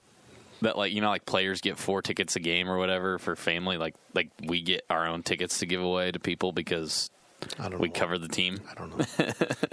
that, 0.63 0.77
like 0.77 0.93
you 0.93 1.01
know, 1.01 1.09
like 1.11 1.27
players 1.27 1.61
get 1.61 1.79
four 1.79 2.03
tickets 2.03 2.37
a 2.37 2.41
game 2.41 2.69
or 2.69 2.79
whatever 2.79 3.19
for 3.19 3.37
family. 3.37 3.77
Like 3.77 3.95
like 4.15 4.29
we 4.45 4.63
get 4.63 4.85
our 4.91 5.07
own 5.07 5.23
tickets 5.23 5.59
to 5.61 5.67
give 5.67 5.83
away 5.83 6.11
to 6.13 6.19
people 6.19 6.53
because 6.53 7.11
I 7.59 7.69
don't 7.69 7.81
we 7.81 7.89
know. 7.89 7.95
cover 7.95 8.19
the 8.19 8.29
team. 8.29 8.61
I 8.71 8.75
don't 8.75 8.99
know. 8.99 9.05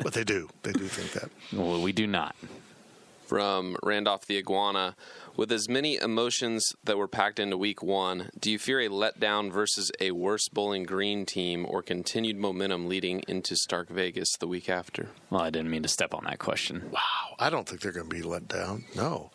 but 0.03 0.13
they 0.13 0.23
do. 0.23 0.49
They 0.63 0.71
do 0.73 0.85
think 0.87 1.11
that. 1.13 1.31
Well, 1.53 1.81
we 1.81 1.91
do 1.91 2.07
not. 2.07 2.35
From 3.25 3.75
Randolph 3.81 4.27
the 4.27 4.37
Iguana, 4.37 4.95
with 5.35 5.51
as 5.51 5.67
many 5.67 5.97
emotions 5.97 6.63
that 6.83 6.95
were 6.95 7.07
packed 7.07 7.39
into 7.39 7.57
Week 7.57 7.81
One, 7.81 8.29
do 8.39 8.51
you 8.51 8.59
fear 8.59 8.79
a 8.81 8.87
letdown 8.87 9.51
versus 9.51 9.91
a 9.99 10.11
worse 10.11 10.47
Bowling 10.47 10.83
Green 10.83 11.25
team, 11.25 11.65
or 11.67 11.81
continued 11.81 12.37
momentum 12.37 12.87
leading 12.87 13.23
into 13.27 13.55
Stark 13.55 13.89
Vegas 13.89 14.29
the 14.39 14.47
week 14.47 14.69
after? 14.69 15.09
Well, 15.31 15.41
I 15.41 15.49
didn't 15.49 15.71
mean 15.71 15.81
to 15.81 15.89
step 15.89 16.13
on 16.13 16.25
that 16.25 16.37
question. 16.37 16.83
Wow. 16.91 16.99
I 17.39 17.49
don't 17.49 17.67
think 17.67 17.81
they're 17.81 17.91
going 17.91 18.07
to 18.07 18.15
be 18.15 18.21
let 18.21 18.47
down. 18.47 18.85
No. 18.95 19.31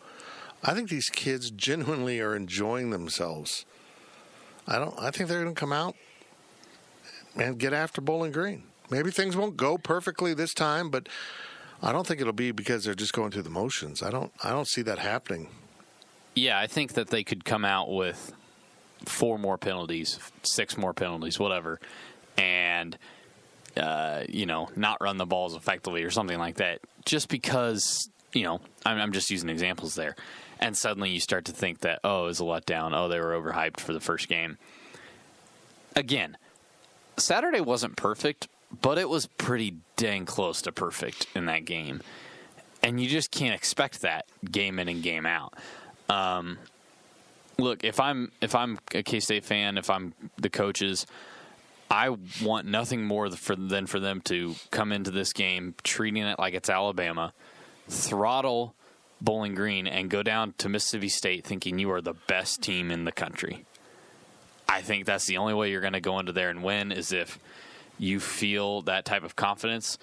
I 0.63 0.73
think 0.73 0.89
these 0.89 1.09
kids 1.09 1.49
genuinely 1.51 2.19
are 2.19 2.35
enjoying 2.35 2.91
themselves. 2.91 3.65
I 4.67 4.77
don't 4.77 4.97
I 4.99 5.11
think 5.11 5.29
they're 5.29 5.41
going 5.41 5.55
to 5.55 5.59
come 5.59 5.73
out 5.73 5.95
and 7.35 7.57
get 7.57 7.73
after 7.73 8.01
Bowling 8.01 8.31
Green. 8.31 8.63
Maybe 8.89 9.09
things 9.09 9.37
won't 9.37 9.57
go 9.57 9.77
perfectly 9.77 10.33
this 10.33 10.53
time, 10.53 10.89
but 10.89 11.07
I 11.81 11.91
don't 11.91 12.05
think 12.05 12.21
it'll 12.21 12.33
be 12.33 12.51
because 12.51 12.83
they're 12.83 12.93
just 12.93 13.13
going 13.13 13.31
through 13.31 13.43
the 13.43 13.49
motions. 13.49 14.03
I 14.03 14.11
don't 14.11 14.31
I 14.43 14.51
don't 14.51 14.67
see 14.67 14.81
that 14.83 14.99
happening. 14.99 15.49
Yeah, 16.35 16.59
I 16.59 16.67
think 16.67 16.93
that 16.93 17.09
they 17.09 17.23
could 17.23 17.43
come 17.43 17.65
out 17.65 17.91
with 17.91 18.33
four 19.05 19.39
more 19.39 19.57
penalties, 19.57 20.19
six 20.43 20.77
more 20.77 20.93
penalties, 20.93 21.39
whatever, 21.39 21.79
and 22.37 22.97
uh, 23.75 24.23
you 24.29 24.45
know, 24.45 24.69
not 24.75 24.97
run 25.01 25.17
the 25.17 25.25
balls 25.25 25.55
effectively 25.55 26.03
or 26.03 26.11
something 26.11 26.37
like 26.37 26.55
that. 26.57 26.81
Just 27.05 27.29
because 27.29 28.09
you 28.33 28.43
know, 28.43 28.61
I'm, 28.85 28.97
I'm 28.97 29.11
just 29.11 29.29
using 29.29 29.49
examples 29.49 29.95
there, 29.95 30.15
and 30.61 30.77
suddenly 30.77 31.09
you 31.09 31.19
start 31.19 31.45
to 31.45 31.51
think 31.51 31.79
that 31.79 31.99
oh, 32.03 32.23
it 32.23 32.27
was 32.27 32.39
a 32.39 32.43
letdown. 32.43 32.91
Oh, 32.95 33.07
they 33.07 33.19
were 33.19 33.33
overhyped 33.33 33.79
for 33.79 33.93
the 33.93 33.99
first 33.99 34.29
game. 34.29 34.57
Again, 35.95 36.37
Saturday 37.17 37.59
wasn't 37.59 37.97
perfect, 37.97 38.47
but 38.81 38.97
it 38.97 39.09
was 39.09 39.25
pretty 39.25 39.75
dang 39.97 40.25
close 40.25 40.61
to 40.61 40.71
perfect 40.71 41.27
in 41.35 41.45
that 41.45 41.65
game. 41.65 42.01
And 42.83 43.01
you 43.01 43.09
just 43.09 43.31
can't 43.31 43.53
expect 43.53 44.01
that 44.01 44.25
game 44.49 44.79
in 44.79 44.87
and 44.87 45.03
game 45.03 45.25
out. 45.25 45.53
Um, 46.09 46.57
look, 47.57 47.83
if 47.83 47.99
I'm 47.99 48.31
if 48.41 48.55
I'm 48.55 48.79
a 48.93 49.03
K 49.03 49.19
State 49.19 49.43
fan, 49.43 49.77
if 49.77 49.89
I'm 49.89 50.13
the 50.37 50.49
coaches, 50.49 51.05
I 51.89 52.15
want 52.41 52.67
nothing 52.67 53.03
more 53.03 53.29
for, 53.31 53.55
than 53.55 53.85
for 53.85 53.99
them 53.99 54.21
to 54.21 54.55
come 54.71 54.91
into 54.91 55.11
this 55.11 55.33
game 55.33 55.75
treating 55.83 56.23
it 56.23 56.39
like 56.39 56.53
it's 56.53 56.69
Alabama, 56.69 57.33
throttle 57.89 58.75
Bowling 59.21 59.55
Green, 59.55 59.87
and 59.87 60.09
go 60.09 60.23
down 60.23 60.53
to 60.57 60.67
Mississippi 60.67 61.09
State 61.09 61.45
thinking 61.45 61.79
you 61.79 61.91
are 61.91 62.01
the 62.01 62.15
best 62.27 62.61
team 62.61 62.91
in 62.91 63.05
the 63.05 63.11
country. 63.11 63.65
I 64.67 64.81
think 64.81 65.05
that's 65.05 65.25
the 65.25 65.37
only 65.37 65.53
way 65.53 65.69
you're 65.69 65.81
going 65.81 65.93
to 65.93 66.01
go 66.01 66.19
into 66.19 66.31
there 66.31 66.49
and 66.49 66.63
win 66.63 66.91
is 66.91 67.11
if 67.11 67.39
you 67.99 68.19
feel 68.19 68.81
that 68.83 69.05
type 69.05 69.23
of 69.23 69.35
confidence. 69.35 69.97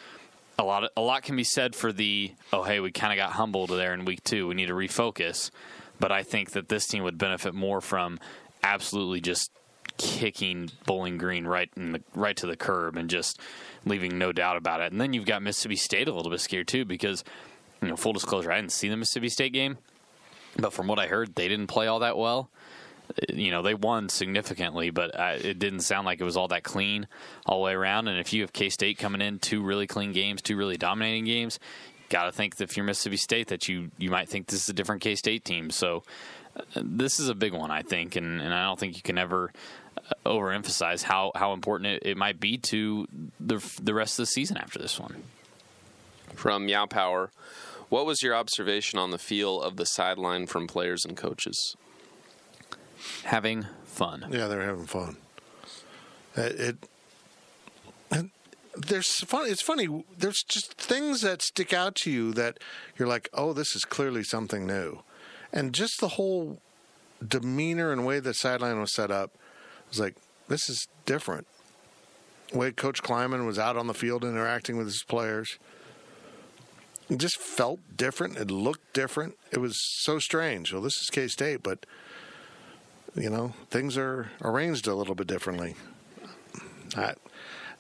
A 0.59 0.65
lot, 0.65 0.85
of, 0.85 0.91
a 0.97 1.01
lot 1.01 1.23
can 1.23 1.37
be 1.37 1.45
said 1.45 1.75
for 1.75 1.93
the 1.93 2.33
oh 2.53 2.65
hey 2.65 2.81
we 2.81 2.91
kind 2.91 3.13
of 3.13 3.17
got 3.17 3.35
humbled 3.35 3.71
there 3.71 3.95
in 3.95 4.05
week 4.05 4.23
two. 4.25 4.49
We 4.49 4.55
need 4.55 4.67
to 4.67 4.75
refocus, 4.75 5.51
but 6.01 6.13
I 6.13 6.23
think 6.23 6.53
that 6.53 6.69
this 6.69 6.87
team 6.87 7.03
would 7.05 7.19
benefit 7.19 7.55
more 7.55 7.81
from 7.81 8.19
absolutely 8.63 9.21
just 9.21 9.51
kicking 9.99 10.71
Bowling 10.87 11.19
Green 11.19 11.47
right 11.47 11.71
in 11.77 11.93
the 11.93 12.03
right 12.15 12.37
to 12.37 12.47
the 12.47 12.57
curb 12.57 12.97
and 12.97 13.11
just 13.11 13.41
leaving 13.85 14.19
no 14.19 14.33
doubt 14.33 14.57
about 14.57 14.81
it. 14.81 14.93
And 14.93 15.01
then 15.01 15.13
you've 15.13 15.27
got 15.27 15.43
Mississippi 15.43 15.77
State 15.77 16.09
a 16.09 16.13
little 16.13 16.31
bit 16.31 16.41
scared 16.41 16.69
too 16.69 16.85
because 16.85 17.25
you 17.83 17.89
know 17.89 17.97
full 17.97 18.13
disclosure 18.13 18.53
I 18.53 18.57
didn't 18.57 18.73
see 18.73 18.89
the 18.89 18.97
Mississippi 18.97 19.29
State 19.29 19.53
game, 19.53 19.79
but 20.57 20.73
from 20.73 20.87
what 20.87 20.99
I 20.99 21.07
heard 21.07 21.35
they 21.35 21.49
didn't 21.49 21.69
play 21.69 21.87
all 21.87 22.01
that 22.01 22.17
well 22.17 22.51
you 23.33 23.51
know 23.51 23.63
they 23.63 23.75
won 23.75 24.09
significantly, 24.09 24.91
but 24.91 25.19
uh, 25.19 25.37
it 25.41 25.59
didn't 25.59 25.81
sound 25.81 26.07
like 26.07 26.21
it 26.21 26.25
was 26.25 26.37
all 26.37 26.49
that 26.49 26.63
clean 26.63 27.07
all 27.47 27.59
the 27.59 27.65
way 27.65 27.73
around. 27.73 28.09
And 28.09 28.19
if 28.19 28.33
you 28.33 28.43
have 28.43 28.53
K 28.53 28.69
State 28.69 28.99
coming 28.99 29.21
in 29.21 29.39
two 29.39 29.63
really 29.63 29.87
clean 29.87 30.13
games, 30.13 30.43
two 30.43 30.57
really 30.57 30.77
dominating 30.77 31.25
games, 31.25 31.59
got 32.09 32.25
to 32.25 32.33
think 32.33 32.57
that 32.57 32.65
if 32.65 32.77
you're 32.77 32.87
Mississippi 32.87 33.17
State 33.17 33.49
that 33.49 33.69
you 33.69 33.91
you 33.99 34.11
might 34.11 34.29
think 34.29 34.47
this 34.47 34.63
is 34.63 34.69
a 34.69 34.73
different 34.73 35.03
K 35.03 35.15
State 35.15 35.45
team. 35.45 35.71
So 35.71 36.03
uh, 36.57 36.83
this 36.85 37.19
is 37.19 37.29
a 37.29 37.35
big 37.35 37.53
one, 37.53 37.71
I 37.71 37.83
think, 37.83 38.17
and, 38.17 38.41
and 38.41 38.53
I 38.53 38.65
don't 38.65 38.79
think 38.79 38.97
you 38.97 39.03
can 39.03 39.19
ever 39.19 39.53
uh, 39.97 40.15
overemphasize 40.27 41.03
how 41.03 41.33
how 41.35 41.53
important 41.53 41.89
it, 41.89 42.03
it 42.05 42.17
might 42.17 42.41
be 42.41 42.59
to 42.59 43.07
the 43.41 43.81
the 43.83 43.95
rest 43.95 44.19
of 44.19 44.25
the 44.25 44.27
season 44.27 44.57
after 44.57 44.79
this 44.79 44.99
one. 45.01 45.23
From 46.35 46.69
Yao 46.69 46.87
Power, 46.87 47.31
what 47.89 48.07
was 48.07 48.23
your 48.23 48.35
observation 48.35 48.99
on 48.99 49.11
the 49.11 49.19
feel 49.19 49.61
of 49.61 49.77
the 49.77 49.87
sideline 49.87 50.47
from 50.47 50.67
players 50.67 51.05
and 51.05 51.17
coaches? 51.17 51.77
Having 53.25 53.67
fun. 53.85 54.27
Yeah, 54.31 54.47
they're 54.49 54.63
having 54.63 54.87
fun. 54.87 55.17
Uh, 56.37 56.43
it, 56.43 56.77
it, 58.11 58.27
there's 58.77 59.13
fun. 59.25 59.47
It's 59.49 59.63
funny. 59.63 60.05
There's 60.17 60.43
just 60.43 60.75
things 60.75 61.23
that 61.23 61.43
stick 61.43 61.73
out 61.73 61.95
to 61.97 62.11
you 62.11 62.33
that 62.35 62.59
you're 62.99 63.09
like, 63.09 63.29
oh, 63.33 63.53
this 63.53 63.75
is 63.75 63.85
clearly 63.85 64.23
something 64.23 64.67
new, 64.67 65.01
and 65.53 65.73
just 65.73 66.01
the 66.01 66.09
whole 66.09 66.61
demeanor 67.27 67.91
and 67.91 68.07
way 68.07 68.21
the 68.21 68.35
sideline 68.35 68.81
was 68.81 68.95
set 68.95 69.11
up 69.11 69.33
was 69.89 69.99
like, 69.99 70.15
this 70.49 70.69
is 70.69 70.87
different. 71.07 71.47
The 72.53 72.59
way 72.59 72.71
Coach 72.71 73.03
Klieman 73.03 73.47
was 73.47 73.59
out 73.59 73.77
on 73.77 73.87
the 73.87 73.95
field 73.95 74.25
interacting 74.25 74.77
with 74.77 74.87
his 74.87 75.03
players. 75.03 75.59
It 77.11 77.19
just 77.19 77.39
felt 77.39 77.81
different. 77.97 78.37
It 78.37 78.51
looked 78.51 78.93
different. 78.93 79.37
It 79.51 79.59
was 79.59 79.79
so 80.03 80.19
strange. 80.19 80.73
Well, 80.73 80.83
this 80.83 81.01
is 81.01 81.11
K 81.11 81.29
State, 81.29 81.63
but 81.63 81.87
you 83.15 83.31
know 83.31 83.55
things 83.71 83.97
are 83.97 84.31
arranged 84.43 84.87
a 84.87 84.95
little 84.95 85.15
bit 85.15 85.27
differently. 85.27 85.75
I, 86.97 87.15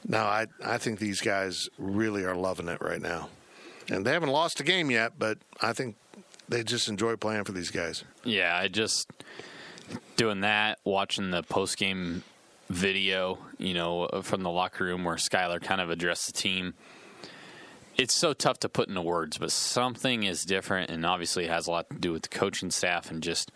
no, 0.07 0.18
I 0.20 0.47
I 0.64 0.79
think 0.79 0.99
these 0.99 1.20
guys 1.20 1.68
really 1.79 2.24
are 2.24 2.35
loving 2.35 2.68
it 2.68 2.81
right 2.81 3.03
now, 3.03 3.29
and 3.91 4.07
they 4.07 4.12
haven't 4.12 4.31
lost 4.31 4.61
a 4.61 4.64
game 4.64 4.91
yet. 4.91 5.12
But 5.18 5.39
I 5.61 5.72
think 5.72 5.97
they 6.49 6.62
just 6.64 6.89
enjoy 6.89 7.16
playing 7.16 7.45
for 7.45 7.53
these 7.53 7.70
guys. 7.70 8.05
Yeah, 8.24 8.57
I 8.57 8.68
just 8.68 9.11
doing 10.16 10.41
that, 10.41 10.79
watching 10.85 11.31
the 11.31 11.43
post 11.43 11.76
game 11.76 12.22
video, 12.68 13.39
you 13.59 13.74
know, 13.74 14.09
from 14.22 14.43
the 14.43 14.51
locker 14.51 14.85
room 14.85 15.05
where 15.05 15.16
Skylar 15.16 15.61
kind 15.61 15.81
of 15.81 15.91
addressed 15.91 16.26
the 16.26 16.33
team. 16.33 16.74
It's 17.99 18.14
so 18.14 18.32
tough 18.32 18.61
to 18.61 18.68
put 18.68 18.88
into 18.88 19.03
words, 19.03 19.38
but 19.38 19.51
something 19.51 20.22
is 20.22 20.44
different, 20.44 20.90
and 20.90 21.05
obviously 21.05 21.44
it 21.44 21.51
has 21.51 21.66
a 21.66 21.72
lot 21.72 21.90
to 21.90 21.96
do 21.96 22.12
with 22.12 22.22
the 22.22 22.28
coaching 22.28 22.70
staff 22.70 23.11
and 23.11 23.20
just 23.20 23.51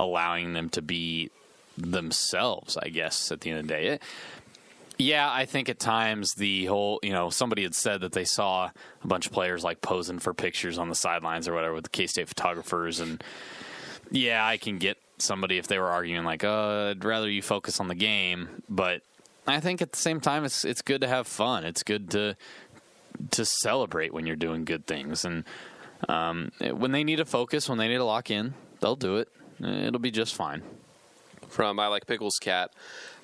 allowing 0.00 0.54
them 0.54 0.70
to 0.70 0.80
be 0.80 1.30
themselves. 1.76 2.78
I 2.78 2.88
guess 2.88 3.30
at 3.30 3.42
the 3.42 3.50
end 3.50 3.60
of 3.60 3.66
the 3.66 3.74
day, 3.74 3.86
it, 3.88 4.02
yeah, 4.98 5.30
I 5.30 5.44
think 5.44 5.68
at 5.68 5.78
times 5.78 6.34
the 6.34 6.64
whole, 6.64 7.00
you 7.02 7.12
know, 7.12 7.28
somebody 7.28 7.64
had 7.64 7.74
said 7.74 8.00
that 8.00 8.12
they 8.12 8.24
saw 8.24 8.70
a 9.04 9.06
bunch 9.06 9.26
of 9.26 9.32
players 9.32 9.62
like 9.62 9.82
posing 9.82 10.20
for 10.20 10.32
pictures 10.32 10.78
on 10.78 10.88
the 10.88 10.94
sidelines 10.94 11.46
or 11.46 11.52
whatever 11.52 11.74
with 11.74 11.84
the 11.84 11.90
K 11.90 12.06
State 12.06 12.28
photographers, 12.28 12.98
and 12.98 13.22
yeah, 14.10 14.46
I 14.46 14.56
can 14.56 14.78
get 14.78 14.96
somebody 15.18 15.58
if 15.58 15.66
they 15.66 15.78
were 15.78 15.90
arguing 15.90 16.24
like, 16.24 16.44
uh, 16.44 16.92
I'd 16.92 17.04
rather 17.04 17.28
you 17.28 17.42
focus 17.42 17.78
on 17.78 17.88
the 17.88 17.94
game, 17.94 18.62
but 18.70 19.02
I 19.46 19.60
think 19.60 19.80
at 19.82 19.92
the 19.92 19.98
same 19.98 20.20
time 20.20 20.44
it's 20.44 20.64
it's 20.64 20.82
good 20.82 21.02
to 21.02 21.08
have 21.08 21.26
fun. 21.26 21.64
It's 21.64 21.82
good 21.82 22.10
to 22.12 22.36
to 23.32 23.44
celebrate 23.44 24.12
when 24.12 24.26
you're 24.26 24.36
doing 24.36 24.64
good 24.64 24.86
things. 24.86 25.24
And 25.24 25.44
um, 26.08 26.52
when 26.60 26.92
they 26.92 27.04
need 27.04 27.16
to 27.16 27.24
focus, 27.24 27.68
when 27.68 27.78
they 27.78 27.88
need 27.88 27.96
to 27.96 28.04
lock 28.04 28.30
in, 28.30 28.54
they'll 28.80 28.96
do 28.96 29.16
it. 29.16 29.28
It'll 29.60 30.00
be 30.00 30.10
just 30.10 30.34
fine. 30.34 30.62
From 31.48 31.78
I 31.78 31.86
Like 31.86 32.06
Pickles 32.06 32.38
Cat, 32.40 32.72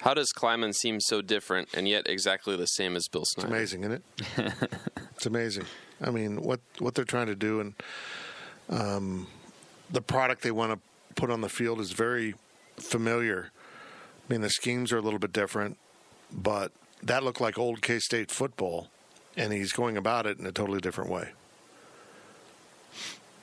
how 0.02 0.14
does 0.14 0.32
Klieman 0.32 0.74
seem 0.74 1.00
so 1.00 1.22
different 1.22 1.68
and 1.74 1.88
yet 1.88 2.08
exactly 2.08 2.56
the 2.56 2.66
same 2.66 2.96
as 2.96 3.08
Bill 3.08 3.24
Snyder? 3.24 3.48
It's 3.56 3.72
amazing, 3.72 3.80
isn't 3.80 3.92
it? 4.38 4.52
it's 5.16 5.26
amazing. 5.26 5.64
I 6.00 6.10
mean, 6.10 6.40
what 6.40 6.60
what 6.78 6.94
they're 6.94 7.04
trying 7.04 7.26
to 7.26 7.34
do 7.34 7.60
and 7.60 7.74
um, 8.68 9.26
the 9.90 10.00
product 10.00 10.42
they 10.42 10.50
want 10.50 10.72
to 10.72 11.14
put 11.14 11.30
on 11.30 11.40
the 11.40 11.48
field 11.48 11.80
is 11.80 11.92
very 11.92 12.34
familiar. 12.76 13.50
I 14.28 14.32
mean, 14.32 14.40
the 14.40 14.50
schemes 14.50 14.92
are 14.92 14.98
a 14.98 15.02
little 15.02 15.18
bit 15.18 15.32
different, 15.32 15.76
but 16.32 16.72
that 17.02 17.22
looked 17.22 17.40
like 17.40 17.58
old 17.58 17.82
K 17.82 17.98
State 17.98 18.30
football, 18.30 18.88
and 19.36 19.52
he's 19.52 19.72
going 19.72 19.96
about 19.96 20.26
it 20.26 20.38
in 20.38 20.46
a 20.46 20.52
totally 20.52 20.80
different 20.80 21.10
way. 21.10 21.30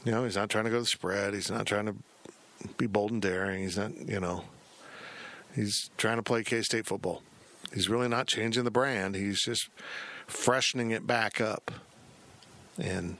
You 0.06 0.12
know, 0.12 0.24
he's 0.24 0.36
not 0.36 0.50
trying 0.50 0.66
to 0.66 0.70
go 0.70 0.80
the 0.80 0.86
spread. 0.86 1.34
He's 1.34 1.52
not 1.52 1.66
trying 1.66 1.86
to 1.86 1.96
be 2.78 2.88
bold 2.88 3.12
and 3.12 3.22
daring. 3.22 3.64
He's 3.64 3.78
not, 3.78 3.96
you 3.98 4.20
know, 4.20 4.46
he's 5.56 5.90
trying 5.98 6.18
to 6.18 6.24
play 6.24 6.44
K 6.44 6.62
State 6.62 6.86
football. 6.86 7.22
He's 7.74 7.90
really 7.90 8.08
not 8.08 8.28
changing 8.28 8.64
the 8.64 8.72
brand. 8.72 9.16
He's 9.16 9.44
just 9.44 9.70
freshening 10.26 10.92
it 10.92 11.06
back 11.06 11.42
up, 11.42 11.72
and 12.78 13.18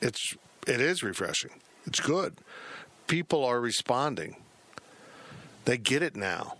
it's 0.00 0.34
it 0.66 0.80
is 0.80 1.02
refreshing. 1.02 1.52
It's 1.86 2.00
good. 2.00 2.34
People 3.06 3.44
are 3.44 3.60
responding. 3.60 4.36
They 5.64 5.78
get 5.78 6.02
it 6.02 6.16
now. 6.16 6.56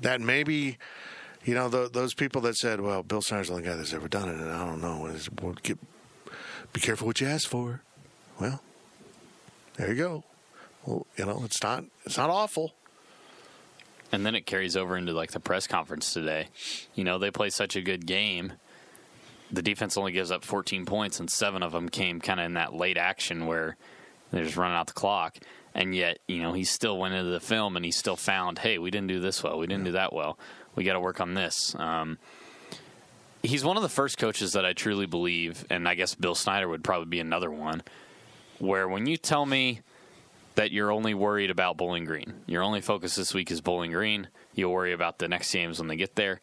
That 0.00 0.20
maybe, 0.20 0.78
you 1.44 1.54
know, 1.54 1.68
the, 1.68 1.88
those 1.90 2.14
people 2.14 2.40
that 2.42 2.56
said, 2.56 2.80
"Well, 2.80 3.02
Bill 3.02 3.22
Snyder's 3.22 3.48
the 3.48 3.54
only 3.54 3.66
guy 3.66 3.76
that's 3.76 3.92
ever 3.92 4.08
done 4.08 4.28
it," 4.28 4.40
and 4.40 4.50
I 4.50 4.66
don't 4.66 4.80
know. 4.80 5.10
Well, 5.42 5.54
get, 5.62 5.78
be 6.72 6.80
careful 6.80 7.06
what 7.06 7.20
you 7.20 7.26
ask 7.26 7.48
for. 7.48 7.82
Well, 8.40 8.60
there 9.76 9.88
you 9.90 9.94
go. 9.94 10.24
Well, 10.84 11.06
you 11.16 11.26
know, 11.26 11.42
it's 11.44 11.62
not 11.62 11.84
it's 12.04 12.16
not 12.16 12.30
awful. 12.30 12.74
And 14.12 14.24
then 14.24 14.34
it 14.36 14.46
carries 14.46 14.76
over 14.76 14.96
into 14.96 15.12
like 15.12 15.32
the 15.32 15.40
press 15.40 15.66
conference 15.66 16.12
today. 16.12 16.48
You 16.94 17.02
know, 17.02 17.18
they 17.18 17.30
play 17.30 17.50
such 17.50 17.74
a 17.74 17.82
good 17.82 18.06
game. 18.06 18.52
The 19.50 19.62
defense 19.62 19.96
only 19.96 20.12
gives 20.12 20.30
up 20.30 20.44
14 20.44 20.86
points, 20.86 21.18
and 21.18 21.28
seven 21.28 21.62
of 21.62 21.72
them 21.72 21.88
came 21.88 22.20
kind 22.20 22.38
of 22.38 22.46
in 22.46 22.54
that 22.54 22.74
late 22.74 22.96
action 22.96 23.46
where 23.46 23.76
they're 24.30 24.44
just 24.44 24.56
running 24.56 24.76
out 24.76 24.86
the 24.86 24.92
clock. 24.92 25.38
And 25.74 25.94
yet, 25.94 26.18
you 26.28 26.42
know, 26.42 26.52
he 26.52 26.62
still 26.64 26.98
went 26.98 27.14
into 27.14 27.30
the 27.30 27.40
film 27.40 27.74
and 27.76 27.84
he 27.84 27.90
still 27.90 28.16
found, 28.16 28.60
hey, 28.60 28.78
we 28.78 28.92
didn't 28.92 29.08
do 29.08 29.18
this 29.18 29.42
well, 29.42 29.58
we 29.58 29.66
didn't 29.66 29.84
do 29.84 29.92
that 29.92 30.12
well. 30.12 30.38
We 30.74 30.84
got 30.84 30.94
to 30.94 31.00
work 31.00 31.20
on 31.20 31.34
this. 31.34 31.74
Um, 31.78 32.18
he's 33.42 33.64
one 33.64 33.76
of 33.76 33.82
the 33.82 33.88
first 33.88 34.18
coaches 34.18 34.52
that 34.52 34.64
I 34.64 34.72
truly 34.72 35.06
believe, 35.06 35.64
and 35.70 35.88
I 35.88 35.94
guess 35.94 36.14
Bill 36.14 36.34
Snyder 36.34 36.68
would 36.68 36.84
probably 36.84 37.08
be 37.08 37.20
another 37.20 37.50
one, 37.50 37.82
where 38.58 38.88
when 38.88 39.06
you 39.06 39.16
tell 39.16 39.46
me 39.46 39.80
that 40.54 40.70
you're 40.70 40.92
only 40.92 41.14
worried 41.14 41.50
about 41.50 41.76
Bowling 41.76 42.04
Green. 42.04 42.32
Your 42.46 42.62
only 42.62 42.80
focus 42.80 43.16
this 43.16 43.34
week 43.34 43.50
is 43.50 43.60
Bowling 43.60 43.92
Green. 43.92 44.28
You'll 44.54 44.72
worry 44.72 44.92
about 44.92 45.18
the 45.18 45.28
next 45.28 45.52
games 45.52 45.78
when 45.78 45.88
they 45.88 45.96
get 45.96 46.14
there. 46.14 46.40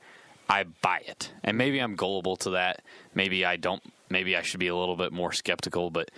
I 0.49 0.63
buy 0.63 1.01
it. 1.07 1.32
And 1.43 1.57
maybe 1.57 1.79
I'm 1.79 1.95
gullible 1.95 2.36
to 2.38 2.51
that. 2.51 2.84
Maybe 3.15 3.45
I 3.45 3.55
don't 3.55 3.82
maybe 4.09 4.36
I 4.36 4.41
should 4.41 4.59
be 4.59 4.67
a 4.67 4.75
little 4.75 4.97
bit 4.97 5.13
more 5.13 5.32
skeptical, 5.32 5.89
but 5.89 6.11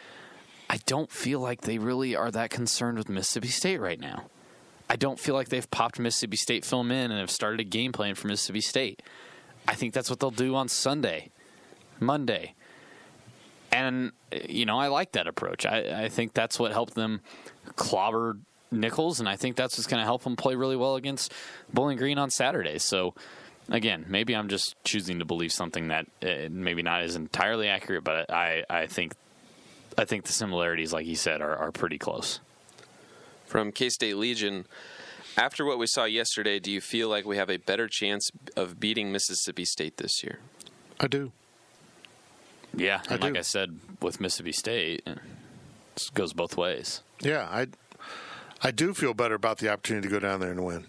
I 0.69 0.77
don't 0.87 1.11
feel 1.11 1.39
like 1.39 1.61
they 1.61 1.77
really 1.77 2.15
are 2.15 2.31
that 2.31 2.49
concerned 2.49 2.97
with 2.97 3.09
Mississippi 3.09 3.49
State 3.49 3.79
right 3.79 3.99
now. 3.99 4.25
I 4.89 4.95
don't 4.95 5.19
feel 5.19 5.35
like 5.35 5.49
they've 5.49 5.69
popped 5.69 5.99
Mississippi 5.99 6.37
State 6.37 6.65
film 6.65 6.91
in 6.91 7.11
and 7.11 7.19
have 7.19 7.31
started 7.31 7.59
a 7.59 7.63
game 7.63 7.91
plan 7.91 8.15
for 8.15 8.27
Mississippi 8.27 8.61
State. 8.61 9.01
I 9.67 9.75
think 9.75 9.93
that's 9.93 10.09
what 10.09 10.19
they'll 10.19 10.31
do 10.31 10.55
on 10.55 10.67
Sunday, 10.67 11.29
Monday. 11.99 12.53
And, 13.71 14.11
you 14.47 14.65
know, 14.65 14.77
I 14.77 14.87
like 14.87 15.13
that 15.13 15.27
approach. 15.27 15.65
I, 15.65 16.03
I 16.03 16.09
think 16.09 16.33
that's 16.33 16.59
what 16.59 16.71
helped 16.71 16.95
them 16.95 17.21
clobber 17.75 18.37
Nicholls, 18.71 19.19
and 19.19 19.29
I 19.29 19.35
think 19.35 19.55
that's 19.55 19.77
what's 19.77 19.87
going 19.87 19.99
to 19.99 20.05
help 20.05 20.23
them 20.23 20.35
play 20.35 20.55
really 20.55 20.75
well 20.75 20.95
against 20.95 21.31
Bowling 21.73 21.97
Green 21.97 22.17
on 22.17 22.29
Saturday. 22.29 22.79
So, 22.79 23.13
again, 23.69 24.05
maybe 24.07 24.35
I'm 24.35 24.49
just 24.49 24.75
choosing 24.83 25.19
to 25.19 25.25
believe 25.25 25.51
something 25.51 25.87
that 25.87 26.07
uh, 26.21 26.49
maybe 26.49 26.81
not 26.81 27.03
is 27.03 27.15
entirely 27.15 27.67
accurate, 27.67 28.03
but 28.03 28.31
I, 28.31 28.63
I 28.69 28.87
think 28.87 29.13
I 29.97 30.05
think 30.05 30.25
the 30.25 30.33
similarities, 30.33 30.91
like 30.91 31.05
he 31.05 31.15
said, 31.15 31.41
are, 31.41 31.55
are 31.55 31.71
pretty 31.71 31.99
close. 31.99 32.39
From 33.53 33.71
K 33.71 33.91
State 33.91 34.17
Legion, 34.17 34.65
after 35.37 35.63
what 35.63 35.77
we 35.77 35.85
saw 35.85 36.05
yesterday, 36.05 36.57
do 36.57 36.71
you 36.71 36.81
feel 36.81 37.07
like 37.07 37.23
we 37.23 37.37
have 37.37 37.51
a 37.51 37.57
better 37.57 37.87
chance 37.87 38.31
of 38.55 38.79
beating 38.79 39.11
Mississippi 39.11 39.63
State 39.63 39.97
this 39.97 40.23
year? 40.23 40.39
I 40.99 41.05
do. 41.05 41.31
Yeah, 42.75 43.01
I 43.07 43.13
and 43.13 43.21
like. 43.21 43.37
I 43.37 43.41
said 43.41 43.77
with 44.01 44.19
Mississippi 44.19 44.53
State, 44.53 45.03
it 45.05 45.19
goes 46.15 46.33
both 46.33 46.57
ways. 46.57 47.01
Yeah, 47.21 47.47
I 47.47 47.67
I 48.63 48.71
do 48.71 48.91
feel 48.95 49.13
better 49.13 49.35
about 49.35 49.59
the 49.59 49.71
opportunity 49.71 50.07
to 50.07 50.11
go 50.11 50.19
down 50.19 50.39
there 50.39 50.49
and 50.49 50.65
win. 50.65 50.87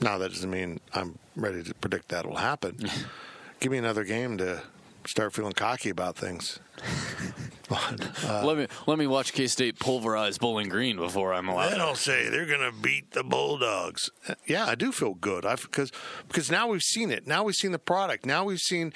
Now 0.00 0.18
that 0.18 0.30
doesn't 0.30 0.50
mean 0.50 0.80
I'm 0.92 1.20
ready 1.36 1.62
to 1.62 1.74
predict 1.74 2.08
that 2.08 2.26
will 2.26 2.38
happen. 2.38 2.90
Give 3.60 3.70
me 3.70 3.78
another 3.78 4.02
game 4.02 4.38
to 4.38 4.64
start 5.06 5.34
feeling 5.34 5.52
cocky 5.52 5.90
about 5.90 6.16
things. 6.16 6.58
But, 7.68 8.24
uh, 8.24 8.42
let 8.46 8.56
me 8.56 8.66
let 8.86 8.98
me 8.98 9.06
watch 9.06 9.32
K 9.32 9.46
State 9.46 9.78
pulverize 9.78 10.38
Bowling 10.38 10.68
Green 10.68 10.96
before 10.96 11.32
I'm 11.34 11.48
allowed. 11.48 11.72
they 11.72 11.78
don't 11.78 11.96
say 11.96 12.28
they're 12.28 12.46
going 12.46 12.60
to 12.60 12.72
beat 12.72 13.10
the 13.12 13.22
Bulldogs. 13.22 14.10
Yeah, 14.46 14.66
I 14.66 14.74
do 14.74 14.92
feel 14.92 15.14
good 15.14 15.44
I, 15.44 15.56
because 15.56 15.92
because 16.28 16.50
now 16.50 16.68
we've 16.68 16.82
seen 16.82 17.10
it. 17.10 17.26
Now 17.26 17.44
we've 17.44 17.54
seen 17.54 17.72
the 17.72 17.78
product. 17.78 18.24
Now 18.24 18.44
we've 18.44 18.58
seen 18.58 18.92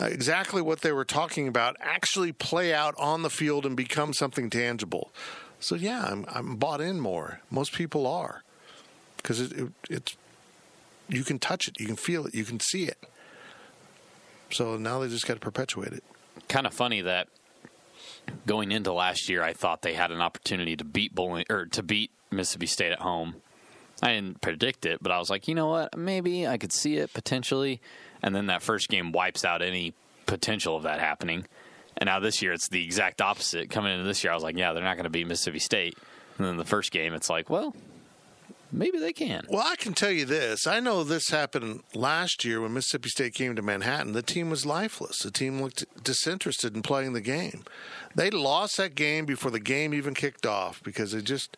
uh, 0.00 0.06
exactly 0.06 0.62
what 0.62 0.80
they 0.80 0.92
were 0.92 1.04
talking 1.04 1.48
about 1.48 1.76
actually 1.80 2.32
play 2.32 2.72
out 2.72 2.94
on 2.98 3.22
the 3.22 3.30
field 3.30 3.66
and 3.66 3.76
become 3.76 4.12
something 4.12 4.50
tangible. 4.50 5.12
So 5.60 5.74
yeah, 5.74 6.04
I'm 6.04 6.24
I'm 6.28 6.56
bought 6.56 6.80
in 6.80 7.00
more. 7.00 7.40
Most 7.50 7.72
people 7.72 8.06
are 8.06 8.42
because 9.16 9.40
it, 9.40 9.52
it, 9.52 9.72
it's 9.90 10.16
you 11.08 11.24
can 11.24 11.38
touch 11.38 11.68
it, 11.68 11.78
you 11.80 11.86
can 11.86 11.96
feel 11.96 12.26
it, 12.26 12.34
you 12.34 12.44
can 12.44 12.60
see 12.60 12.84
it. 12.84 12.98
So 14.50 14.76
now 14.76 15.00
they 15.00 15.08
just 15.08 15.26
got 15.26 15.34
to 15.34 15.40
perpetuate 15.40 15.92
it. 15.92 16.04
kind 16.48 16.66
of 16.66 16.74
funny 16.74 17.00
that 17.00 17.28
going 18.46 18.72
into 18.72 18.92
last 18.92 19.28
year, 19.28 19.42
I 19.42 19.52
thought 19.52 19.82
they 19.82 19.94
had 19.94 20.10
an 20.10 20.20
opportunity 20.20 20.76
to 20.76 20.84
beat 20.84 21.14
Bowling 21.14 21.44
or 21.50 21.66
to 21.66 21.82
beat 21.82 22.10
Mississippi 22.30 22.66
State 22.66 22.92
at 22.92 23.00
home. 23.00 23.36
I 24.02 24.12
didn't 24.12 24.40
predict 24.40 24.86
it, 24.86 25.02
but 25.02 25.12
I 25.12 25.18
was 25.18 25.30
like, 25.30 25.48
you 25.48 25.54
know 25.54 25.68
what? 25.68 25.96
Maybe 25.96 26.46
I 26.46 26.58
could 26.58 26.72
see 26.72 26.96
it 26.96 27.12
potentially. 27.14 27.80
And 28.22 28.34
then 28.34 28.46
that 28.46 28.62
first 28.62 28.88
game 28.88 29.12
wipes 29.12 29.44
out 29.44 29.62
any 29.62 29.94
potential 30.26 30.76
of 30.76 30.82
that 30.82 31.00
happening. 31.00 31.46
And 31.96 32.06
now 32.08 32.18
this 32.18 32.42
year, 32.42 32.52
it's 32.52 32.68
the 32.68 32.84
exact 32.84 33.20
opposite. 33.20 33.70
Coming 33.70 33.92
into 33.92 34.04
this 34.04 34.24
year, 34.24 34.32
I 34.32 34.34
was 34.34 34.42
like, 34.42 34.56
yeah, 34.56 34.72
they're 34.72 34.82
not 34.82 34.96
going 34.96 35.04
to 35.04 35.10
beat 35.10 35.26
Mississippi 35.26 35.60
State. 35.60 35.96
And 36.38 36.46
then 36.46 36.56
the 36.56 36.64
first 36.64 36.90
game, 36.90 37.14
it's 37.14 37.30
like, 37.30 37.48
well, 37.48 37.74
maybe 38.74 38.98
they 38.98 39.12
can. 39.12 39.46
Well, 39.48 39.64
I 39.64 39.76
can 39.76 39.94
tell 39.94 40.10
you 40.10 40.24
this. 40.24 40.66
I 40.66 40.80
know 40.80 41.04
this 41.04 41.28
happened 41.28 41.82
last 41.94 42.44
year 42.44 42.60
when 42.60 42.74
Mississippi 42.74 43.08
State 43.08 43.34
came 43.34 43.56
to 43.56 43.62
Manhattan. 43.62 44.12
The 44.12 44.22
team 44.22 44.50
was 44.50 44.66
lifeless. 44.66 45.20
The 45.20 45.30
team 45.30 45.62
looked 45.62 45.84
disinterested 46.02 46.74
in 46.74 46.82
playing 46.82 47.12
the 47.12 47.20
game. 47.20 47.64
They 48.14 48.30
lost 48.30 48.76
that 48.76 48.94
game 48.94 49.26
before 49.26 49.50
the 49.50 49.60
game 49.60 49.92
even 49.92 50.14
kicked 50.14 50.46
off 50.46 50.82
because 50.82 51.12
they 51.12 51.20
just, 51.20 51.56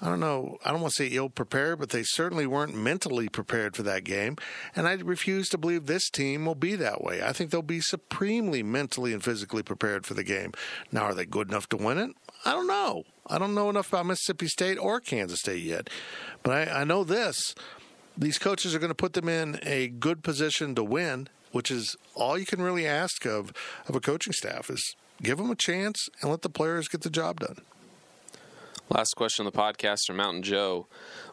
I 0.00 0.08
don't 0.08 0.20
know, 0.20 0.58
I 0.64 0.70
don't 0.70 0.80
want 0.80 0.94
to 0.94 1.02
say 1.02 1.14
ill 1.14 1.28
prepared, 1.28 1.78
but 1.80 1.90
they 1.90 2.02
certainly 2.04 2.46
weren't 2.46 2.74
mentally 2.74 3.28
prepared 3.28 3.74
for 3.74 3.82
that 3.84 4.04
game. 4.04 4.36
And 4.74 4.86
I 4.86 4.94
refuse 4.94 5.48
to 5.50 5.58
believe 5.58 5.86
this 5.86 6.08
team 6.10 6.46
will 6.46 6.54
be 6.54 6.76
that 6.76 7.02
way. 7.02 7.22
I 7.22 7.32
think 7.32 7.50
they'll 7.50 7.62
be 7.62 7.80
supremely 7.80 8.62
mentally 8.62 9.12
and 9.12 9.22
physically 9.22 9.62
prepared 9.62 10.06
for 10.06 10.14
the 10.14 10.24
game. 10.24 10.52
Now, 10.92 11.02
are 11.02 11.14
they 11.14 11.26
good 11.26 11.48
enough 11.48 11.68
to 11.70 11.76
win 11.76 11.98
it? 11.98 12.10
I 12.46 12.52
don't 12.52 12.68
know. 12.68 13.02
I 13.26 13.38
don't 13.38 13.56
know 13.56 13.68
enough 13.68 13.88
about 13.88 14.06
Mississippi 14.06 14.46
State 14.46 14.78
or 14.78 15.00
Kansas 15.00 15.40
State 15.40 15.64
yet. 15.64 15.90
But 16.44 16.68
I, 16.68 16.82
I 16.82 16.84
know 16.84 17.02
this 17.02 17.56
these 18.16 18.38
coaches 18.38 18.72
are 18.72 18.78
going 18.78 18.90
to 18.90 18.94
put 18.94 19.14
them 19.14 19.28
in 19.28 19.58
a 19.64 19.88
good 19.88 20.22
position 20.22 20.76
to 20.76 20.84
win, 20.84 21.28
which 21.50 21.72
is 21.72 21.96
all 22.14 22.38
you 22.38 22.46
can 22.46 22.62
really 22.62 22.86
ask 22.86 23.26
of, 23.26 23.52
of 23.88 23.96
a 23.96 24.00
coaching 24.00 24.32
staff 24.32 24.70
is 24.70 24.94
give 25.20 25.38
them 25.38 25.50
a 25.50 25.56
chance 25.56 26.08
and 26.22 26.30
let 26.30 26.42
the 26.42 26.48
players 26.48 26.86
get 26.86 27.02
the 27.02 27.10
job 27.10 27.40
done. 27.40 27.58
Last 28.88 29.14
question 29.16 29.44
on 29.44 29.52
the 29.52 29.58
podcast 29.58 30.06
from 30.06 30.16
Mountain 30.16 30.44
Joe. 30.44 30.86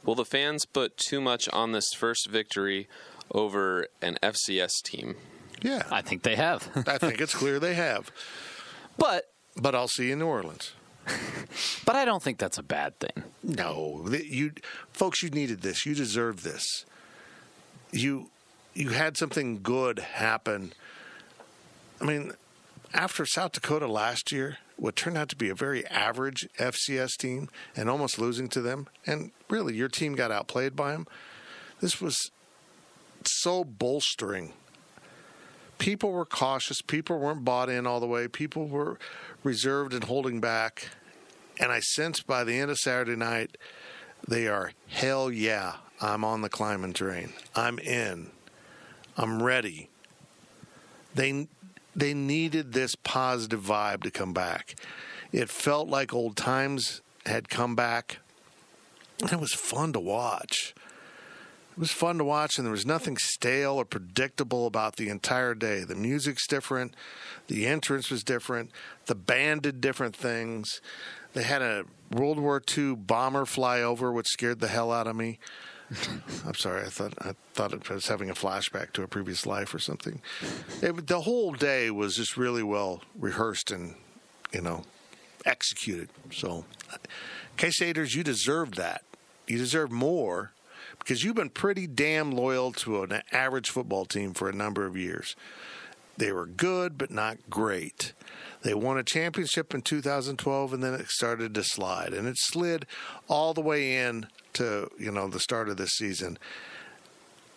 Will 0.04 0.16
the 0.16 0.26
fans 0.26 0.66
put 0.66 0.98
too 0.98 1.22
much 1.22 1.48
on 1.50 1.74
this 1.74 1.94
first 1.96 2.28
victory 2.28 2.88
over 3.32 3.88
an 4.02 4.18
FCS 4.24 4.82
team? 4.84 5.16
Yeah, 5.62 5.84
I 5.92 6.02
think 6.02 6.24
they 6.24 6.36
have. 6.36 6.70
I 6.88 6.98
think 6.98 7.22
it's 7.22 7.36
clear 7.36 7.60
they 7.60 7.76
have. 7.76 8.12
but 8.98 9.32
But 9.56 9.76
I'll 9.76 9.88
see 9.88 10.08
you 10.08 10.14
in 10.14 10.20
New 10.20 10.26
Orleans. 10.26 10.74
but 11.86 11.96
I 11.96 12.06
don't 12.06 12.22
think 12.22 12.38
that's 12.38 12.58
a 12.58 12.64
bad 12.64 13.00
thing. 13.00 13.24
No, 13.42 14.08
you 14.10 14.52
folks, 14.92 15.22
you 15.22 15.30
needed 15.30 15.62
this. 15.62 15.86
You 15.86 15.96
deserve 15.96 16.44
this. 16.44 16.86
You 17.92 18.30
you 18.74 18.90
had 18.90 19.18
something 19.18 19.62
good 19.62 20.00
happen. 20.00 20.74
I 22.02 22.06
mean, 22.06 22.34
after 22.94 23.26
South 23.26 23.52
Dakota 23.52 23.88
last 23.88 24.32
year, 24.32 24.58
what 24.78 24.96
turned 24.96 25.18
out 25.18 25.30
to 25.30 25.36
be 25.36 25.50
a 25.50 25.56
very 25.56 25.86
average 25.88 26.48
FCS 26.58 27.18
team, 27.18 27.50
and 27.76 27.90
almost 27.90 28.20
losing 28.20 28.48
to 28.50 28.62
them, 28.62 28.88
and 29.06 29.32
really 29.50 29.76
your 29.76 29.90
team 29.90 30.16
got 30.16 30.32
outplayed 30.32 30.76
by 30.76 30.92
them. 30.92 31.08
This 31.80 32.02
was 32.02 32.32
so 33.26 33.64
bolstering. 33.64 34.54
People 35.84 36.14
were 36.14 36.24
cautious. 36.24 36.82
People 36.82 37.20
weren't 37.20 37.44
bought 37.44 37.68
in 37.68 37.86
all 37.86 38.00
the 38.00 38.08
way. 38.08 38.30
People 38.30 38.68
were 38.70 38.98
reserved 39.44 39.94
and 39.94 40.06
holding 40.06 40.40
back. 40.40 40.88
And 41.60 41.74
I 41.74 41.82
sensed 41.82 42.26
by 42.26 42.46
the 42.46 42.58
end 42.58 42.72
of 42.72 42.78
Saturday 42.78 43.18
night, 43.18 43.58
they 44.26 44.48
are 44.48 44.72
hell 44.88 45.30
yeah, 45.30 45.74
I'm 46.00 46.24
on 46.24 46.42
the 46.42 46.50
Klieman 46.50 46.94
train. 46.94 47.34
I'm 47.54 47.80
in. 47.80 48.32
I'm 49.18 49.44
ready. 49.44 49.90
They 51.16 51.50
they 51.94 52.14
needed 52.14 52.72
this 52.72 52.96
positive 52.96 53.62
vibe 53.62 54.04
to 54.04 54.10
come 54.10 54.32
back. 54.32 54.76
It 55.34 55.50
felt 55.50 55.90
like 55.90 56.14
old 56.14 56.38
times 56.38 57.02
had 57.26 57.50
come 57.50 57.76
back. 57.76 58.20
And 59.20 59.34
it 59.34 59.40
was 59.40 59.54
fun 59.54 59.92
to 59.92 60.00
watch. 60.00 60.74
It 61.74 61.80
was 61.80 61.92
fun 61.92 62.20
to 62.20 62.24
watch, 62.24 62.60
and 62.60 62.68
there 62.68 62.72
was 62.72 62.86
nothing 62.86 63.18
stale 63.18 63.74
or 63.74 63.86
predictable 63.86 64.68
about 64.68 64.98
the 64.98 65.10
entire 65.10 65.56
day. 65.56 65.84
The 65.84 65.96
music's 65.96 66.46
different, 66.46 66.96
the 67.48 67.66
entrance 67.66 68.12
was 68.12 68.24
different, 68.24 68.70
the 69.08 69.16
band 69.16 69.64
did 69.64 69.82
different 69.82 70.16
things. 70.16 70.82
They 71.34 71.42
had 71.42 71.64
a 71.64 71.86
World 72.12 72.38
War 72.38 72.62
II 72.78 72.94
bomber 72.96 73.46
fly 73.46 73.82
over, 73.82 74.12
which 74.12 74.28
scared 74.28 74.60
the 74.60 74.68
hell 74.68 74.92
out 74.92 75.08
of 75.08 75.16
me. 75.16 75.40
I'm 76.46 76.54
sorry. 76.54 76.84
I 76.84 76.90
thought 76.90 77.14
I 77.20 77.34
thought 77.54 77.74
I 77.90 77.94
was 77.94 78.08
having 78.08 78.30
a 78.30 78.36
flashback 78.36 78.94
to 78.94 79.02
a 79.02 79.08
previous 79.08 79.48
life 79.48 79.74
or 79.74 79.80
something. 79.80 80.22
It, 80.82 81.08
the 81.08 81.22
whole 81.22 81.54
day 81.54 81.90
was 81.90 82.16
just 82.16 82.38
really 82.38 82.64
well 82.64 83.02
rehearsed 83.18 83.72
and 83.72 83.96
you 84.52 84.62
know 84.62 84.84
executed. 85.44 86.10
So, 86.32 86.66
Staters, 87.58 88.16
you 88.16 88.24
deserve 88.24 88.76
that. 88.76 89.04
You 89.48 89.58
deserve 89.58 89.92
more 89.92 90.53
because 91.04 91.24
you've 91.24 91.36
been 91.36 91.50
pretty 91.50 91.86
damn 91.86 92.32
loyal 92.32 92.72
to 92.72 93.04
an 93.04 93.22
average 93.32 93.70
football 93.70 94.06
team 94.06 94.34
for 94.34 94.48
a 94.48 94.54
number 94.54 94.86
of 94.86 94.96
years. 94.96 95.36
They 96.16 96.32
were 96.32 96.46
good, 96.46 96.98
but 96.98 97.12
not 97.12 97.38
great. 97.50 98.14
They 98.62 98.74
won 98.74 98.98
a 98.98 99.04
championship 99.04 99.74
in 99.74 99.82
2012, 99.82 100.74
and 100.74 100.84
then 100.84 100.94
it 100.94 101.08
started 101.08 101.54
to 101.56 101.64
slide, 101.64 102.14
and 102.14 102.28
it 102.28 102.38
slid 102.38 102.86
all 103.28 103.54
the 103.54 103.62
way 103.62 103.98
in 103.98 104.28
to 104.54 104.90
you 104.98 105.12
know 105.12 105.28
the 105.28 105.40
start 105.40 105.68
of 105.70 105.78
this 105.78 105.92
season. 105.92 106.38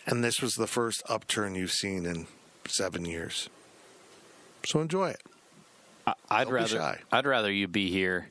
And 0.06 0.24
this 0.24 0.40
was 0.40 0.54
the 0.54 0.66
first 0.66 1.02
upturn 1.08 1.54
you've 1.54 1.72
seen 1.72 2.06
in 2.06 2.26
seven 2.66 3.04
years. 3.04 3.48
So 4.64 4.80
enjoy 4.80 5.10
it. 5.10 5.22
I'd 6.30 6.44
Don't 6.44 6.52
rather. 6.52 6.98
I'd 7.12 7.26
rather 7.26 7.52
you 7.52 7.68
be 7.68 7.90
here 7.90 8.30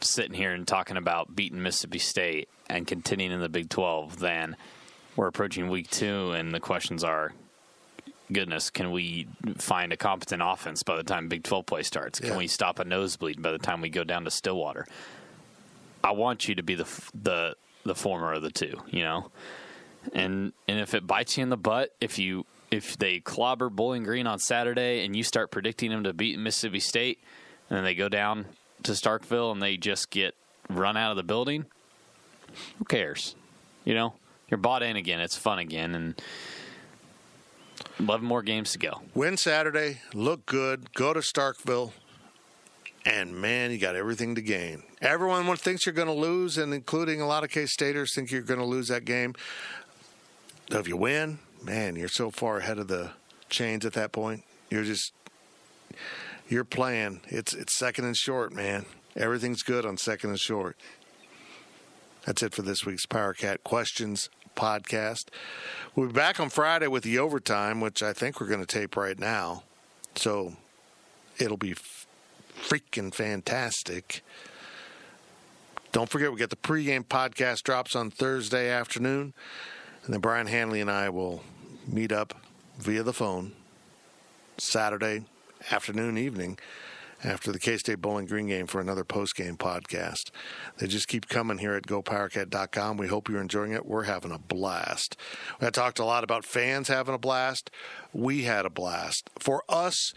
sitting 0.00 0.34
here 0.34 0.52
and 0.52 0.66
talking 0.66 0.96
about 0.96 1.34
beating 1.34 1.62
Mississippi 1.62 1.98
State 1.98 2.48
and 2.72 2.86
continuing 2.86 3.32
in 3.32 3.40
the 3.40 3.48
Big 3.48 3.68
12 3.68 4.18
then 4.18 4.56
we're 5.14 5.26
approaching 5.28 5.68
week 5.68 5.90
2 5.90 6.32
and 6.32 6.52
the 6.54 6.60
questions 6.60 7.04
are 7.04 7.32
goodness 8.32 8.70
can 8.70 8.90
we 8.90 9.28
find 9.58 9.92
a 9.92 9.96
competent 9.96 10.42
offense 10.44 10.82
by 10.82 10.96
the 10.96 11.02
time 11.02 11.28
Big 11.28 11.42
12 11.44 11.66
play 11.66 11.82
starts? 11.82 12.18
Can 12.18 12.30
Yeah. 12.30 12.38
we 12.38 12.46
stop 12.46 12.78
a 12.78 12.84
nosebleed 12.84 13.42
by 13.42 13.52
the 13.52 13.58
time 13.58 13.80
we 13.82 13.90
go 13.90 14.04
down 14.04 14.24
to 14.24 14.30
Stillwater? 14.30 14.86
I 16.02 16.12
want 16.12 16.48
you 16.48 16.54
to 16.56 16.62
be 16.62 16.74
the 16.74 16.88
the 17.14 17.54
the 17.84 17.94
former 17.94 18.32
of 18.32 18.42
the 18.42 18.50
two 18.50 18.80
you 18.88 19.02
know? 19.02 19.30
And 20.14 20.52
and 20.66 20.80
if 20.80 20.94
it 20.94 21.06
bites 21.06 21.36
you 21.36 21.42
in 21.42 21.50
the 21.50 21.56
butt, 21.56 21.94
if 22.00 22.18
you 22.18 22.46
if 22.70 22.96
they 22.96 23.20
clobber 23.20 23.68
Bowling 23.68 24.02
Green 24.02 24.26
on 24.26 24.38
Saturday 24.38 25.04
and 25.04 25.14
you 25.14 25.22
start 25.22 25.50
predicting 25.50 25.90
them 25.90 26.04
to 26.04 26.12
beat 26.14 26.38
Mississippi 26.38 26.80
State, 26.80 27.18
and 27.68 27.76
then 27.76 27.84
they 27.84 27.94
go 27.94 28.08
down 28.08 28.46
to 28.84 28.92
Starkville 28.92 29.52
and 29.52 29.62
they 29.62 29.76
just 29.76 30.08
get 30.10 30.34
run 30.70 30.96
out 30.96 31.10
of 31.10 31.16
the 31.18 31.22
building, 31.22 31.66
who 32.78 32.84
cares? 32.84 33.34
You 33.84 33.94
know, 33.94 34.14
you're 34.48 34.58
bought 34.58 34.82
in 34.82 34.96
again. 34.96 35.20
It's 35.20 35.36
fun 35.36 35.58
again, 35.58 35.94
and 35.94 36.22
eleven 37.98 38.26
more 38.26 38.42
games 38.42 38.72
to 38.72 38.78
go. 38.78 39.02
Win 39.14 39.36
Saturday, 39.36 40.00
look 40.14 40.46
good, 40.46 40.92
go 40.94 41.12
to 41.12 41.20
Starkville, 41.20 41.92
and 43.04 43.34
man, 43.34 43.70
you 43.70 43.78
got 43.78 43.96
everything 43.96 44.34
to 44.36 44.42
gain. 44.42 44.82
Everyone 45.00 45.56
thinks 45.56 45.86
you're 45.86 45.94
going 45.94 46.08
to 46.08 46.14
lose, 46.14 46.58
and 46.58 46.72
including 46.72 47.20
a 47.20 47.26
lot 47.26 47.44
of 47.44 47.50
K 47.50 47.66
Staters 47.66 48.14
think 48.14 48.30
you're 48.30 48.42
going 48.42 48.60
to 48.60 48.66
lose 48.66 48.88
that 48.88 49.04
game. 49.04 49.34
So 50.70 50.78
if 50.78 50.88
you 50.88 50.96
win, 50.96 51.38
man, 51.62 51.96
you're 51.96 52.08
so 52.08 52.30
far 52.30 52.58
ahead 52.58 52.78
of 52.78 52.88
the 52.88 53.10
chains 53.48 53.84
at 53.84 53.92
that 53.94 54.12
point. 54.12 54.44
You're 54.70 54.84
just 54.84 55.12
you're 56.48 56.64
playing. 56.64 57.20
It's 57.28 57.52
it's 57.52 57.76
second 57.76 58.04
and 58.04 58.16
short, 58.16 58.52
man. 58.52 58.86
Everything's 59.16 59.62
good 59.62 59.84
on 59.84 59.96
second 59.98 60.30
and 60.30 60.38
short. 60.38 60.76
That's 62.24 62.42
it 62.42 62.54
for 62.54 62.62
this 62.62 62.86
week's 62.86 63.04
Power 63.04 63.34
Cat 63.34 63.64
Questions 63.64 64.30
podcast. 64.54 65.24
We'll 65.96 66.06
be 66.06 66.12
back 66.12 66.38
on 66.38 66.50
Friday 66.50 66.86
with 66.86 67.02
the 67.02 67.18
overtime, 67.18 67.80
which 67.80 68.00
I 68.00 68.12
think 68.12 68.40
we're 68.40 68.46
going 68.46 68.64
to 68.64 68.66
tape 68.66 68.96
right 68.96 69.18
now. 69.18 69.64
So 70.14 70.54
it'll 71.38 71.56
be 71.56 71.74
freaking 71.74 73.12
fantastic. 73.12 74.22
Don't 75.90 76.08
forget, 76.08 76.30
we 76.32 76.38
got 76.38 76.50
the 76.50 76.56
pregame 76.56 77.04
podcast 77.04 77.64
drops 77.64 77.96
on 77.96 78.10
Thursday 78.10 78.70
afternoon. 78.70 79.34
And 80.04 80.14
then 80.14 80.20
Brian 80.20 80.46
Hanley 80.46 80.80
and 80.80 80.90
I 80.90 81.08
will 81.08 81.42
meet 81.88 82.12
up 82.12 82.34
via 82.78 83.02
the 83.02 83.12
phone 83.12 83.52
Saturday 84.58 85.24
afternoon, 85.72 86.16
evening 86.16 86.56
after 87.24 87.52
the 87.52 87.58
K 87.58 87.76
State 87.76 88.00
Bowling 88.00 88.26
Green 88.26 88.46
game 88.48 88.66
for 88.66 88.80
another 88.80 89.04
post 89.04 89.36
game 89.36 89.56
podcast. 89.56 90.30
They 90.78 90.86
just 90.86 91.08
keep 91.08 91.28
coming 91.28 91.58
here 91.58 91.74
at 91.74 91.86
gopowercat.com. 91.86 92.96
We 92.96 93.08
hope 93.08 93.28
you're 93.28 93.40
enjoying 93.40 93.72
it. 93.72 93.86
We're 93.86 94.04
having 94.04 94.32
a 94.32 94.38
blast. 94.38 95.16
I 95.60 95.70
talked 95.70 95.98
a 95.98 96.04
lot 96.04 96.24
about 96.24 96.44
fans 96.44 96.88
having 96.88 97.14
a 97.14 97.18
blast. 97.18 97.70
We 98.12 98.42
had 98.42 98.66
a 98.66 98.70
blast. 98.70 99.30
For 99.38 99.62
us, 99.68 100.14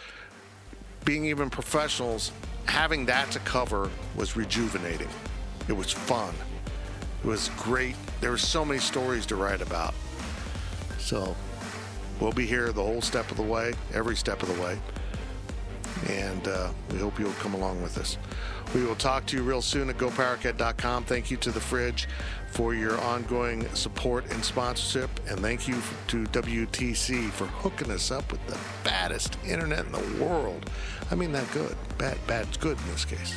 being 1.03 1.25
even 1.25 1.49
professionals, 1.49 2.31
having 2.65 3.05
that 3.05 3.31
to 3.31 3.39
cover 3.39 3.89
was 4.15 4.35
rejuvenating. 4.35 5.09
It 5.67 5.73
was 5.73 5.91
fun. 5.91 6.33
It 7.23 7.27
was 7.27 7.49
great. 7.57 7.95
There 8.21 8.31
were 8.31 8.37
so 8.37 8.65
many 8.65 8.79
stories 8.79 9.25
to 9.27 9.35
write 9.35 9.61
about. 9.61 9.93
So 10.99 11.35
we'll 12.19 12.31
be 12.31 12.45
here 12.45 12.71
the 12.71 12.83
whole 12.83 13.01
step 13.01 13.29
of 13.29 13.37
the 13.37 13.43
way, 13.43 13.73
every 13.93 14.15
step 14.15 14.41
of 14.41 14.55
the 14.55 14.61
way. 14.61 14.79
And 16.09 16.47
uh, 16.47 16.71
we 16.91 16.99
hope 16.99 17.19
you'll 17.19 17.31
come 17.33 17.53
along 17.53 17.81
with 17.81 17.97
us. 17.97 18.17
We 18.73 18.83
will 18.83 18.95
talk 18.95 19.25
to 19.27 19.37
you 19.37 19.43
real 19.43 19.61
soon 19.61 19.89
at 19.89 19.97
gopowercat.com. 19.97 21.05
Thank 21.05 21.31
you 21.31 21.37
to 21.37 21.51
the 21.51 21.61
Fridge 21.61 22.07
for 22.49 22.73
your 22.73 22.99
ongoing 23.01 23.67
support 23.75 24.25
and 24.31 24.43
sponsorship. 24.43 25.09
And 25.29 25.39
thank 25.39 25.67
you 25.67 25.75
to 26.07 26.23
WTC 26.25 27.29
for 27.31 27.45
hooking 27.45 27.91
us 27.91 28.11
up 28.11 28.31
with 28.31 28.45
the 28.47 28.57
baddest 28.83 29.37
internet 29.45 29.85
in 29.85 29.91
the 29.91 30.23
world. 30.23 30.69
I 31.11 31.15
mean 31.15 31.31
that 31.33 31.49
good. 31.51 31.75
Bad, 31.97 32.17
bad's 32.27 32.57
good 32.57 32.77
in 32.77 32.87
this 32.87 33.05
case. 33.05 33.35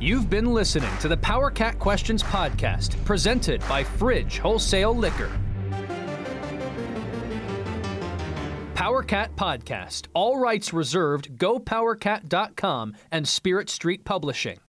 You've 0.00 0.30
been 0.30 0.54
listening 0.54 0.90
to 1.00 1.08
the 1.08 1.16
Power 1.18 1.50
Cat 1.50 1.78
Questions 1.78 2.22
podcast, 2.22 3.02
presented 3.04 3.60
by 3.68 3.84
Fridge 3.84 4.38
Wholesale 4.38 4.96
Liquor. 4.96 5.30
Power 8.80 9.02
Cat 9.02 9.36
Podcast. 9.36 10.06
All 10.14 10.38
rights 10.38 10.72
reserved. 10.72 11.36
GoPowerCat.com 11.36 12.94
and 13.12 13.28
Spirit 13.28 13.68
Street 13.68 14.06
Publishing. 14.06 14.60